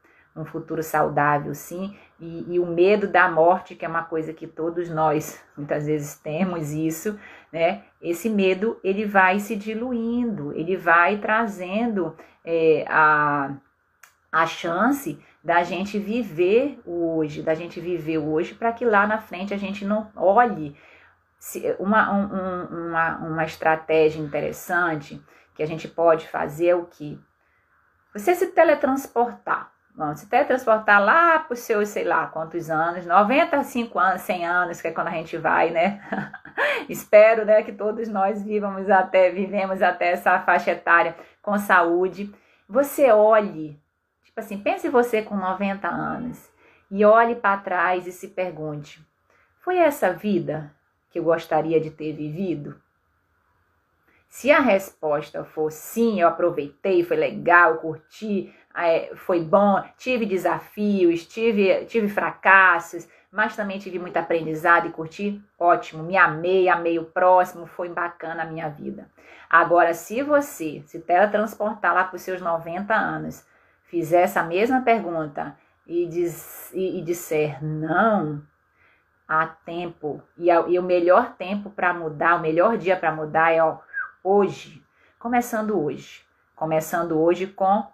um 0.40 0.44
futuro 0.44 0.82
saudável, 0.82 1.54
sim, 1.54 1.96
e, 2.20 2.54
e, 2.54 2.58
o 2.58 2.66
medo 2.66 3.08
da 3.08 3.28
morte, 3.28 3.74
que 3.74 3.84
é 3.84 3.88
uma 3.88 4.04
coisa 4.04 4.32
que 4.32 4.46
todos 4.46 4.88
nós 4.88 5.42
muitas 5.56 5.86
vezes 5.86 6.16
temos 6.18 6.70
isso, 6.70 7.18
né? 7.52 7.82
Esse 8.00 8.28
medo 8.28 8.78
ele 8.82 9.04
vai 9.04 9.40
se 9.40 9.56
diluindo, 9.56 10.52
ele 10.52 10.76
vai 10.76 11.18
trazendo 11.18 12.16
é, 12.44 12.84
a, 12.88 13.54
a 14.30 14.46
chance 14.46 15.18
da 15.42 15.62
gente 15.62 15.98
viver 15.98 16.80
hoje, 16.84 17.42
da 17.42 17.54
gente 17.54 17.80
viver 17.80 18.18
hoje, 18.18 18.54
para 18.54 18.72
que 18.72 18.84
lá 18.84 19.06
na 19.06 19.18
frente 19.18 19.54
a 19.54 19.58
gente 19.58 19.84
não 19.84 20.10
olhe 20.16 20.74
uma, 21.78 22.12
um, 22.12 22.88
uma, 22.88 23.16
uma 23.18 23.44
estratégia 23.44 24.20
interessante 24.20 25.22
que 25.54 25.62
a 25.62 25.66
gente 25.66 25.88
pode 25.88 26.26
fazer 26.28 26.68
é 26.68 26.74
o 26.74 26.84
que? 26.84 27.20
Você 28.12 28.34
se 28.34 28.48
teletransportar. 28.48 29.72
Vamos 29.94 30.20
se 30.20 30.28
teletransportar 30.28 31.02
lá 31.02 31.40
para 31.40 31.54
os 31.54 31.58
seus, 31.58 31.88
sei 31.88 32.04
lá 32.04 32.28
quantos 32.28 32.70
anos, 32.70 33.04
95 33.04 33.98
anos, 33.98 34.22
100 34.22 34.46
anos, 34.46 34.80
que 34.80 34.88
é 34.88 34.92
quando 34.92 35.08
a 35.08 35.12
gente 35.12 35.36
vai, 35.36 35.70
né? 35.70 36.00
Espero, 36.88 37.44
né, 37.44 37.62
que 37.64 37.72
todos 37.72 38.08
nós 38.08 38.42
vivamos 38.42 38.88
até, 38.88 39.30
vivemos 39.30 39.82
até 39.82 40.12
essa 40.12 40.38
faixa 40.40 40.70
etária 40.70 41.16
com 41.42 41.58
saúde. 41.58 42.32
Você 42.68 43.10
olhe, 43.10 43.80
tipo 44.24 44.38
assim, 44.38 44.58
pense 44.58 44.88
você 44.88 45.22
com 45.22 45.36
90 45.36 45.88
anos 45.88 46.48
e 46.90 47.04
olhe 47.04 47.34
para 47.34 47.56
trás 47.58 48.06
e 48.06 48.12
se 48.12 48.28
pergunte: 48.28 49.04
foi 49.60 49.78
essa 49.78 50.12
vida 50.12 50.72
que 51.10 51.18
eu 51.18 51.24
gostaria 51.24 51.80
de 51.80 51.90
ter 51.90 52.12
vivido? 52.12 52.80
Se 54.28 54.50
a 54.52 54.60
resposta 54.60 55.42
for 55.42 55.72
sim, 55.72 56.20
eu 56.20 56.28
aproveitei, 56.28 57.02
foi 57.02 57.16
legal, 57.16 57.78
curti, 57.78 58.54
é, 58.76 59.14
foi 59.16 59.42
bom, 59.42 59.82
tive 59.96 60.26
desafios, 60.26 61.26
tive, 61.26 61.86
tive 61.86 62.08
fracassos, 62.08 63.08
mas 63.32 63.56
também 63.56 63.78
tive 63.78 63.98
muito 63.98 64.16
aprendizado 64.16 64.86
e 64.86 64.90
curti, 64.90 65.42
ótimo, 65.58 66.02
me 66.02 66.16
amei, 66.16 66.68
amei 66.68 66.98
o 66.98 67.04
próximo, 67.04 67.66
foi 67.66 67.88
bacana 67.88 68.42
a 68.42 68.46
minha 68.46 68.68
vida. 68.68 69.10
Agora, 69.48 69.94
se 69.94 70.22
você 70.22 70.82
se 70.86 70.98
teletransportar 71.00 71.94
lá 71.94 72.04
para 72.04 72.16
os 72.16 72.22
seus 72.22 72.40
90 72.40 72.94
anos, 72.94 73.46
fizer 73.84 74.22
essa 74.22 74.42
mesma 74.42 74.82
pergunta 74.82 75.56
e, 75.86 76.06
diz, 76.06 76.70
e, 76.74 76.98
e 76.98 77.02
disser 77.02 77.64
não, 77.64 78.42
há 79.28 79.46
tempo, 79.46 80.22
e, 80.36 80.48
e 80.48 80.78
o 80.78 80.82
melhor 80.82 81.34
tempo 81.34 81.68
para 81.68 81.92
mudar, 81.92 82.36
o 82.36 82.40
melhor 82.40 82.78
dia 82.78 82.96
para 82.96 83.14
mudar 83.14 83.52
é 83.52 83.62
ó, 83.62 83.78
hoje, 84.24 84.82
começando 85.18 85.78
hoje. 85.78 86.26
Começando 86.56 87.16
hoje 87.20 87.46
com 87.46 87.86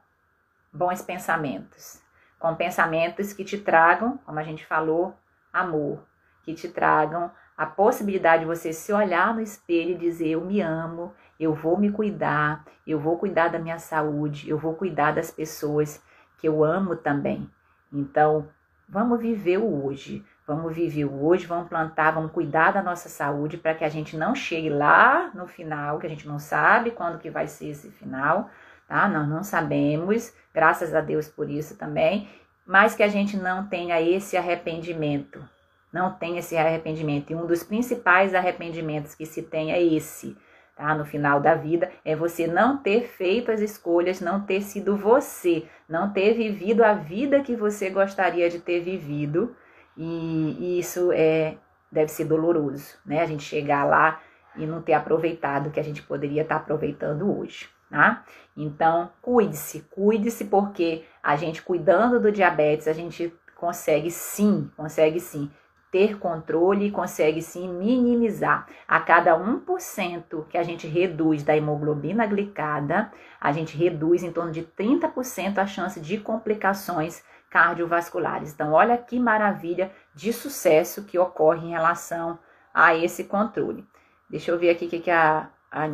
bons 0.72 1.03
pensamentos. 1.03 2.01
Com 2.39 2.55
pensamentos 2.55 3.32
que 3.32 3.45
te 3.45 3.59
tragam, 3.59 4.18
como 4.24 4.39
a 4.39 4.43
gente 4.43 4.64
falou, 4.64 5.14
amor. 5.53 6.03
Que 6.43 6.55
te 6.55 6.68
tragam 6.68 7.30
a 7.57 7.66
possibilidade 7.66 8.41
de 8.41 8.47
você 8.47 8.72
se 8.72 8.93
olhar 8.93 9.35
no 9.35 9.41
espelho 9.41 9.91
e 9.91 9.99
dizer: 9.99 10.28
Eu 10.28 10.41
me 10.41 10.61
amo, 10.61 11.12
eu 11.39 11.55
vou 11.55 11.78
me 11.78 11.91
cuidar, 11.91 12.64
eu 12.87 12.99
vou 12.99 13.18
cuidar 13.18 13.49
da 13.49 13.59
minha 13.59 13.78
saúde, 13.78 14.49
eu 14.49 14.59
vou 14.59 14.74
cuidar 14.74 15.12
das 15.12 15.30
pessoas 15.30 16.03
que 16.39 16.49
eu 16.49 16.64
amo 16.64 16.97
também. 16.97 17.51
Então, 17.93 18.49
vamos 18.89 19.20
viver 19.20 19.59
o 19.59 19.85
hoje. 19.85 20.24
Vamos 20.47 20.74
viver 20.74 21.07
o 21.07 21.24
hoje, 21.24 21.47
vamos 21.47 21.68
plantar, 21.68 22.11
vamos 22.11 22.30
cuidar 22.30 22.70
da 22.70 22.82
nossa 22.82 23.09
saúde 23.09 23.57
para 23.57 23.74
que 23.74 23.82
a 23.82 23.88
gente 23.88 24.14
não 24.14 24.34
chegue 24.34 24.68
lá 24.68 25.30
no 25.34 25.47
final, 25.47 25.99
que 25.99 26.07
a 26.07 26.11
gente 26.11 26.28
não 26.28 26.38
sabe 26.38 26.90
quando 26.90 27.18
que 27.18 27.30
vai 27.30 27.47
ser 27.47 27.70
esse 27.70 27.90
final, 27.90 28.51
tá? 28.86 29.09
Nós 29.09 29.26
não 29.26 29.42
sabemos, 29.42 30.34
graças 30.53 30.95
a 30.95 31.01
Deus 31.01 31.28
por 31.28 31.49
isso 31.49 31.78
também, 31.78 32.28
mas 32.66 32.95
que 32.95 33.03
a 33.03 33.09
gente 33.09 33.38
não 33.38 33.66
tenha 33.66 33.99
esse 34.03 34.36
arrependimento. 34.36 35.42
Não 35.90 36.12
tenha 36.12 36.40
esse 36.40 36.59
arrependimento. 36.59 37.30
E 37.30 37.34
um 37.34 37.47
dos 37.47 37.62
principais 37.62 38.34
arrependimentos 38.34 39.14
que 39.14 39.24
se 39.24 39.42
tem 39.42 39.72
é 39.72 39.82
esse, 39.82 40.36
tá? 40.76 40.95
No 40.95 41.07
final 41.07 41.40
da 41.40 41.55
vida, 41.55 41.90
é 42.05 42.14
você 42.14 42.47
não 42.47 42.76
ter 42.76 43.09
feito 43.09 43.51
as 43.51 43.61
escolhas, 43.61 44.20
não 44.20 44.42
ter 44.42 44.61
sido 44.61 44.95
você, 44.95 45.64
não 45.88 46.12
ter 46.12 46.34
vivido 46.34 46.84
a 46.84 46.92
vida 46.92 47.40
que 47.40 47.57
você 47.57 47.88
gostaria 47.88 48.51
de 48.51 48.59
ter 48.59 48.80
vivido 48.80 49.57
e, 49.97 50.78
isso 50.78 51.11
é 51.12 51.57
deve 51.90 52.11
ser 52.11 52.24
doloroso, 52.24 52.97
né? 53.07 53.22
A 53.22 53.26
gente 53.26 53.45
chegar 53.45 53.84
lá 53.84 54.20
e 54.57 54.66
não 54.66 54.82
ter 54.82 54.95
aproveitado 54.95 55.68
o 55.68 55.70
que 55.70 55.78
a 55.78 55.84
gente 55.84 56.03
poderia 56.03 56.42
estar 56.42 56.57
aproveitando 56.57 57.38
hoje, 57.38 57.68
tá? 57.88 58.24
Então, 58.57 59.11
cuide-se, 59.22 59.86
cuide-se 59.90 60.47
porque 60.47 61.05
a 61.22 61.36
gente 61.36 61.62
cuidando 61.62 62.20
do 62.20 62.32
diabetes, 62.32 62.88
a 62.88 62.92
gente 62.92 63.32
consegue 63.57 64.11
sim, 64.11 64.70
consegue 64.76 65.20
sim 65.20 65.51
ter 65.90 66.18
controle 66.18 66.86
e 66.86 66.90
consegue 66.90 67.40
sim 67.40 67.68
minimizar. 67.72 68.66
A 68.86 68.99
cada 68.99 69.38
1% 69.38 70.45
que 70.49 70.59
a 70.59 70.62
gente 70.64 70.88
reduz 70.88 71.45
da 71.45 71.57
hemoglobina 71.57 72.26
glicada, 72.26 73.12
a 73.40 73.53
gente 73.53 73.76
reduz 73.76 74.24
em 74.24 74.32
torno 74.32 74.51
de 74.51 74.64
30% 74.64 75.59
a 75.59 75.66
chance 75.68 76.01
de 76.01 76.18
complicações 76.18 77.22
cardiovasculares. 77.55 78.52
Então, 78.52 78.72
olha 78.72 78.98
que 78.98 79.16
maravilha 79.16 79.92
de 80.12 80.32
sucesso 80.32 81.05
que 81.05 81.16
ocorre 81.16 81.68
em 81.68 81.70
relação 81.70 82.36
a 82.74 82.96
esse 82.96 83.22
controle. 83.22 83.86
Deixa 84.28 84.50
eu 84.50 84.59
ver 84.59 84.70
aqui 84.70 84.86
o 84.86 84.88
que, 84.88 84.98
que 84.98 85.11
a, 85.12 85.48
a 85.70 85.86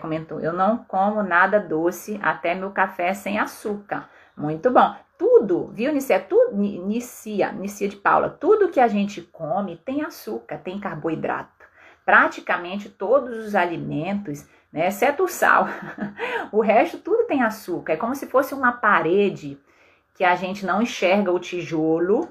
comentou. 0.00 0.38
Eu 0.38 0.52
não 0.52 0.78
como 0.84 1.20
nada 1.24 1.58
doce, 1.58 2.20
até 2.22 2.54
meu 2.54 2.70
café 2.70 3.14
sem 3.14 3.36
açúcar. 3.36 4.08
Muito 4.36 4.70
bom. 4.70 4.94
Tudo, 5.18 5.72
viu, 5.72 5.92
Nicéia? 5.92 6.20
Tudo, 6.20 6.56
Nicia, 6.56 7.50
Nicia 7.50 7.88
de 7.88 7.96
Paula, 7.96 8.30
tudo 8.30 8.68
que 8.68 8.78
a 8.78 8.86
gente 8.86 9.20
come 9.20 9.76
tem 9.76 10.02
açúcar, 10.02 10.58
tem 10.58 10.78
carboidrato. 10.78 11.66
Praticamente 12.04 12.88
todos 12.88 13.44
os 13.44 13.56
alimentos, 13.56 14.46
né, 14.72 14.86
exceto 14.86 15.24
o 15.24 15.28
sal, 15.28 15.66
o 16.52 16.60
resto 16.60 16.98
tudo 16.98 17.26
tem 17.26 17.42
açúcar. 17.42 17.94
É 17.94 17.96
como 17.96 18.14
se 18.14 18.28
fosse 18.28 18.54
uma 18.54 18.70
parede 18.70 19.58
que 20.18 20.24
a 20.24 20.34
gente 20.34 20.66
não 20.66 20.82
enxerga 20.82 21.30
o 21.30 21.38
tijolo, 21.38 22.28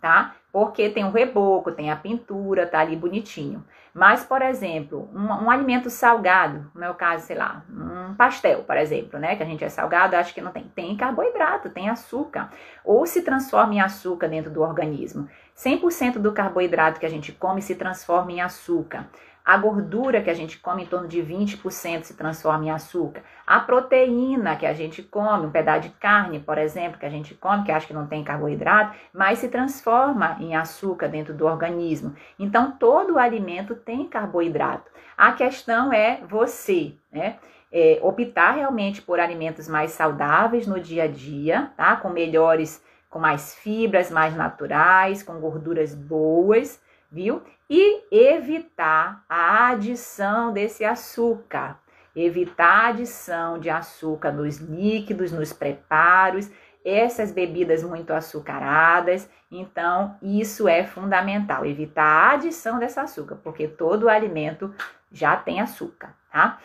tá? 0.00 0.36
Porque 0.52 0.88
tem 0.88 1.04
o 1.04 1.10
reboco, 1.10 1.72
tem 1.72 1.90
a 1.90 1.96
pintura, 1.96 2.64
tá 2.64 2.78
ali 2.78 2.94
bonitinho. 2.94 3.64
Mas, 3.92 4.24
por 4.24 4.40
exemplo, 4.40 5.10
um, 5.12 5.26
um, 5.46 5.50
alimento 5.50 5.90
salgado, 5.90 6.70
no 6.72 6.80
meu 6.80 6.94
caso, 6.94 7.26
sei 7.26 7.36
lá, 7.36 7.64
um 7.68 8.14
pastel, 8.14 8.62
por 8.62 8.76
exemplo, 8.76 9.18
né? 9.18 9.34
Que 9.34 9.42
a 9.42 9.46
gente 9.46 9.64
é 9.64 9.68
salgado, 9.68 10.14
acho 10.14 10.32
que 10.32 10.40
não 10.40 10.52
tem. 10.52 10.62
Tem 10.76 10.96
carboidrato, 10.96 11.70
tem 11.70 11.90
açúcar. 11.90 12.50
Ou 12.84 13.04
se 13.04 13.22
transforma 13.22 13.74
em 13.74 13.80
açúcar 13.80 14.28
dentro 14.28 14.52
do 14.52 14.62
organismo. 14.62 15.28
100% 15.56 16.18
do 16.18 16.32
carboidrato 16.32 17.00
que 17.00 17.06
a 17.06 17.10
gente 17.10 17.32
come 17.32 17.60
se 17.60 17.74
transforma 17.74 18.30
em 18.30 18.40
açúcar. 18.40 19.08
A 19.44 19.58
gordura 19.58 20.22
que 20.22 20.30
a 20.30 20.34
gente 20.34 20.58
come, 20.58 20.84
em 20.84 20.86
torno 20.86 21.06
de 21.06 21.20
20% 21.20 22.04
se 22.04 22.14
transforma 22.14 22.64
em 22.64 22.70
açúcar. 22.70 23.22
A 23.46 23.60
proteína 23.60 24.56
que 24.56 24.64
a 24.64 24.72
gente 24.72 25.02
come, 25.02 25.46
um 25.46 25.50
pedaço 25.50 25.82
de 25.82 25.90
carne, 25.90 26.40
por 26.40 26.56
exemplo, 26.56 26.98
que 26.98 27.04
a 27.04 27.10
gente 27.10 27.34
come, 27.34 27.62
que 27.62 27.70
acha 27.70 27.86
que 27.86 27.92
não 27.92 28.06
tem 28.06 28.24
carboidrato, 28.24 28.96
mas 29.12 29.40
se 29.40 29.48
transforma 29.48 30.38
em 30.40 30.56
açúcar 30.56 31.08
dentro 31.08 31.34
do 31.34 31.44
organismo. 31.44 32.16
Então, 32.38 32.72
todo 32.72 33.18
alimento 33.18 33.74
tem 33.74 34.08
carboidrato. 34.08 34.90
A 35.14 35.32
questão 35.32 35.92
é 35.92 36.22
você, 36.26 36.94
né? 37.12 37.36
É, 37.70 37.98
optar 38.02 38.52
realmente 38.52 39.02
por 39.02 39.20
alimentos 39.20 39.68
mais 39.68 39.90
saudáveis 39.90 40.66
no 40.66 40.80
dia 40.80 41.04
a 41.04 41.08
dia, 41.08 41.70
tá? 41.76 41.96
Com 41.96 42.08
melhores, 42.08 42.82
com 43.10 43.18
mais 43.18 43.54
fibras, 43.54 44.10
mais 44.10 44.34
naturais, 44.34 45.22
com 45.22 45.34
gorduras 45.34 45.94
boas, 45.94 46.80
viu? 47.14 47.42
E 47.70 48.02
evitar 48.10 49.24
a 49.28 49.68
adição 49.68 50.52
desse 50.52 50.84
açúcar. 50.84 51.78
Evitar 52.14 52.86
a 52.86 52.88
adição 52.88 53.58
de 53.58 53.70
açúcar 53.70 54.32
nos 54.32 54.58
líquidos, 54.58 55.32
nos 55.32 55.52
preparos, 55.52 56.50
essas 56.84 57.32
bebidas 57.32 57.82
muito 57.82 58.12
açucaradas. 58.12 59.30
Então, 59.50 60.16
isso 60.20 60.68
é 60.68 60.84
fundamental, 60.84 61.64
evitar 61.64 62.02
a 62.02 62.30
adição 62.32 62.78
desse 62.78 62.98
açúcar, 62.98 63.36
porque 63.42 63.68
todo 63.68 64.08
alimento 64.08 64.74
já 65.10 65.36
tem 65.36 65.60
açúcar, 65.60 66.14
tá? 66.30 66.58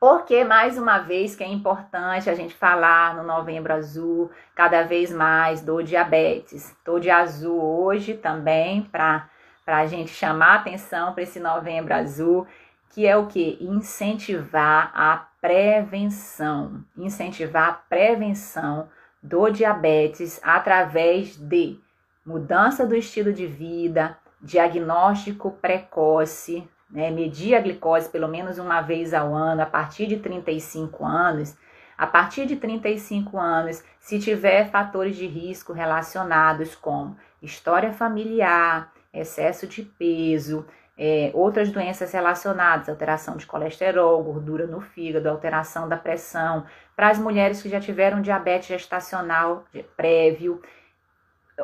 Porque, 0.00 0.44
mais 0.44 0.78
uma 0.78 0.98
vez, 0.98 1.34
que 1.34 1.42
é 1.42 1.48
importante 1.48 2.30
a 2.30 2.34
gente 2.34 2.54
falar 2.54 3.16
no 3.16 3.24
Novembro 3.24 3.72
Azul, 3.72 4.30
cada 4.54 4.84
vez 4.84 5.12
mais 5.12 5.60
do 5.60 5.82
diabetes. 5.82 6.76
Tô 6.84 7.00
de 7.00 7.10
azul 7.10 7.60
hoje 7.60 8.14
também 8.14 8.82
para 8.82 9.28
a 9.76 9.86
gente 9.86 10.10
chamar 10.10 10.56
atenção 10.56 11.12
para 11.12 11.22
esse 11.22 11.38
Novembro 11.38 11.94
Azul, 11.94 12.46
que 12.90 13.06
é 13.06 13.16
o 13.16 13.26
que? 13.26 13.58
Incentivar 13.60 14.90
a 14.94 15.28
prevenção. 15.40 16.84
Incentivar 16.96 17.68
a 17.68 17.72
prevenção 17.72 18.88
do 19.22 19.50
diabetes 19.50 20.40
através 20.42 21.36
de 21.36 21.78
mudança 22.24 22.86
do 22.86 22.94
estilo 22.96 23.32
de 23.32 23.46
vida, 23.46 24.16
diagnóstico 24.40 25.50
precoce, 25.50 26.68
né, 26.90 27.10
medir 27.10 27.54
a 27.54 27.60
glicose 27.60 28.08
pelo 28.08 28.28
menos 28.28 28.58
uma 28.58 28.80
vez 28.80 29.12
ao 29.12 29.34
ano, 29.34 29.62
a 29.62 29.66
partir 29.66 30.06
de 30.06 30.18
35 30.18 31.04
anos. 31.04 31.56
A 31.96 32.06
partir 32.06 32.46
de 32.46 32.54
35 32.56 33.38
anos, 33.38 33.82
se 33.98 34.20
tiver 34.20 34.70
fatores 34.70 35.16
de 35.16 35.26
risco 35.26 35.72
relacionados 35.72 36.76
como 36.76 37.16
história 37.42 37.92
familiar, 37.92 38.92
excesso 39.12 39.66
de 39.66 39.82
peso, 39.82 40.66
é, 40.96 41.30
outras 41.32 41.70
doenças 41.70 42.12
relacionadas, 42.12 42.88
alteração 42.88 43.36
de 43.36 43.46
colesterol, 43.46 44.22
gordura 44.22 44.66
no 44.66 44.80
fígado, 44.80 45.28
alteração 45.28 45.88
da 45.88 45.96
pressão, 45.96 46.66
para 46.96 47.08
as 47.08 47.18
mulheres 47.18 47.62
que 47.62 47.68
já 47.68 47.78
tiveram 47.78 48.20
diabetes 48.20 48.68
gestacional 48.68 49.64
prévio, 49.96 50.60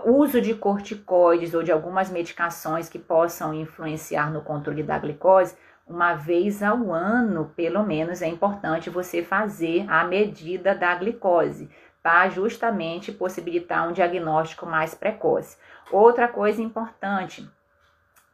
uso 0.05 0.41
de 0.41 0.55
corticoides 0.55 1.55
ou 1.55 1.63
de 1.63 1.73
algumas 1.73 2.11
medicações 2.11 2.89
que 2.89 2.99
possam 2.99 3.53
influenciar 3.53 4.33
no 4.33 4.41
controle 4.41 4.83
da 4.83 4.99
glicose, 4.99 5.57
uma 5.87 6.15
vez 6.15 6.63
ao 6.63 6.93
ano, 6.93 7.53
pelo 7.55 7.83
menos, 7.85 8.23
é 8.23 8.27
importante 8.27 8.89
você 8.89 9.23
fazer 9.23 9.85
a 9.89 10.05
medida 10.05 10.75
da 10.75 10.95
glicose, 10.95 11.69
para 12.05 12.29
justamente 12.29 13.11
possibilitar 13.11 13.89
um 13.89 13.93
diagnóstico 13.93 14.67
mais 14.67 14.95
precoce. 14.95 15.57
Outra 15.91 16.29
coisa 16.29 16.61
importante 16.61 17.49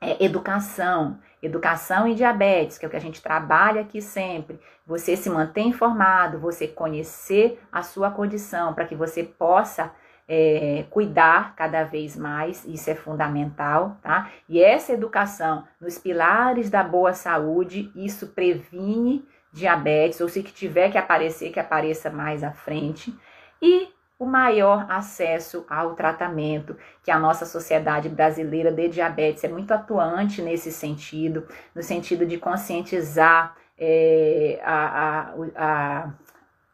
é 0.00 0.24
educação. 0.24 1.20
Educação 1.40 2.08
em 2.08 2.16
diabetes, 2.16 2.76
que 2.76 2.84
é 2.84 2.88
o 2.88 2.90
que 2.90 2.96
a 2.96 3.00
gente 3.00 3.22
trabalha 3.22 3.82
aqui 3.82 4.02
sempre. 4.02 4.58
Você 4.84 5.16
se 5.16 5.30
manter 5.30 5.60
informado, 5.60 6.40
você 6.40 6.66
conhecer 6.66 7.62
a 7.70 7.80
sua 7.80 8.10
condição, 8.10 8.74
para 8.74 8.86
que 8.86 8.96
você 8.96 9.22
possa 9.22 9.92
é, 10.26 10.84
cuidar 10.90 11.54
cada 11.54 11.84
vez 11.84 12.16
mais, 12.16 12.64
isso 12.64 12.90
é 12.90 12.96
fundamental, 12.96 13.98
tá? 14.02 14.32
E 14.48 14.60
essa 14.60 14.92
educação 14.92 15.64
nos 15.80 15.96
pilares 15.96 16.68
da 16.68 16.82
boa 16.82 17.12
saúde, 17.12 17.92
isso 17.94 18.26
previne 18.26 19.24
diabetes, 19.52 20.20
ou 20.20 20.28
se 20.28 20.42
que 20.42 20.52
tiver 20.52 20.90
que 20.90 20.98
aparecer, 20.98 21.52
que 21.52 21.60
apareça 21.60 22.10
mais 22.10 22.42
à 22.42 22.50
frente. 22.50 23.16
E 23.62 23.88
o 24.18 24.26
maior 24.26 24.86
acesso 24.90 25.64
ao 25.68 25.94
tratamento, 25.94 26.76
que 27.02 27.10
a 27.10 27.18
nossa 27.18 27.46
sociedade 27.46 28.08
brasileira 28.08 28.70
de 28.70 28.88
diabetes 28.88 29.42
é 29.44 29.48
muito 29.48 29.72
atuante 29.72 30.42
nesse 30.42 30.70
sentido, 30.70 31.48
no 31.74 31.82
sentido 31.82 32.26
de 32.26 32.36
conscientizar 32.36 33.56
é, 33.78 34.60
a, 34.62 34.76
a, 34.76 35.34
a 35.56 36.12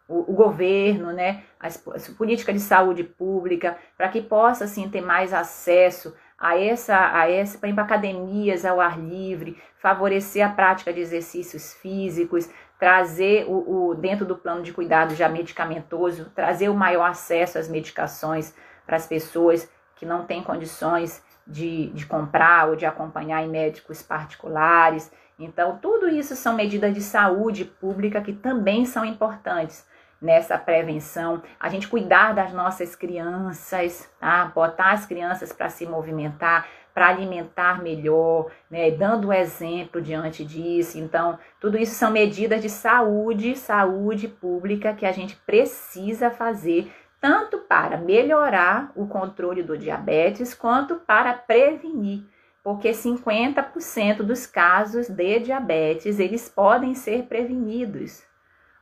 o, 0.09 0.33
o, 0.33 0.35
governo, 0.35 1.13
né, 1.13 1.45
a, 1.59 1.69
política 2.17 2.53
de 2.53 2.61
saúde 2.61 3.05
pública, 3.05 3.77
para 3.97 4.09
que 4.09 4.23
possa 4.23 4.65
assim 4.65 4.89
ter 4.89 5.01
mais 5.01 5.33
acesso 5.33 6.15
a 6.39 6.59
essa, 6.59 7.13
a 7.19 7.31
essa, 7.31 7.59
para 7.59 7.83
academias 7.83 8.65
ao 8.65 8.81
ar 8.81 8.99
livre, 8.99 9.57
favorecer 9.79 10.47
a 10.47 10.51
prática 10.51 10.93
de 10.93 11.01
exercícios 11.01 11.75
físicos, 11.75 12.49
trazer 12.79 13.47
o, 13.49 13.89
o 13.89 13.95
dentro 13.95 14.27
do 14.27 14.37
plano 14.37 14.63
de 14.63 14.73
cuidado 14.73 15.15
já 15.15 15.29
medicamentoso, 15.29 16.31
trazer 16.35 16.69
o 16.69 16.75
maior 16.75 17.11
acesso 17.11 17.59
às 17.59 17.69
medicações 17.69 18.55
para 18.87 18.97
as 18.97 19.07
pessoas 19.07 19.69
que 19.97 20.05
não 20.05 20.25
têm 20.25 20.43
condições 20.43 21.25
de, 21.47 21.89
de 21.91 22.05
comprar 22.07 22.69
ou 22.69 22.77
de 22.77 22.85
acompanhar 22.85 23.43
em 23.43 23.49
médicos 23.49 24.03
particulares. 24.03 25.11
Então, 25.39 25.79
tudo 25.79 26.09
isso 26.09 26.35
são 26.37 26.55
medidas 26.55 26.93
de 26.95 27.01
saúde 27.01 27.65
pública 27.65 28.21
que 28.21 28.33
também 28.33 28.85
são 28.85 29.05
importantes 29.05 29.87
nessa 30.21 30.57
prevenção, 30.57 31.43
a 31.61 31.69
gente 31.69 31.89
cuidar 31.89 32.33
das 32.33 32.53
nossas 32.53 32.97
crianças, 32.97 34.11
tá? 34.19 34.51
Botar 34.55 34.93
as 34.93 35.05
crianças 35.05 35.53
para 35.53 35.69
se 35.69 35.87
movimentar, 35.87 36.67
para 36.97 37.09
alimentar 37.09 37.83
melhor, 37.83 38.51
né? 38.71 38.91
Dando 38.91 39.31
exemplo 39.31 40.01
diante 40.01 40.43
disso. 40.43 40.99
Então, 40.99 41.39
tudo 41.61 41.77
isso 41.77 41.95
são 41.95 42.11
medidas 42.11 42.63
de 42.63 42.71
saúde, 42.71 43.55
saúde 43.55 44.27
pública 44.27 44.95
que 44.95 45.05
a 45.05 45.13
gente 45.13 45.37
precisa 45.45 46.31
fazer 46.31 46.91
tanto 47.21 47.59
para 47.59 47.99
melhorar 47.99 48.93
o 48.97 49.07
controle 49.07 49.63
do 49.63 49.77
diabetes 49.77 50.55
quanto 50.55 50.95
para 50.97 51.35
prevenir, 51.35 52.25
porque 52.65 52.93
50% 52.93 54.23
dos 54.23 54.47
casos 54.47 55.11
de 55.11 55.41
diabetes 55.41 56.19
eles 56.19 56.49
podem 56.49 56.95
ser 56.95 57.25
prevenidos. 57.25 58.25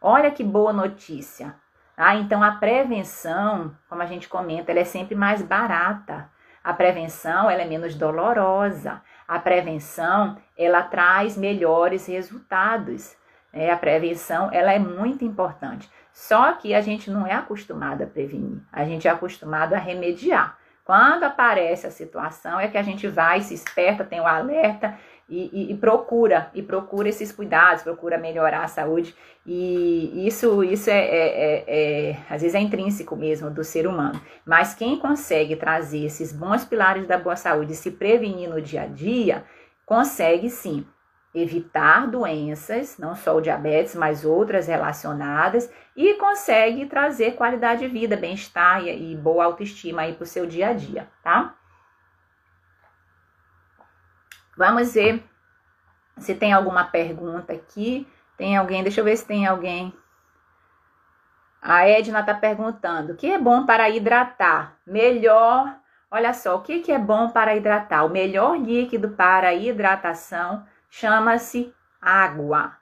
Olha 0.00 0.30
que 0.30 0.44
boa 0.44 0.72
notícia. 0.72 1.56
Ah, 1.96 2.14
então 2.14 2.44
a 2.44 2.52
prevenção, 2.52 3.76
como 3.88 4.02
a 4.02 4.06
gente 4.06 4.28
comenta, 4.28 4.70
ela 4.70 4.80
é 4.80 4.84
sempre 4.84 5.16
mais 5.16 5.42
barata. 5.42 6.32
A 6.64 6.72
prevenção 6.72 7.50
ela 7.50 7.60
é 7.60 7.66
menos 7.66 7.94
dolorosa. 7.94 9.02
A 9.28 9.38
prevenção 9.38 10.38
ela 10.56 10.82
traz 10.82 11.36
melhores 11.36 12.06
resultados. 12.06 13.14
É, 13.52 13.70
a 13.70 13.76
prevenção 13.76 14.48
ela 14.50 14.72
é 14.72 14.78
muito 14.78 15.24
importante. 15.24 15.88
Só 16.10 16.52
que 16.54 16.74
a 16.74 16.80
gente 16.80 17.10
não 17.10 17.26
é 17.26 17.34
acostumado 17.34 18.02
a 18.02 18.06
prevenir, 18.06 18.62
a 18.72 18.84
gente 18.84 19.06
é 19.06 19.10
acostumado 19.10 19.74
a 19.74 19.78
remediar. 19.78 20.56
Quando 20.84 21.24
aparece 21.24 21.86
a 21.86 21.90
situação 21.90 22.60
é 22.60 22.68
que 22.68 22.78
a 22.78 22.82
gente 22.82 23.08
vai, 23.08 23.40
se 23.40 23.54
esperta, 23.54 24.04
tem 24.04 24.20
o 24.20 24.26
alerta 24.26 24.96
e, 25.28 25.50
e, 25.52 25.72
e, 25.72 25.76
procura, 25.76 26.50
e 26.54 26.62
procura 26.62 27.08
esses 27.08 27.32
cuidados, 27.32 27.82
procura 27.82 28.18
melhorar 28.18 28.64
a 28.64 28.68
saúde. 28.68 29.14
E 29.46 30.26
isso, 30.26 30.62
isso 30.62 30.90
é, 30.90 30.98
é, 30.98 31.26
é, 31.26 31.64
é, 32.10 32.18
às 32.28 32.42
vezes 32.42 32.54
é 32.54 32.60
intrínseco 32.60 33.16
mesmo 33.16 33.50
do 33.50 33.64
ser 33.64 33.86
humano. 33.86 34.20
Mas 34.44 34.74
quem 34.74 34.98
consegue 34.98 35.56
trazer 35.56 36.04
esses 36.04 36.32
bons 36.32 36.64
pilares 36.64 37.06
da 37.06 37.18
boa 37.18 37.36
saúde 37.36 37.72
e 37.72 37.76
se 37.76 37.90
prevenir 37.90 38.48
no 38.48 38.60
dia 38.60 38.82
a 38.82 38.86
dia, 38.86 39.44
consegue 39.86 40.50
sim 40.50 40.86
evitar 41.34 42.06
doenças, 42.06 42.96
não 42.96 43.16
só 43.16 43.36
o 43.36 43.40
diabetes, 43.40 43.96
mas 43.96 44.24
outras 44.24 44.68
relacionadas, 44.68 45.68
e 45.96 46.14
consegue 46.14 46.86
trazer 46.86 47.34
qualidade 47.34 47.80
de 47.80 47.88
vida, 47.88 48.16
bem-estar 48.16 48.84
e, 48.84 49.12
e 49.12 49.16
boa 49.16 49.44
autoestima 49.44 50.02
aí 50.02 50.12
para 50.12 50.22
o 50.22 50.26
seu 50.26 50.46
dia 50.46 50.68
a 50.68 50.72
dia, 50.72 51.08
tá? 51.24 51.56
Vamos 54.56 54.94
ver 54.94 55.24
se 56.18 56.34
tem 56.34 56.52
alguma 56.52 56.84
pergunta 56.84 57.52
aqui. 57.52 58.06
Tem 58.36 58.56
alguém? 58.56 58.82
Deixa 58.82 59.00
eu 59.00 59.04
ver 59.04 59.16
se 59.16 59.26
tem 59.26 59.46
alguém. 59.46 59.92
A 61.60 61.88
Edna 61.88 62.20
está 62.20 62.34
perguntando: 62.34 63.12
o 63.12 63.16
que 63.16 63.32
é 63.32 63.38
bom 63.38 63.64
para 63.64 63.88
hidratar? 63.88 64.76
Melhor. 64.86 65.74
Olha 66.10 66.32
só, 66.34 66.56
o 66.56 66.60
que, 66.60 66.80
que 66.80 66.92
é 66.92 66.98
bom 66.98 67.30
para 67.30 67.56
hidratar? 67.56 68.04
O 68.04 68.10
melhor 68.10 68.56
líquido 68.56 69.10
para 69.10 69.54
hidratação 69.54 70.64
chama-se 70.90 71.74
água. 72.00 72.76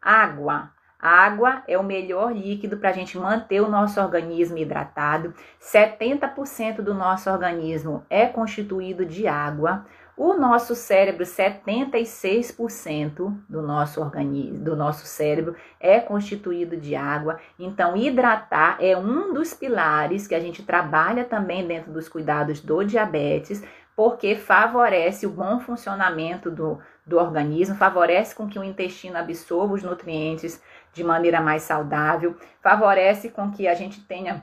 Água. 0.00 0.70
água 0.98 1.62
é 1.66 1.76
o 1.76 1.82
melhor 1.82 2.32
líquido 2.32 2.78
para 2.78 2.90
a 2.90 2.92
gente 2.92 3.18
manter 3.18 3.60
o 3.60 3.68
nosso 3.68 4.00
organismo 4.00 4.56
hidratado. 4.56 5.34
70% 5.60 6.76
do 6.76 6.94
nosso 6.94 7.28
organismo 7.28 8.06
é 8.08 8.26
constituído 8.26 9.04
de 9.04 9.26
água. 9.26 9.84
O 10.20 10.34
nosso 10.34 10.74
cérebro, 10.74 11.24
76% 11.24 13.32
do 13.48 13.62
nosso 13.62 14.00
organismo, 14.00 14.58
do 14.58 14.74
nosso 14.74 15.06
cérebro 15.06 15.54
é 15.78 16.00
constituído 16.00 16.76
de 16.76 16.96
água. 16.96 17.38
Então, 17.56 17.96
hidratar 17.96 18.78
é 18.80 18.96
um 18.96 19.32
dos 19.32 19.54
pilares 19.54 20.26
que 20.26 20.34
a 20.34 20.40
gente 20.40 20.64
trabalha 20.64 21.24
também 21.24 21.64
dentro 21.64 21.92
dos 21.92 22.08
cuidados 22.08 22.60
do 22.60 22.82
diabetes, 22.82 23.62
porque 23.94 24.34
favorece 24.34 25.24
o 25.24 25.30
bom 25.30 25.60
funcionamento 25.60 26.50
do, 26.50 26.80
do 27.06 27.16
organismo, 27.16 27.76
favorece 27.76 28.34
com 28.34 28.48
que 28.48 28.58
o 28.58 28.64
intestino 28.64 29.18
absorva 29.18 29.74
os 29.74 29.84
nutrientes 29.84 30.60
de 30.92 31.04
maneira 31.04 31.40
mais 31.40 31.62
saudável, 31.62 32.34
favorece 32.60 33.28
com 33.28 33.52
que 33.52 33.68
a 33.68 33.74
gente 33.74 34.00
tenha 34.00 34.42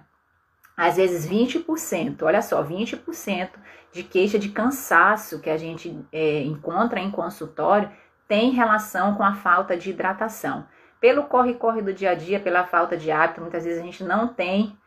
às 0.76 0.98
vezes 0.98 1.30
20%, 1.30 2.24
olha 2.24 2.42
só, 2.42 2.64
20% 2.64 3.50
de 3.92 4.04
queixa 4.04 4.38
de 4.38 4.50
cansaço 4.50 5.40
que 5.40 5.50
a 5.50 5.58
gente 5.58 6.06
é, 6.12 6.42
encontra 6.42 7.00
em 7.00 7.10
consultório 7.10 7.90
tem 8.28 8.52
relação 8.52 9.16
com 9.16 9.24
a 9.24 9.36
falta 9.36 9.78
de 9.78 9.92
hidratação. 9.92 10.68
Pelo 11.00 11.26
corre-corre 11.26 11.82
do 11.82 11.94
dia 11.94 12.12
a 12.12 12.16
dia, 12.16 12.40
pela 12.40 12.66
falta 12.66 12.98
de 12.98 13.12
hábito, 13.12 13.42
muitas 13.42 13.64
vezes 13.64 13.80
a 13.80 13.86
gente 13.86 14.04
não 14.04 14.28
tem 14.28 14.78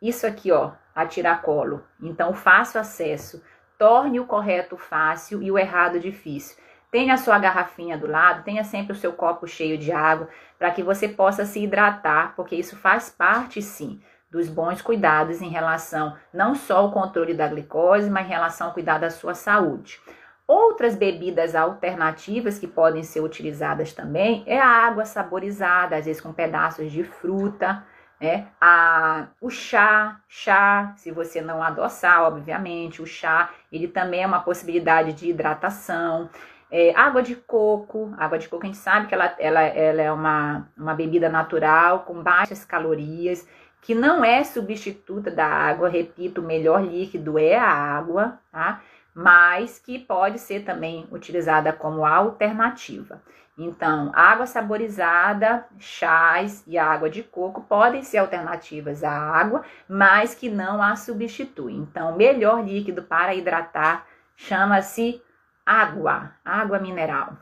isso 0.00 0.26
aqui, 0.26 0.52
ó, 0.52 0.72
a 0.94 1.04
tiracolo. 1.04 1.82
Então, 2.00 2.32
fácil 2.32 2.80
acesso 2.80 3.42
torne 3.76 4.20
o 4.20 4.26
correto 4.26 4.76
fácil 4.76 5.42
e 5.42 5.50
o 5.50 5.58
errado 5.58 5.98
difícil. 5.98 6.56
Tenha 6.90 7.14
a 7.14 7.18
sua 7.18 7.38
garrafinha 7.38 7.98
do 7.98 8.06
lado, 8.06 8.44
tenha 8.44 8.62
sempre 8.62 8.92
o 8.92 8.96
seu 8.96 9.12
copo 9.12 9.48
cheio 9.48 9.76
de 9.76 9.90
água 9.90 10.28
para 10.56 10.70
que 10.70 10.82
você 10.82 11.08
possa 11.08 11.44
se 11.44 11.60
hidratar, 11.60 12.34
porque 12.36 12.54
isso 12.54 12.76
faz 12.76 13.10
parte 13.10 13.60
sim 13.60 14.00
dos 14.34 14.48
bons 14.48 14.82
cuidados 14.82 15.40
em 15.40 15.48
relação 15.48 16.16
não 16.32 16.56
só 16.56 16.78
ao 16.78 16.90
controle 16.90 17.34
da 17.34 17.46
glicose, 17.46 18.10
mas 18.10 18.26
em 18.26 18.30
relação 18.30 18.66
ao 18.66 18.72
cuidado 18.72 19.02
da 19.02 19.10
sua 19.10 19.32
saúde. 19.32 20.00
Outras 20.44 20.96
bebidas 20.96 21.54
alternativas 21.54 22.58
que 22.58 22.66
podem 22.66 23.04
ser 23.04 23.20
utilizadas 23.20 23.92
também 23.92 24.42
é 24.44 24.60
a 24.60 24.66
água 24.66 25.04
saborizada, 25.04 25.96
às 25.96 26.04
vezes 26.04 26.20
com 26.20 26.32
pedaços 26.32 26.90
de 26.90 27.04
fruta, 27.04 27.84
né? 28.20 28.48
A, 28.60 29.28
o 29.40 29.48
chá, 29.50 30.20
chá, 30.28 30.92
se 30.96 31.12
você 31.12 31.40
não 31.40 31.62
adoçar, 31.62 32.24
obviamente, 32.24 33.00
o 33.00 33.06
chá, 33.06 33.50
ele 33.70 33.86
também 33.86 34.24
é 34.24 34.26
uma 34.26 34.40
possibilidade 34.40 35.12
de 35.12 35.30
hidratação. 35.30 36.28
É, 36.70 36.92
água 36.96 37.22
de 37.22 37.36
coco, 37.36 38.12
água 38.18 38.36
de 38.36 38.48
coco 38.48 38.64
a 38.64 38.66
gente 38.66 38.78
sabe 38.78 39.06
que 39.06 39.14
ela, 39.14 39.32
ela, 39.38 39.62
ela 39.62 40.02
é 40.02 40.10
uma, 40.10 40.68
uma 40.76 40.92
bebida 40.92 41.28
natural 41.28 42.00
com 42.00 42.20
baixas 42.20 42.64
calorias 42.64 43.46
que 43.84 43.94
não 43.94 44.24
é 44.24 44.42
substituta 44.42 45.30
da 45.30 45.46
água, 45.46 45.90
repito, 45.90 46.40
o 46.40 46.44
melhor 46.44 46.82
líquido 46.82 47.38
é 47.38 47.54
a 47.54 47.68
água, 47.68 48.40
tá? 48.50 48.80
Mas 49.14 49.78
que 49.78 49.98
pode 49.98 50.38
ser 50.38 50.64
também 50.64 51.06
utilizada 51.12 51.70
como 51.70 52.06
alternativa. 52.06 53.20
Então, 53.58 54.10
água 54.14 54.46
saborizada, 54.46 55.66
chás 55.78 56.64
e 56.66 56.78
água 56.78 57.10
de 57.10 57.22
coco 57.22 57.60
podem 57.60 58.02
ser 58.02 58.16
alternativas 58.16 59.04
à 59.04 59.12
água, 59.12 59.62
mas 59.86 60.34
que 60.34 60.48
não 60.48 60.82
a 60.82 60.96
substituem. 60.96 61.76
Então, 61.76 62.14
o 62.14 62.16
melhor 62.16 62.64
líquido 62.64 63.02
para 63.02 63.34
hidratar 63.34 64.06
chama-se 64.34 65.22
água, 65.64 66.32
água 66.42 66.78
mineral, 66.78 67.36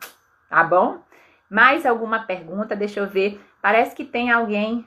tá 0.50 0.64
bom? 0.64 1.00
Mais 1.48 1.86
alguma 1.86 2.18
pergunta? 2.18 2.74
Deixa 2.74 2.98
eu 2.98 3.06
ver. 3.06 3.40
Parece 3.62 3.94
que 3.94 4.04
tem 4.04 4.32
alguém 4.32 4.84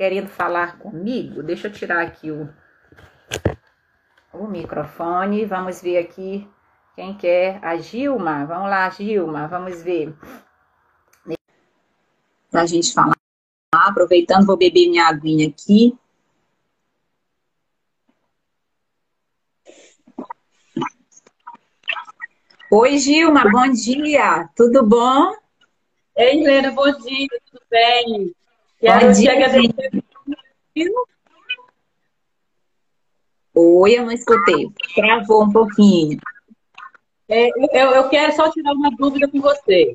querendo 0.00 0.28
falar 0.28 0.78
comigo. 0.78 1.42
Deixa 1.42 1.68
eu 1.68 1.72
tirar 1.72 2.00
aqui 2.00 2.30
o, 2.30 2.48
o 4.32 4.46
microfone. 4.46 5.44
Vamos 5.44 5.82
ver 5.82 5.98
aqui 5.98 6.48
quem 6.96 7.14
quer. 7.18 7.62
A 7.62 7.76
Gilma. 7.76 8.46
Vamos 8.46 8.70
lá, 8.70 8.88
Gilma. 8.88 9.46
Vamos 9.46 9.82
ver. 9.82 10.16
Pra 12.50 12.64
gente 12.64 12.94
falar. 12.94 13.14
Aproveitando, 13.74 14.46
vou 14.46 14.56
beber 14.56 14.88
minha 14.88 15.06
aguinha 15.06 15.46
aqui. 15.46 15.94
Oi, 22.70 22.96
Gilma, 22.96 23.44
bom 23.50 23.70
dia. 23.70 24.48
Tudo 24.56 24.82
bom? 24.82 25.36
Ei, 26.16 26.40
Helena, 26.40 26.70
bom 26.70 26.90
dia, 26.90 27.28
tudo 27.50 27.62
bem? 27.68 28.34
Quero 28.80 29.12
te 29.12 29.28
agradecer. 29.28 30.04
Oi, 33.54 33.98
eu 33.98 34.04
não 34.06 34.12
escutei. 34.12 34.70
Travou 34.94 35.44
um 35.44 35.52
pouquinho. 35.52 36.18
É, 37.28 37.48
eu, 37.48 37.90
eu 37.90 38.08
quero 38.08 38.32
só 38.32 38.50
tirar 38.50 38.72
uma 38.72 38.90
dúvida 38.90 39.28
com 39.28 39.40
você. 39.40 39.94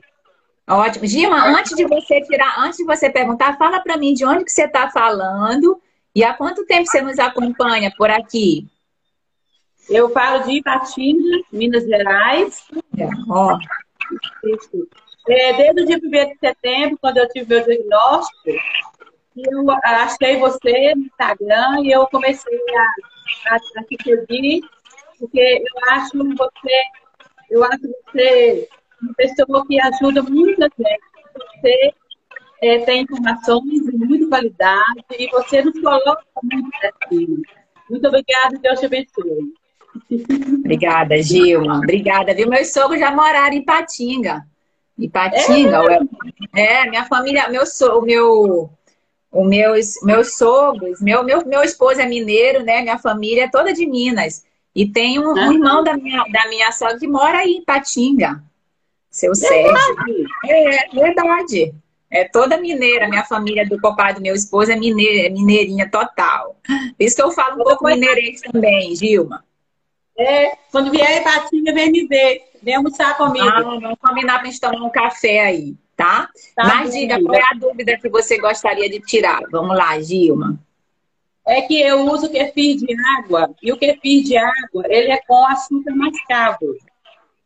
Ótimo. 0.67 1.05
Gima, 1.05 1.45
antes 1.47 1.75
de 1.75 1.86
você 1.86 2.21
tirar, 2.21 2.59
antes 2.59 2.77
de 2.77 2.86
você 2.86 3.09
perguntar, 3.09 3.57
fala 3.57 3.81
para 3.81 3.97
mim 3.97 4.13
de 4.13 4.25
onde 4.25 4.45
que 4.45 4.51
você 4.51 4.65
está 4.65 4.89
falando 4.89 5.81
e 6.13 6.23
há 6.23 6.33
quanto 6.33 6.65
tempo 6.65 6.88
você 6.88 7.01
nos 7.01 7.19
acompanha 7.19 7.91
por 7.97 8.09
aqui? 8.09 8.67
Eu 9.89 10.09
falo 10.09 10.43
de 10.43 10.57
Ipatinga, 10.57 11.41
Minas 11.51 11.83
Gerais. 11.86 12.65
É, 12.97 13.07
ó. 13.29 13.57
É, 15.28 15.53
desde 15.53 15.82
o 15.82 15.86
dia 15.86 15.97
1 15.97 16.09
de 16.34 16.38
setembro, 16.39 16.97
quando 17.01 17.17
eu 17.17 17.28
tive 17.30 17.55
meu 17.55 17.65
diagnóstico, 17.65 18.49
eu 19.36 19.71
achei 19.84 20.38
você 20.38 20.95
no 20.95 21.03
Instagram 21.03 21.82
e 21.84 21.91
eu 21.91 22.07
comecei 22.07 22.59
a, 22.78 23.53
a, 23.53 23.55
a 23.55 23.84
te 23.84 23.97
seguir, 24.03 24.61
porque 25.19 25.61
eu 25.61 25.93
acho 25.93 26.17
você, 26.17 26.82
eu 27.49 27.63
acho 27.63 27.82
você 27.82 28.69
uma 29.01 29.13
pessoa 29.15 29.65
que 29.67 29.80
ajuda 29.82 30.23
muita 30.23 30.69
gente. 30.78 31.01
Você 31.34 31.93
é, 32.61 32.80
tem 32.80 33.01
informações 33.01 33.86
de 33.86 33.97
muita 33.97 34.30
qualidade 34.30 35.05
e 35.19 35.28
você 35.30 35.61
nos 35.61 35.80
coloca 35.82 36.23
muito 36.43 36.69
assim. 36.84 37.41
Muito 37.89 38.07
obrigada, 38.07 38.57
Deus 38.61 38.80
te 38.80 38.86
abençoe. 38.86 39.53
Obrigada, 40.59 41.21
Gilma. 41.21 41.78
Obrigada, 41.78 42.34
viu? 42.34 42.49
Meus 42.49 42.71
sogros 42.71 42.99
já 42.99 43.11
moraram 43.11 43.55
em 43.55 43.63
Patinga. 43.63 44.45
Ipatinga. 44.97 45.79
É, 46.55 46.83
é 46.83 46.89
minha 46.89 47.05
família, 47.05 47.49
meu, 47.49 47.65
so, 47.65 48.01
meu, 48.01 48.69
o 49.31 49.43
meus, 49.43 50.01
meus 50.01 50.37
sogros, 50.37 51.01
meu, 51.01 51.23
meu, 51.23 51.45
meu 51.45 51.61
esposo 51.61 51.99
é 51.99 52.05
mineiro, 52.05 52.63
né? 52.63 52.81
Minha 52.81 52.97
família 52.97 53.43
é 53.43 53.49
toda 53.49 53.73
de 53.73 53.85
Minas. 53.85 54.45
E 54.73 54.87
tem 54.87 55.19
um, 55.19 55.33
um 55.33 55.53
irmão 55.53 55.83
da 55.83 55.95
minha, 55.95 56.23
da 56.31 56.47
minha 56.49 56.71
sogra 56.71 56.97
que 56.97 57.07
mora 57.07 57.39
aí 57.39 57.51
em 57.51 57.63
Patinga. 57.63 58.43
Seu 59.09 59.33
Sérgio. 59.33 59.75
É, 60.45 60.89
verdade. 60.93 61.73
É 62.09 62.25
toda 62.25 62.57
mineira, 62.57 63.07
minha 63.07 63.23
família 63.25 63.67
do 63.67 63.79
papai 63.79 64.13
do 64.13 64.21
meu 64.21 64.35
esposo 64.35 64.71
é 64.71 64.75
mineira, 64.75 65.27
é 65.27 65.29
mineirinha 65.29 65.89
total. 65.89 66.55
Por 66.65 67.03
isso 67.03 67.15
que 67.15 67.21
eu 67.21 67.31
falo 67.31 67.61
um 67.61 67.63
pouco 67.63 67.85
mineirês 67.85 68.41
também, 68.41 68.95
Gilma. 68.95 69.43
É, 70.17 70.57
quando 70.71 70.91
vier 70.91 71.19
em 71.19 71.23
Patinga, 71.23 71.73
vem 71.73 71.91
me 71.91 72.07
ver. 72.07 72.41
Vem 72.66 72.74
almoçar 72.78 73.16
comigo. 73.16 73.47
Ah, 73.47 73.61
vamos 73.61 73.99
combinar 73.99 74.39
pra 74.39 74.49
gente 74.49 74.59
tomar 74.59 74.84
um 74.84 74.89
café 74.89 75.41
aí, 75.41 75.76
tá? 75.95 76.28
tá 76.55 76.63
Mas 76.66 76.89
bem, 76.89 77.01
diga, 77.01 77.22
qual 77.22 77.36
é 77.36 77.43
a 77.43 77.53
dúvida 77.55 77.95
que 77.95 78.09
você 78.09 78.39
gostaria 78.39 78.89
de 78.89 78.99
tirar? 79.01 79.39
Vamos 79.51 79.78
lá, 79.78 80.01
Gilma. 80.01 80.59
É 81.45 81.61
que 81.61 81.80
eu 81.80 82.09
uso 82.09 82.28
kefir 82.32 82.78
de 82.78 82.88
água, 83.20 83.53
e 83.61 83.72
o 83.72 83.78
kefir 83.78 84.24
de 84.24 84.36
água, 84.36 84.84
ele 84.88 85.11
é 85.11 85.22
com 85.28 85.45
açúcar 85.45 85.95
mascavo. 85.95 86.76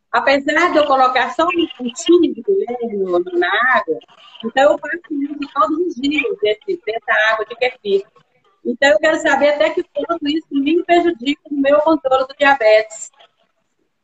Apesar 0.09 0.72
de 0.72 0.78
eu 0.78 0.86
colocar 0.86 1.32
só 1.32 1.45
um 1.45 1.67
pontinho 1.78 2.34
de 2.34 2.41
colher 2.41 2.78
na 3.34 3.49
água, 3.76 3.99
então 4.45 4.72
eu 4.72 4.80
faço 4.80 5.22
isso 5.22 5.53
todos 5.53 5.80
os 5.80 5.95
dias, 5.95 6.24
desse, 6.41 6.82
dessa 6.86 7.34
água 7.34 7.45
de 7.45 7.55
kefir. 7.57 8.03
Então 8.65 8.89
eu 8.89 8.99
quero 8.99 9.20
saber 9.20 9.49
até 9.49 9.72
que 9.72 9.84
ponto 9.84 10.28
isso 10.30 10.47
me 10.51 10.82
prejudica 10.86 11.41
no 11.51 11.61
meu 11.61 11.80
controle 11.82 12.26
do 12.26 12.36
diabetes. 12.38 13.11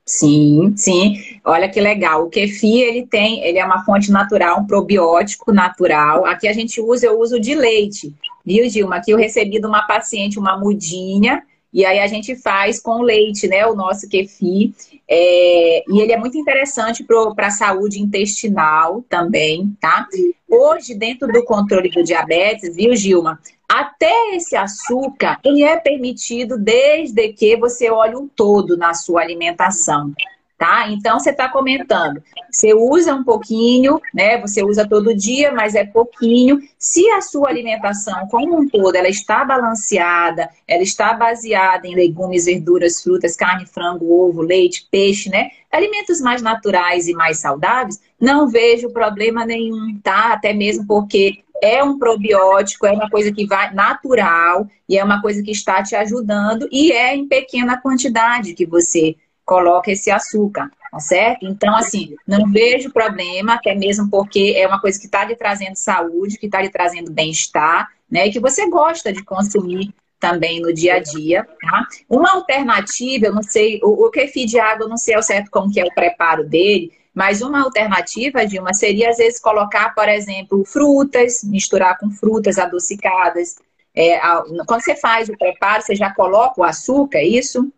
Sim, 0.07 0.73
sim. 0.77 1.15
Olha 1.43 1.67
que 1.67 1.81
legal. 1.81 2.25
O 2.25 2.29
kefir, 2.29 2.83
ele 2.83 3.07
tem, 3.07 3.43
ele 3.43 3.57
é 3.57 3.65
uma 3.65 3.83
fonte 3.83 4.11
natural, 4.11 4.59
um 4.59 4.67
probiótico 4.67 5.51
natural. 5.51 6.25
Aqui 6.25 6.47
a 6.47 6.53
gente 6.53 6.79
usa, 6.79 7.07
eu 7.07 7.19
uso 7.19 7.39
de 7.39 7.55
leite. 7.55 8.13
Viu, 8.45 8.69
Gilma? 8.69 8.97
Aqui 8.97 9.11
eu 9.11 9.17
recebi 9.17 9.59
de 9.59 9.65
uma 9.65 9.87
paciente 9.87 10.37
uma 10.37 10.57
mudinha 10.57 11.43
e 11.73 11.83
aí 11.83 11.99
a 11.99 12.07
gente 12.07 12.35
faz 12.35 12.79
com 12.79 13.01
leite, 13.01 13.47
né? 13.47 13.65
O 13.65 13.75
nosso 13.75 14.07
kefir. 14.07 14.71
É, 15.09 15.83
e 15.89 15.99
ele 15.99 16.13
é 16.13 16.17
muito 16.17 16.37
interessante 16.37 17.03
para 17.03 17.47
a 17.47 17.51
saúde 17.51 17.99
intestinal 17.99 19.03
também, 19.09 19.75
tá? 19.81 20.07
Hoje, 20.47 20.93
dentro 20.93 21.27
do 21.27 21.43
controle 21.43 21.89
do 21.89 22.03
diabetes, 22.03 22.75
viu, 22.75 22.95
Gilma? 22.95 23.39
Até 23.67 24.35
esse 24.35 24.55
açúcar, 24.55 25.39
ele 25.43 25.63
é 25.63 25.77
permitido 25.77 26.57
desde 26.57 27.33
que 27.33 27.57
você 27.57 27.89
olhe 27.89 28.15
um 28.15 28.27
todo 28.27 28.77
na 28.77 28.93
sua 28.93 29.21
alimentação. 29.21 30.13
tá? 30.57 30.87
Então 30.89 31.19
você 31.19 31.31
está 31.31 31.49
comentando, 31.49 32.23
você 32.49 32.73
usa 32.73 33.13
um 33.13 33.23
pouquinho, 33.23 33.99
né? 34.13 34.39
Você 34.39 34.63
usa 34.63 34.87
todo 34.87 35.15
dia, 35.15 35.51
mas 35.51 35.75
é 35.75 35.83
pouquinho. 35.83 36.59
Se 36.77 37.09
a 37.11 37.21
sua 37.21 37.49
alimentação 37.49 38.27
como 38.29 38.57
um 38.57 38.69
todo 38.69 38.95
ela 38.95 39.09
está 39.09 39.43
balanceada, 39.43 40.49
ela 40.67 40.83
está 40.83 41.13
baseada 41.13 41.87
em 41.87 41.95
legumes, 41.95 42.45
verduras, 42.45 43.01
frutas, 43.01 43.35
carne, 43.35 43.65
frango, 43.65 44.09
ovo, 44.09 44.41
leite, 44.41 44.87
peixe, 44.89 45.29
né? 45.29 45.49
Alimentos 45.71 46.21
mais 46.21 46.41
naturais 46.41 47.07
e 47.07 47.13
mais 47.13 47.39
saudáveis, 47.39 47.99
não 48.19 48.47
vejo 48.47 48.93
problema 48.93 49.45
nenhum, 49.45 49.99
tá? 50.01 50.31
Até 50.31 50.53
mesmo 50.53 50.87
porque 50.87 51.43
é 51.61 51.83
um 51.83 51.97
probiótico, 51.97 52.85
é 52.85 52.91
uma 52.91 53.09
coisa 53.09 53.31
que 53.31 53.45
vai 53.45 53.73
natural 53.73 54.67
e 54.87 54.97
é 54.97 55.03
uma 55.03 55.21
coisa 55.21 55.41
que 55.41 55.51
está 55.51 55.81
te 55.81 55.95
ajudando 55.95 56.67
e 56.71 56.91
é 56.91 57.15
em 57.15 57.27
pequena 57.27 57.79
quantidade 57.81 58.53
que 58.53 58.65
você 58.65 59.15
coloca 59.45 59.91
esse 59.91 60.09
açúcar, 60.09 60.71
tá 60.91 60.99
certo? 60.99 61.45
Então, 61.45 61.75
assim, 61.75 62.15
não 62.27 62.51
vejo 62.51 62.91
problema, 62.91 63.53
até 63.53 63.75
mesmo 63.75 64.09
porque 64.09 64.55
é 64.57 64.67
uma 64.67 64.81
coisa 64.81 64.99
que 64.99 65.05
está 65.05 65.23
lhe 65.23 65.35
trazendo 65.35 65.75
saúde, 65.75 66.37
que 66.37 66.47
está 66.47 66.61
lhe 66.61 66.69
trazendo 66.69 67.11
bem-estar, 67.11 67.89
né? 68.09 68.27
E 68.27 68.31
que 68.31 68.39
você 68.39 68.67
gosta 68.69 69.13
de 69.13 69.23
consumir 69.23 69.93
também 70.19 70.59
no 70.59 70.73
dia 70.73 70.95
a 70.95 70.99
dia, 70.99 71.47
tá? 71.61 71.87
Uma 72.09 72.33
alternativa, 72.33 73.27
eu 73.27 73.35
não 73.35 73.43
sei, 73.43 73.79
o, 73.83 74.05
o 74.05 74.09
kefir 74.09 74.47
de 74.47 74.59
água, 74.59 74.85
eu 74.85 74.89
não 74.89 74.97
sei 74.97 75.13
ao 75.13 75.21
certo 75.21 75.51
como 75.51 75.71
que 75.71 75.79
é 75.79 75.85
o 75.85 75.93
preparo 75.93 76.43
dele, 76.43 76.91
mas 77.15 77.41
uma 77.41 77.63
alternativa, 77.63 78.45
Dilma, 78.45 78.73
seria 78.73 79.09
às 79.09 79.17
vezes 79.17 79.39
colocar, 79.39 79.95
por 79.95 80.07
exemplo, 80.09 80.63
frutas, 80.65 81.43
misturar 81.43 81.97
com 81.97 82.11
frutas 82.11 82.59
adocicadas. 82.59 83.55
É, 83.95 84.19
quando 84.67 84.81
você 84.81 84.95
faz 84.95 85.29
o 85.29 85.37
preparo, 85.37 85.81
você 85.81 85.95
já 85.95 86.13
coloca 86.13 86.59
o 86.59 86.63
açúcar, 86.63 87.19
é 87.19 87.25
isso? 87.25 87.71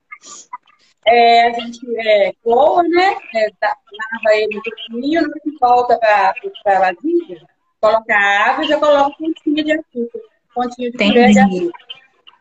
é, 1.08 1.48
a 1.48 1.52
gente 1.54 1.80
é, 1.98 2.34
coa, 2.44 2.84
né? 2.84 3.18
É, 3.36 3.48
lava 3.62 4.36
ele 4.36 4.58
um 4.58 4.62
pouquinho, 4.62 5.22
não 5.22 5.58
volta 5.60 5.98
para 5.98 6.34
a 6.66 6.80
vasilha, 6.80 7.48
coloca 7.80 8.14
água 8.14 8.66
e 8.66 8.68
já 8.68 8.78
coloca 8.78 9.16
um 9.22 9.34
pontinho 9.34 9.64
de 9.64 9.72
açúcar. 9.72 10.20
Pontinho 10.54 10.92
de 10.92 10.98
colher 10.98 11.32
de 11.32 11.40
açúcar. 11.40 11.87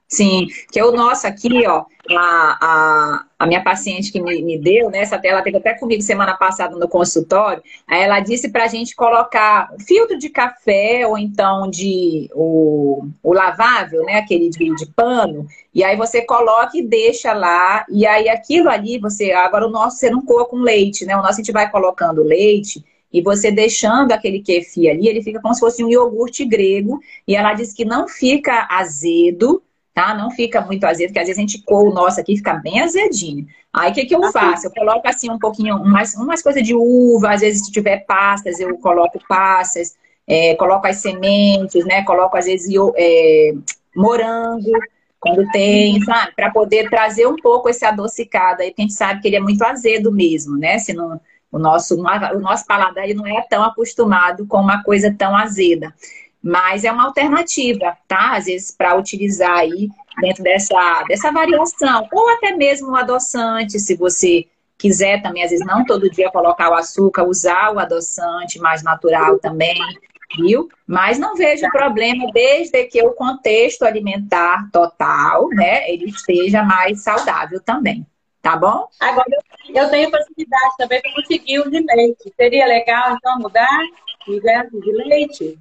Sim, 0.09 0.47
que 0.71 0.79
é 0.79 0.85
o 0.85 0.93
nosso 0.93 1.27
aqui, 1.27 1.67
ó, 1.67 1.85
a, 2.11 2.59
a, 2.61 3.25
a 3.41 3.47
minha 3.47 3.61
paciente 3.65 4.13
que 4.13 4.23
me, 4.23 4.41
me 4.41 4.57
deu, 4.57 4.89
né, 4.89 5.01
essa 5.01 5.19
tela 5.19 5.43
teve 5.43 5.57
até 5.57 5.75
comigo 5.75 6.01
semana 6.01 6.37
passada 6.37 6.77
no 6.77 6.89
consultório, 6.89 7.61
aí 7.89 8.03
ela 8.03 8.21
disse 8.21 8.49
pra 8.51 8.69
gente 8.69 8.95
colocar 8.95 9.69
filtro 9.85 10.17
de 10.17 10.29
café 10.29 11.05
ou 11.09 11.19
então 11.19 11.69
de 11.69 12.31
o, 12.35 13.09
o 13.21 13.33
lavável, 13.33 14.05
né, 14.05 14.19
aquele 14.19 14.49
de, 14.49 14.73
de 14.77 14.87
pano, 14.87 15.45
e 15.75 15.83
aí 15.83 15.97
você 15.97 16.23
coloca 16.23 16.79
e 16.79 16.83
deixa 16.83 17.33
lá, 17.33 17.85
e 17.91 18.07
aí 18.07 18.29
aquilo 18.29 18.71
ali, 18.71 19.01
você, 19.01 19.33
agora 19.33 19.67
o 19.67 19.71
nosso 19.71 19.97
você 19.97 20.09
não 20.09 20.25
coa 20.25 20.47
com 20.47 20.59
leite, 20.59 21.05
né, 21.05 21.17
o 21.17 21.23
nosso 21.23 21.33
a 21.33 21.43
gente 21.43 21.51
vai 21.51 21.69
colocando 21.69 22.23
leite, 22.23 22.85
e 23.13 23.21
você 23.21 23.51
deixando 23.51 24.13
aquele 24.13 24.41
kefir 24.41 24.89
ali, 24.91 25.09
ele 25.09 25.23
fica 25.23 25.41
como 25.41 25.55
se 25.55 25.61
fosse 25.61 25.83
um 25.83 25.91
iogurte 25.91 26.45
grego, 26.45 27.01
e 27.27 27.35
ela 27.35 27.55
disse 27.55 27.75
que 27.75 27.85
não 27.85 28.07
fica 28.07 28.69
azedo, 28.71 29.63
tá? 29.97 30.15
Não 30.15 30.31
fica 30.31 30.61
muito 30.61 30.85
azedo, 30.85 31.09
porque 31.09 31.21
às 31.21 31.27
vezes 31.27 31.39
a 31.39 31.41
gente 31.41 31.63
coa 31.63 31.89
o 31.89 31.95
nosso 31.95 32.21
aqui 32.21 32.37
fica 32.37 32.53
bem 32.53 32.83
azedinho. 32.83 33.47
Aí 33.73 33.91
o 33.91 33.95
que, 33.95 34.05
que 34.05 34.15
eu 34.15 34.31
faço? 34.31 34.67
Eu 34.67 34.71
coloco 34.71 35.09
assim 35.09 35.31
um 35.31 35.39
pouquinho, 35.39 35.77
umas, 35.77 36.15
umas 36.15 36.43
coisas 36.43 36.63
de 36.63 36.75
uva, 36.75 37.33
às 37.33 37.41
vezes 37.41 37.65
se 37.65 37.73
tiver 37.73 38.05
pastas, 38.05 38.61
eu 38.61 38.77
coloco 38.77 39.19
passas, 39.27 39.97
é, 40.27 40.55
coloco 40.57 40.87
as 40.87 40.99
sementes, 40.99 41.83
né? 41.87 42.05
Coloco 42.05 42.37
às 42.37 42.45
vezes 42.45 42.71
é, 42.95 43.55
morango, 43.95 44.71
quando 45.19 45.51
tem, 45.51 45.99
sabe? 46.05 46.33
Para 46.37 46.51
poder 46.51 46.91
trazer 46.91 47.27
um 47.27 47.37
pouco 47.37 47.71
esse 47.71 47.87
adocicado 47.87 48.61
aí, 48.61 48.69
porque 48.69 48.83
a 48.83 48.85
gente 48.85 48.95
sabe 48.95 49.23
que 49.23 49.29
ele 49.29 49.37
é 49.37 49.41
muito 49.41 49.63
azedo 49.63 50.13
mesmo, 50.13 50.59
né? 50.59 50.79
Se 50.79 50.93
não, 50.93 51.19
o 51.51 51.59
nosso, 51.59 51.95
o 51.95 52.39
nosso 52.39 52.67
paladar 52.67 53.09
não 53.15 53.27
é 53.27 53.41
tão 53.49 53.65
acostumado 53.65 54.47
com 54.47 54.59
uma 54.59 54.83
coisa 54.83 55.15
tão 55.17 55.35
azeda. 55.35 55.95
Mas 56.47 56.85
é 56.85 56.93
uma 56.93 57.07
alternativa, 57.07 57.99
tá? 58.07 58.37
Às 58.37 58.45
vezes 58.45 58.71
para 58.71 58.95
utilizar 58.95 59.59
aí 59.59 59.89
dentro 60.21 60.45
dessa, 60.45 61.03
dessa 61.09 61.33
variação. 61.33 62.07
Ou 62.13 62.29
até 62.29 62.55
mesmo 62.55 62.93
o 62.93 62.97
adoçante, 62.97 63.81
se 63.81 63.97
você 63.97 64.47
quiser 64.79 65.21
também, 65.23 65.43
às 65.43 65.51
vezes 65.51 65.67
não 65.67 65.85
todo 65.85 66.09
dia 66.09 66.31
colocar 66.31 66.71
o 66.71 66.75
açúcar, 66.75 67.25
usar 67.25 67.75
o 67.75 67.81
adoçante 67.81 68.61
mais 68.61 68.85
natural 68.85 69.41
também, 69.41 69.77
viu? 70.39 70.69
Mas 70.87 71.19
não 71.19 71.35
vejo 71.35 71.69
problema 71.71 72.31
desde 72.33 72.85
que 72.85 73.03
o 73.03 73.11
contexto 73.11 73.83
alimentar 73.83 74.71
total, 74.71 75.49
né, 75.49 75.91
ele 75.91 76.05
esteja 76.05 76.63
mais 76.63 77.03
saudável 77.03 77.61
também, 77.61 78.07
tá 78.41 78.57
bom? 78.57 78.87
Agora, 79.01 79.27
eu 79.75 79.91
tenho 79.91 80.13
facilidade 80.13 80.77
também 80.79 81.03
para 81.03 81.13
conseguir 81.13 81.59
o 81.59 81.69
de 81.69 81.81
leite. 81.81 82.33
Seria 82.37 82.67
legal, 82.67 83.17
então, 83.17 83.37
mudar 83.41 83.81
o 84.29 84.81
de 84.81 84.93
leite? 84.93 85.59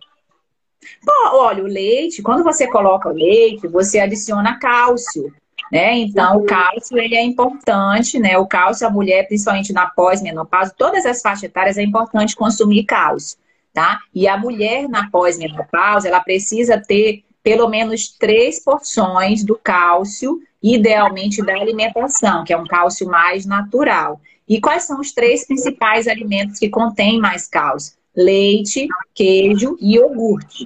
Bom, 1.03 1.37
olha, 1.37 1.63
o 1.63 1.67
leite, 1.67 2.21
quando 2.21 2.43
você 2.43 2.67
coloca 2.67 3.09
o 3.09 3.13
leite, 3.13 3.67
você 3.67 3.99
adiciona 3.99 4.59
cálcio, 4.59 5.33
né? 5.71 5.97
Então, 5.97 6.37
o 6.37 6.45
cálcio, 6.45 6.97
ele 6.97 7.15
é 7.15 7.23
importante, 7.23 8.19
né? 8.19 8.37
O 8.37 8.45
cálcio, 8.45 8.85
a 8.85 8.89
mulher, 8.89 9.27
principalmente 9.27 9.73
na 9.73 9.87
pós-menopausa, 9.87 10.73
todas 10.77 11.05
as 11.05 11.21
faixas 11.21 11.43
etárias 11.43 11.77
é 11.77 11.83
importante 11.83 12.35
consumir 12.35 12.83
cálcio, 12.83 13.37
tá? 13.73 13.99
E 14.13 14.27
a 14.27 14.37
mulher 14.37 14.87
na 14.87 15.09
pós-menopausa, 15.09 16.07
ela 16.07 16.19
precisa 16.19 16.79
ter 16.79 17.23
pelo 17.43 17.69
menos 17.69 18.09
três 18.09 18.59
porções 18.59 19.43
do 19.43 19.55
cálcio, 19.55 20.41
idealmente 20.63 21.43
da 21.43 21.53
alimentação, 21.53 22.43
que 22.43 22.51
é 22.51 22.57
um 22.57 22.65
cálcio 22.65 23.07
mais 23.07 23.45
natural. 23.45 24.19
E 24.49 24.59
quais 24.59 24.83
são 24.83 24.99
os 24.99 25.11
três 25.11 25.45
principais 25.45 26.07
alimentos 26.07 26.57
que 26.57 26.69
contêm 26.69 27.19
mais 27.19 27.47
cálcio? 27.47 27.93
Leite, 28.15 28.87
queijo 29.13 29.77
e 29.79 29.95
iogurte. 29.95 30.65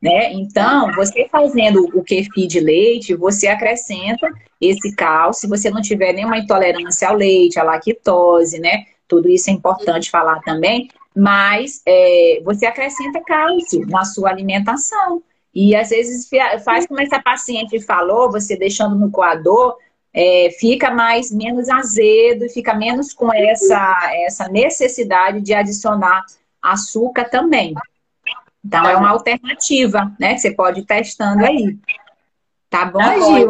Né? 0.00 0.32
Então, 0.32 0.90
você 0.94 1.28
fazendo 1.30 1.84
o 1.94 2.02
kefir 2.02 2.46
de 2.46 2.58
leite, 2.58 3.14
você 3.14 3.48
acrescenta 3.48 4.28
esse 4.60 4.94
cálcio. 4.94 5.42
Se 5.42 5.46
você 5.46 5.70
não 5.70 5.82
tiver 5.82 6.12
nenhuma 6.12 6.38
intolerância 6.38 7.08
ao 7.08 7.16
leite, 7.16 7.58
à 7.58 7.62
lactose, 7.62 8.58
né? 8.58 8.84
Tudo 9.06 9.28
isso 9.28 9.50
é 9.50 9.52
importante 9.52 10.10
falar 10.10 10.40
também. 10.40 10.88
Mas 11.14 11.82
é, 11.84 12.40
você 12.44 12.64
acrescenta 12.64 13.20
cálcio 13.20 13.86
na 13.86 14.04
sua 14.04 14.30
alimentação. 14.30 15.22
E 15.54 15.74
às 15.74 15.90
vezes 15.90 16.30
faz 16.64 16.86
como 16.86 17.00
essa 17.00 17.20
paciente 17.20 17.78
falou, 17.80 18.30
você 18.30 18.56
deixando 18.56 18.94
no 18.96 19.10
coador, 19.10 19.76
é, 20.14 20.50
fica 20.58 20.90
mais 20.90 21.30
menos 21.30 21.68
azedo 21.68 22.48
fica 22.48 22.74
menos 22.74 23.12
com 23.12 23.32
essa, 23.32 24.10
essa 24.26 24.48
necessidade 24.48 25.40
de 25.40 25.54
adicionar 25.54 26.24
açúcar 26.62 27.24
também. 27.24 27.74
Então, 28.64 28.84
é 28.84 28.96
uma 28.96 29.10
alternativa, 29.10 30.12
né? 30.18 30.34
Que 30.34 30.40
você 30.40 30.50
pode 30.52 30.80
ir 30.80 30.84
testando 30.84 31.44
aí. 31.44 31.78
Tá 32.68 32.84
bom, 32.84 32.98
tá 32.98 33.14
Gil? 33.14 33.48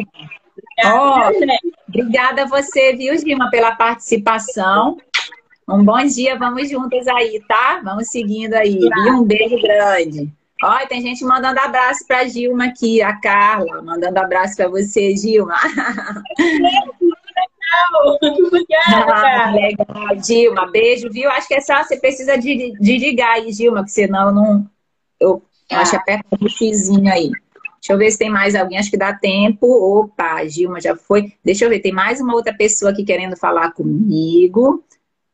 Oh, 0.85 1.89
obrigada 1.89 2.43
a 2.43 2.47
você, 2.47 2.95
viu, 2.95 3.17
Gilma, 3.19 3.51
pela 3.51 3.75
participação. 3.75 4.97
Um 5.69 5.85
bom 5.85 6.03
dia, 6.05 6.37
vamos 6.37 6.71
juntas 6.71 7.07
aí, 7.07 7.41
tá? 7.47 7.81
Vamos 7.85 8.09
seguindo 8.09 8.55
aí. 8.55 8.79
E 8.81 9.11
um 9.11 9.23
beijo 9.23 9.61
grande. 9.61 10.31
Olha, 10.63 10.87
tem 10.87 11.01
gente 11.01 11.25
mandando 11.25 11.59
abraço 11.59 12.07
para 12.07 12.27
Gilma 12.29 12.67
aqui, 12.67 13.01
a 13.01 13.19
Carla, 13.19 13.81
mandando 13.83 14.19
abraço 14.19 14.57
para 14.57 14.69
você, 14.69 15.17
Gilma. 15.17 15.55
Obrigada. 18.23 19.51
legal, 19.53 20.25
Gilma. 20.25 20.71
Beijo, 20.71 21.11
viu? 21.11 21.31
Acho 21.31 21.49
que 21.49 21.55
é 21.55 21.61
só 21.61 21.83
você 21.83 21.97
precisa 21.97 22.37
de, 22.37 22.73
de 22.79 22.99
ligar 22.99 23.35
aí, 23.35 23.53
Gilma, 23.53 23.79
porque 23.79 23.93
senão 23.93 24.33
não. 24.33 24.67
Eu 25.19 25.43
tá. 25.69 25.81
acho 25.81 25.91
que 25.93 25.97
aperta 25.97 26.27
o 26.41 26.49
xizinho 26.49 27.13
aí. 27.13 27.31
Deixa 27.81 27.95
eu 27.95 27.99
ver 27.99 28.11
se 28.11 28.19
tem 28.19 28.31
mais 28.31 28.55
alguém. 28.55 28.79
Acho 28.79 28.91
que 28.91 28.97
dá 28.97 29.13
tempo. 29.15 29.67
Opa, 29.67 30.45
Gilma 30.47 30.81
já 30.81 30.95
foi. 30.95 31.33
Deixa 31.43 31.65
eu 31.65 31.71
ver, 31.71 31.81
tem 31.81 31.93
mais 31.93 32.21
uma 32.21 32.35
outra 32.35 32.55
pessoa 32.55 32.91
aqui 32.91 33.05
querendo 33.05 33.37
falar 33.37 33.73
comigo. 33.73 34.85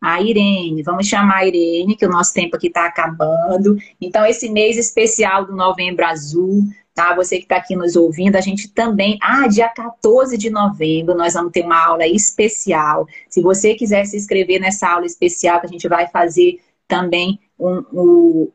A 0.01 0.20
Irene, 0.20 0.82
vamos 0.82 1.09
chamar 1.09 1.39
a 1.39 1.47
Irene, 1.47 1.97
que 1.97 2.07
o 2.07 2.11
nosso 2.11 2.32
tempo 2.32 2.57
aqui 2.57 2.68
está 2.68 2.87
acabando. 2.87 3.76
Então, 4.01 4.24
esse 4.24 4.49
mês 4.49 4.76
especial 4.76 5.47
do 5.47 5.57
Novembro 5.57 6.05
Azul, 6.05 6.62
tá? 6.97 7.14
Você 7.14 7.36
que 7.36 7.44
está 7.44 7.57
aqui 7.57 7.76
nos 7.76 7.94
ouvindo, 7.94 8.36
a 8.36 8.40
gente 8.40 8.68
também, 8.68 9.18
ah, 9.20 9.47
dia 9.47 9.68
14 9.68 10.38
de 10.38 10.49
novembro, 10.49 11.14
nós 11.14 11.34
vamos 11.34 11.53
ter 11.53 11.62
uma 11.62 11.86
aula 11.86 12.07
especial. 12.07 13.07
Se 13.28 13.42
você 13.42 13.74
quiser 13.74 14.07
se 14.07 14.16
inscrever 14.16 14.59
nessa 14.59 14.88
aula 14.88 15.05
especial, 15.05 15.61
que 15.61 15.66
a 15.66 15.68
gente 15.68 15.86
vai 15.86 16.09
fazer 16.09 16.59
também 16.88 17.38
um, 17.59 17.84
um, 17.92 18.53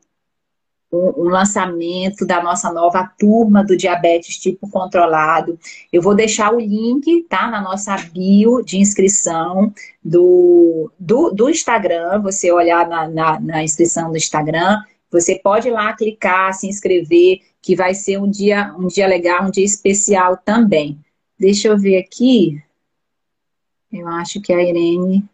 um, 0.92 1.30
lançamento 1.30 2.26
da 2.26 2.42
nossa 2.42 2.72
nova 2.74 3.08
turma 3.20 3.64
do 3.64 3.78
diabetes 3.78 4.40
tipo 4.40 4.68
controlado. 4.68 5.60
Eu 5.94 6.02
vou 6.02 6.16
deixar 6.16 6.52
o 6.52 6.60
link, 6.60 7.24
tá, 7.30 7.48
na 7.48 7.62
nossa 7.62 7.96
bio 7.96 8.64
de 8.64 8.80
inscrição 8.80 9.72
do, 10.04 10.92
do, 11.00 11.30
do 11.30 11.48
Instagram, 11.48 12.20
você 12.24 12.52
olhar 12.52 12.88
na, 12.90 13.08
na, 13.08 13.40
na 13.40 13.64
inscrição 13.64 14.10
do 14.10 14.18
Instagram, 14.18 14.82
você 15.12 15.38
pode 15.38 15.68
ir 15.68 15.72
lá 15.72 15.94
clicar, 15.94 16.54
se 16.54 16.68
inscrever, 16.68 17.42
que 17.62 17.76
vai 17.76 17.94
ser 17.94 18.18
um 18.18 18.30
dia, 18.30 18.74
um 18.78 18.88
dia 18.88 19.06
legal, 19.06 19.46
um 19.46 19.52
dia 19.52 19.66
especial 19.66 20.38
também. 20.38 20.98
Deixa 21.38 21.68
eu 21.68 21.78
ver 21.78 21.98
aqui. 21.98 22.64
Eu 23.92 24.08
acho 24.08 24.42
que 24.42 24.54
a 24.54 24.64
Irene. 24.64 25.28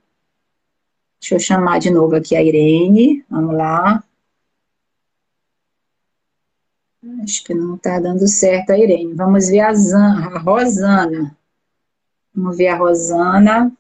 Deixa 1.19 1.35
eu 1.35 1.39
chamar 1.39 1.79
de 1.79 1.91
novo 1.91 2.15
aqui 2.15 2.35
a 2.35 2.41
Irene. 2.41 3.23
Vamos 3.29 3.55
lá. 3.55 4.03
Acho 7.23 7.43
que 7.43 7.53
não 7.53 7.75
está 7.75 7.99
dando 7.99 8.27
certo 8.27 8.71
a 8.71 8.77
Irene. 8.77 9.13
Vamos 9.13 9.47
ver 9.47 9.59
a, 9.59 9.73
Zan, 9.73 10.25
a 10.25 10.39
Rosana. 10.39 11.37
Vamos 12.33 12.57
ver 12.57 12.67
a 12.69 12.77
Rosana. 12.77 13.71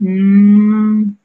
Hum. 0.00 1.16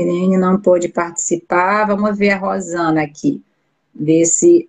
Irene 0.00 0.36
não 0.36 0.60
pôde 0.60 0.88
participar. 0.88 1.86
Vamos 1.86 2.16
ver 2.16 2.30
a 2.30 2.38
Rosana 2.38 3.02
aqui. 3.02 3.42
Ver 3.94 4.24
se 4.24 4.68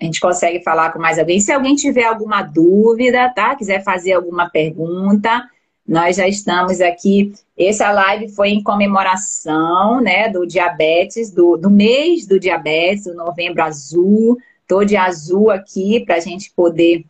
a 0.00 0.04
gente 0.04 0.20
consegue 0.20 0.62
falar 0.62 0.92
com 0.92 0.98
mais 0.98 1.18
alguém. 1.18 1.40
Se 1.40 1.52
alguém 1.52 1.74
tiver 1.74 2.04
alguma 2.04 2.42
dúvida, 2.42 3.28
tá? 3.34 3.56
Quiser 3.56 3.82
fazer 3.82 4.12
alguma 4.12 4.48
pergunta, 4.48 5.44
nós 5.86 6.16
já 6.16 6.28
estamos 6.28 6.80
aqui. 6.80 7.32
Essa 7.58 7.90
live 7.90 8.28
foi 8.28 8.50
em 8.50 8.62
comemoração, 8.62 10.00
né, 10.00 10.28
do 10.28 10.46
diabetes, 10.46 11.32
do, 11.32 11.56
do 11.56 11.68
mês 11.68 12.26
do 12.26 12.38
diabetes, 12.38 13.06
o 13.06 13.14
novembro 13.14 13.62
azul. 13.62 14.38
Tô 14.68 14.84
de 14.84 14.96
azul 14.96 15.50
aqui 15.50 16.04
para 16.04 16.16
a 16.16 16.20
gente 16.20 16.52
poder 16.54 17.04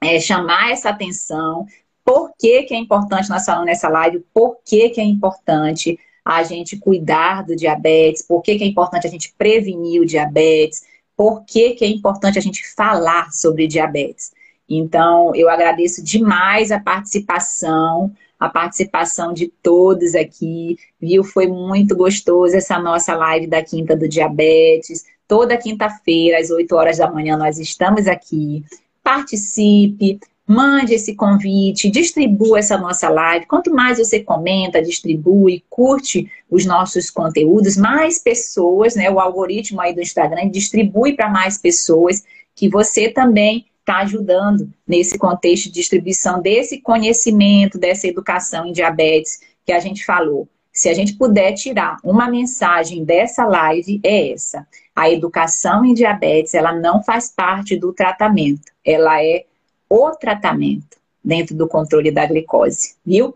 é, 0.00 0.20
chamar 0.20 0.70
essa 0.70 0.90
atenção. 0.90 1.66
Por 2.04 2.32
que, 2.38 2.62
que 2.62 2.74
é 2.74 2.78
importante 2.78 3.28
nós 3.28 3.44
falando 3.44 3.64
nessa 3.64 3.88
live? 3.88 4.24
Por 4.32 4.58
que, 4.64 4.90
que 4.90 5.00
é 5.00 5.04
importante 5.04 5.98
a 6.26 6.42
gente 6.42 6.76
cuidar 6.76 7.44
do 7.44 7.54
diabetes? 7.54 8.22
Por 8.22 8.42
que, 8.42 8.58
que 8.58 8.64
é 8.64 8.66
importante 8.66 9.06
a 9.06 9.10
gente 9.10 9.32
prevenir 9.38 10.02
o 10.02 10.06
diabetes? 10.06 10.82
por 11.16 11.44
que, 11.44 11.70
que 11.70 11.84
é 11.84 11.88
importante 11.88 12.38
a 12.38 12.42
gente 12.42 12.62
falar 12.74 13.32
sobre 13.32 13.66
diabetes. 13.66 14.32
Então, 14.68 15.34
eu 15.34 15.48
agradeço 15.48 16.04
demais 16.04 16.70
a 16.70 16.78
participação, 16.78 18.12
a 18.38 18.48
participação 18.48 19.32
de 19.32 19.48
todos 19.62 20.14
aqui, 20.14 20.76
viu? 21.00 21.24
Foi 21.24 21.46
muito 21.46 21.96
gostoso 21.96 22.54
essa 22.54 22.78
nossa 22.78 23.14
live 23.14 23.46
da 23.46 23.64
Quinta 23.64 23.96
do 23.96 24.08
Diabetes. 24.08 25.06
Toda 25.26 25.56
quinta-feira, 25.56 26.38
às 26.38 26.50
8 26.50 26.74
horas 26.74 26.98
da 26.98 27.10
manhã, 27.10 27.36
nós 27.36 27.58
estamos 27.58 28.06
aqui. 28.06 28.64
Participe, 29.02 30.20
mande 30.46 30.94
esse 30.94 31.14
convite, 31.14 31.90
distribua 31.90 32.60
essa 32.60 32.78
nossa 32.78 33.08
live. 33.08 33.46
Quanto 33.46 33.74
mais 33.74 33.98
você 33.98 34.20
comenta, 34.20 34.80
distribui, 34.80 35.64
curte 35.68 36.30
os 36.48 36.64
nossos 36.64 37.10
conteúdos, 37.10 37.76
mais 37.76 38.20
pessoas, 38.20 38.94
né? 38.94 39.10
O 39.10 39.18
algoritmo 39.18 39.80
aí 39.80 39.92
do 39.92 40.00
Instagram 40.00 40.48
distribui 40.48 41.14
para 41.14 41.28
mais 41.28 41.58
pessoas 41.58 42.22
que 42.54 42.68
você 42.68 43.08
também 43.10 43.66
está 43.80 43.98
ajudando 43.98 44.68
nesse 44.86 45.18
contexto 45.18 45.64
de 45.64 45.72
distribuição 45.72 46.40
desse 46.40 46.80
conhecimento, 46.80 47.78
dessa 47.78 48.06
educação 48.06 48.66
em 48.66 48.72
diabetes 48.72 49.40
que 49.64 49.72
a 49.72 49.80
gente 49.80 50.04
falou. 50.04 50.48
Se 50.72 50.88
a 50.88 50.94
gente 50.94 51.14
puder 51.14 51.54
tirar 51.54 51.96
uma 52.04 52.28
mensagem 52.28 53.04
dessa 53.04 53.46
live, 53.46 54.00
é 54.04 54.32
essa. 54.32 54.66
A 54.94 55.10
educação 55.10 55.84
em 55.84 55.94
diabetes, 55.94 56.54
ela 56.54 56.72
não 56.72 57.02
faz 57.02 57.32
parte 57.34 57.76
do 57.76 57.92
tratamento. 57.92 58.70
Ela 58.84 59.22
é 59.22 59.44
o 59.88 60.10
tratamento 60.12 60.96
dentro 61.24 61.54
do 61.56 61.68
controle 61.68 62.10
da 62.10 62.26
glicose, 62.26 62.94
viu? 63.04 63.34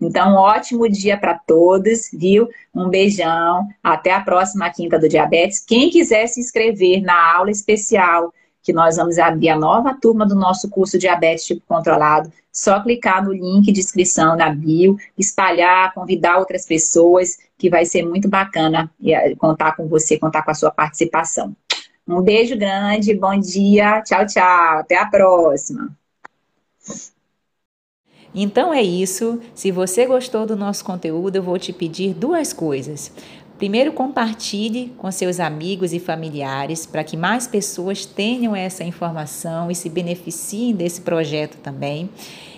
Então, 0.00 0.34
ótimo 0.34 0.88
dia 0.88 1.16
para 1.16 1.38
todos, 1.38 2.10
viu? 2.12 2.48
Um 2.74 2.88
beijão, 2.88 3.68
até 3.82 4.12
a 4.12 4.20
próxima 4.20 4.68
quinta 4.70 4.98
do 4.98 5.08
diabetes. 5.08 5.60
Quem 5.64 5.90
quiser 5.90 6.26
se 6.26 6.40
inscrever 6.40 7.00
na 7.02 7.36
aula 7.36 7.50
especial, 7.50 8.32
que 8.62 8.72
nós 8.72 8.96
vamos 8.96 9.18
abrir 9.18 9.50
a 9.50 9.58
nova 9.58 9.96
turma 10.00 10.26
do 10.26 10.34
nosso 10.34 10.68
curso 10.70 10.98
Diabetes 10.98 11.44
Tipo 11.44 11.62
Controlado, 11.66 12.32
só 12.52 12.80
clicar 12.80 13.24
no 13.24 13.32
link 13.32 13.72
de 13.72 13.80
inscrição 13.80 14.36
na 14.36 14.50
bio, 14.50 14.96
espalhar, 15.18 15.92
convidar 15.94 16.38
outras 16.38 16.66
pessoas, 16.66 17.38
que 17.58 17.70
vai 17.70 17.84
ser 17.84 18.04
muito 18.04 18.28
bacana 18.28 18.90
eh, 19.04 19.34
contar 19.36 19.76
com 19.76 19.88
você, 19.88 20.18
contar 20.18 20.42
com 20.42 20.50
a 20.50 20.54
sua 20.54 20.70
participação. 20.70 21.56
Um 22.06 22.20
beijo 22.20 22.56
grande, 22.56 23.14
bom 23.14 23.38
dia, 23.38 24.02
tchau, 24.02 24.26
tchau, 24.26 24.78
até 24.78 24.96
a 24.96 25.06
próxima. 25.06 25.96
Então 28.34 28.72
é 28.72 28.82
isso. 28.82 29.40
Se 29.54 29.70
você 29.70 30.06
gostou 30.06 30.46
do 30.46 30.56
nosso 30.56 30.84
conteúdo, 30.84 31.36
eu 31.36 31.42
vou 31.42 31.58
te 31.58 31.72
pedir 31.72 32.14
duas 32.14 32.52
coisas. 32.52 33.12
Primeiro, 33.58 33.92
compartilhe 33.92 34.92
com 34.98 35.10
seus 35.12 35.38
amigos 35.38 35.92
e 35.92 36.00
familiares 36.00 36.84
para 36.84 37.04
que 37.04 37.16
mais 37.16 37.46
pessoas 37.46 38.04
tenham 38.04 38.56
essa 38.56 38.82
informação 38.82 39.70
e 39.70 39.74
se 39.74 39.88
beneficiem 39.88 40.74
desse 40.74 41.02
projeto 41.02 41.58
também. 41.58 42.10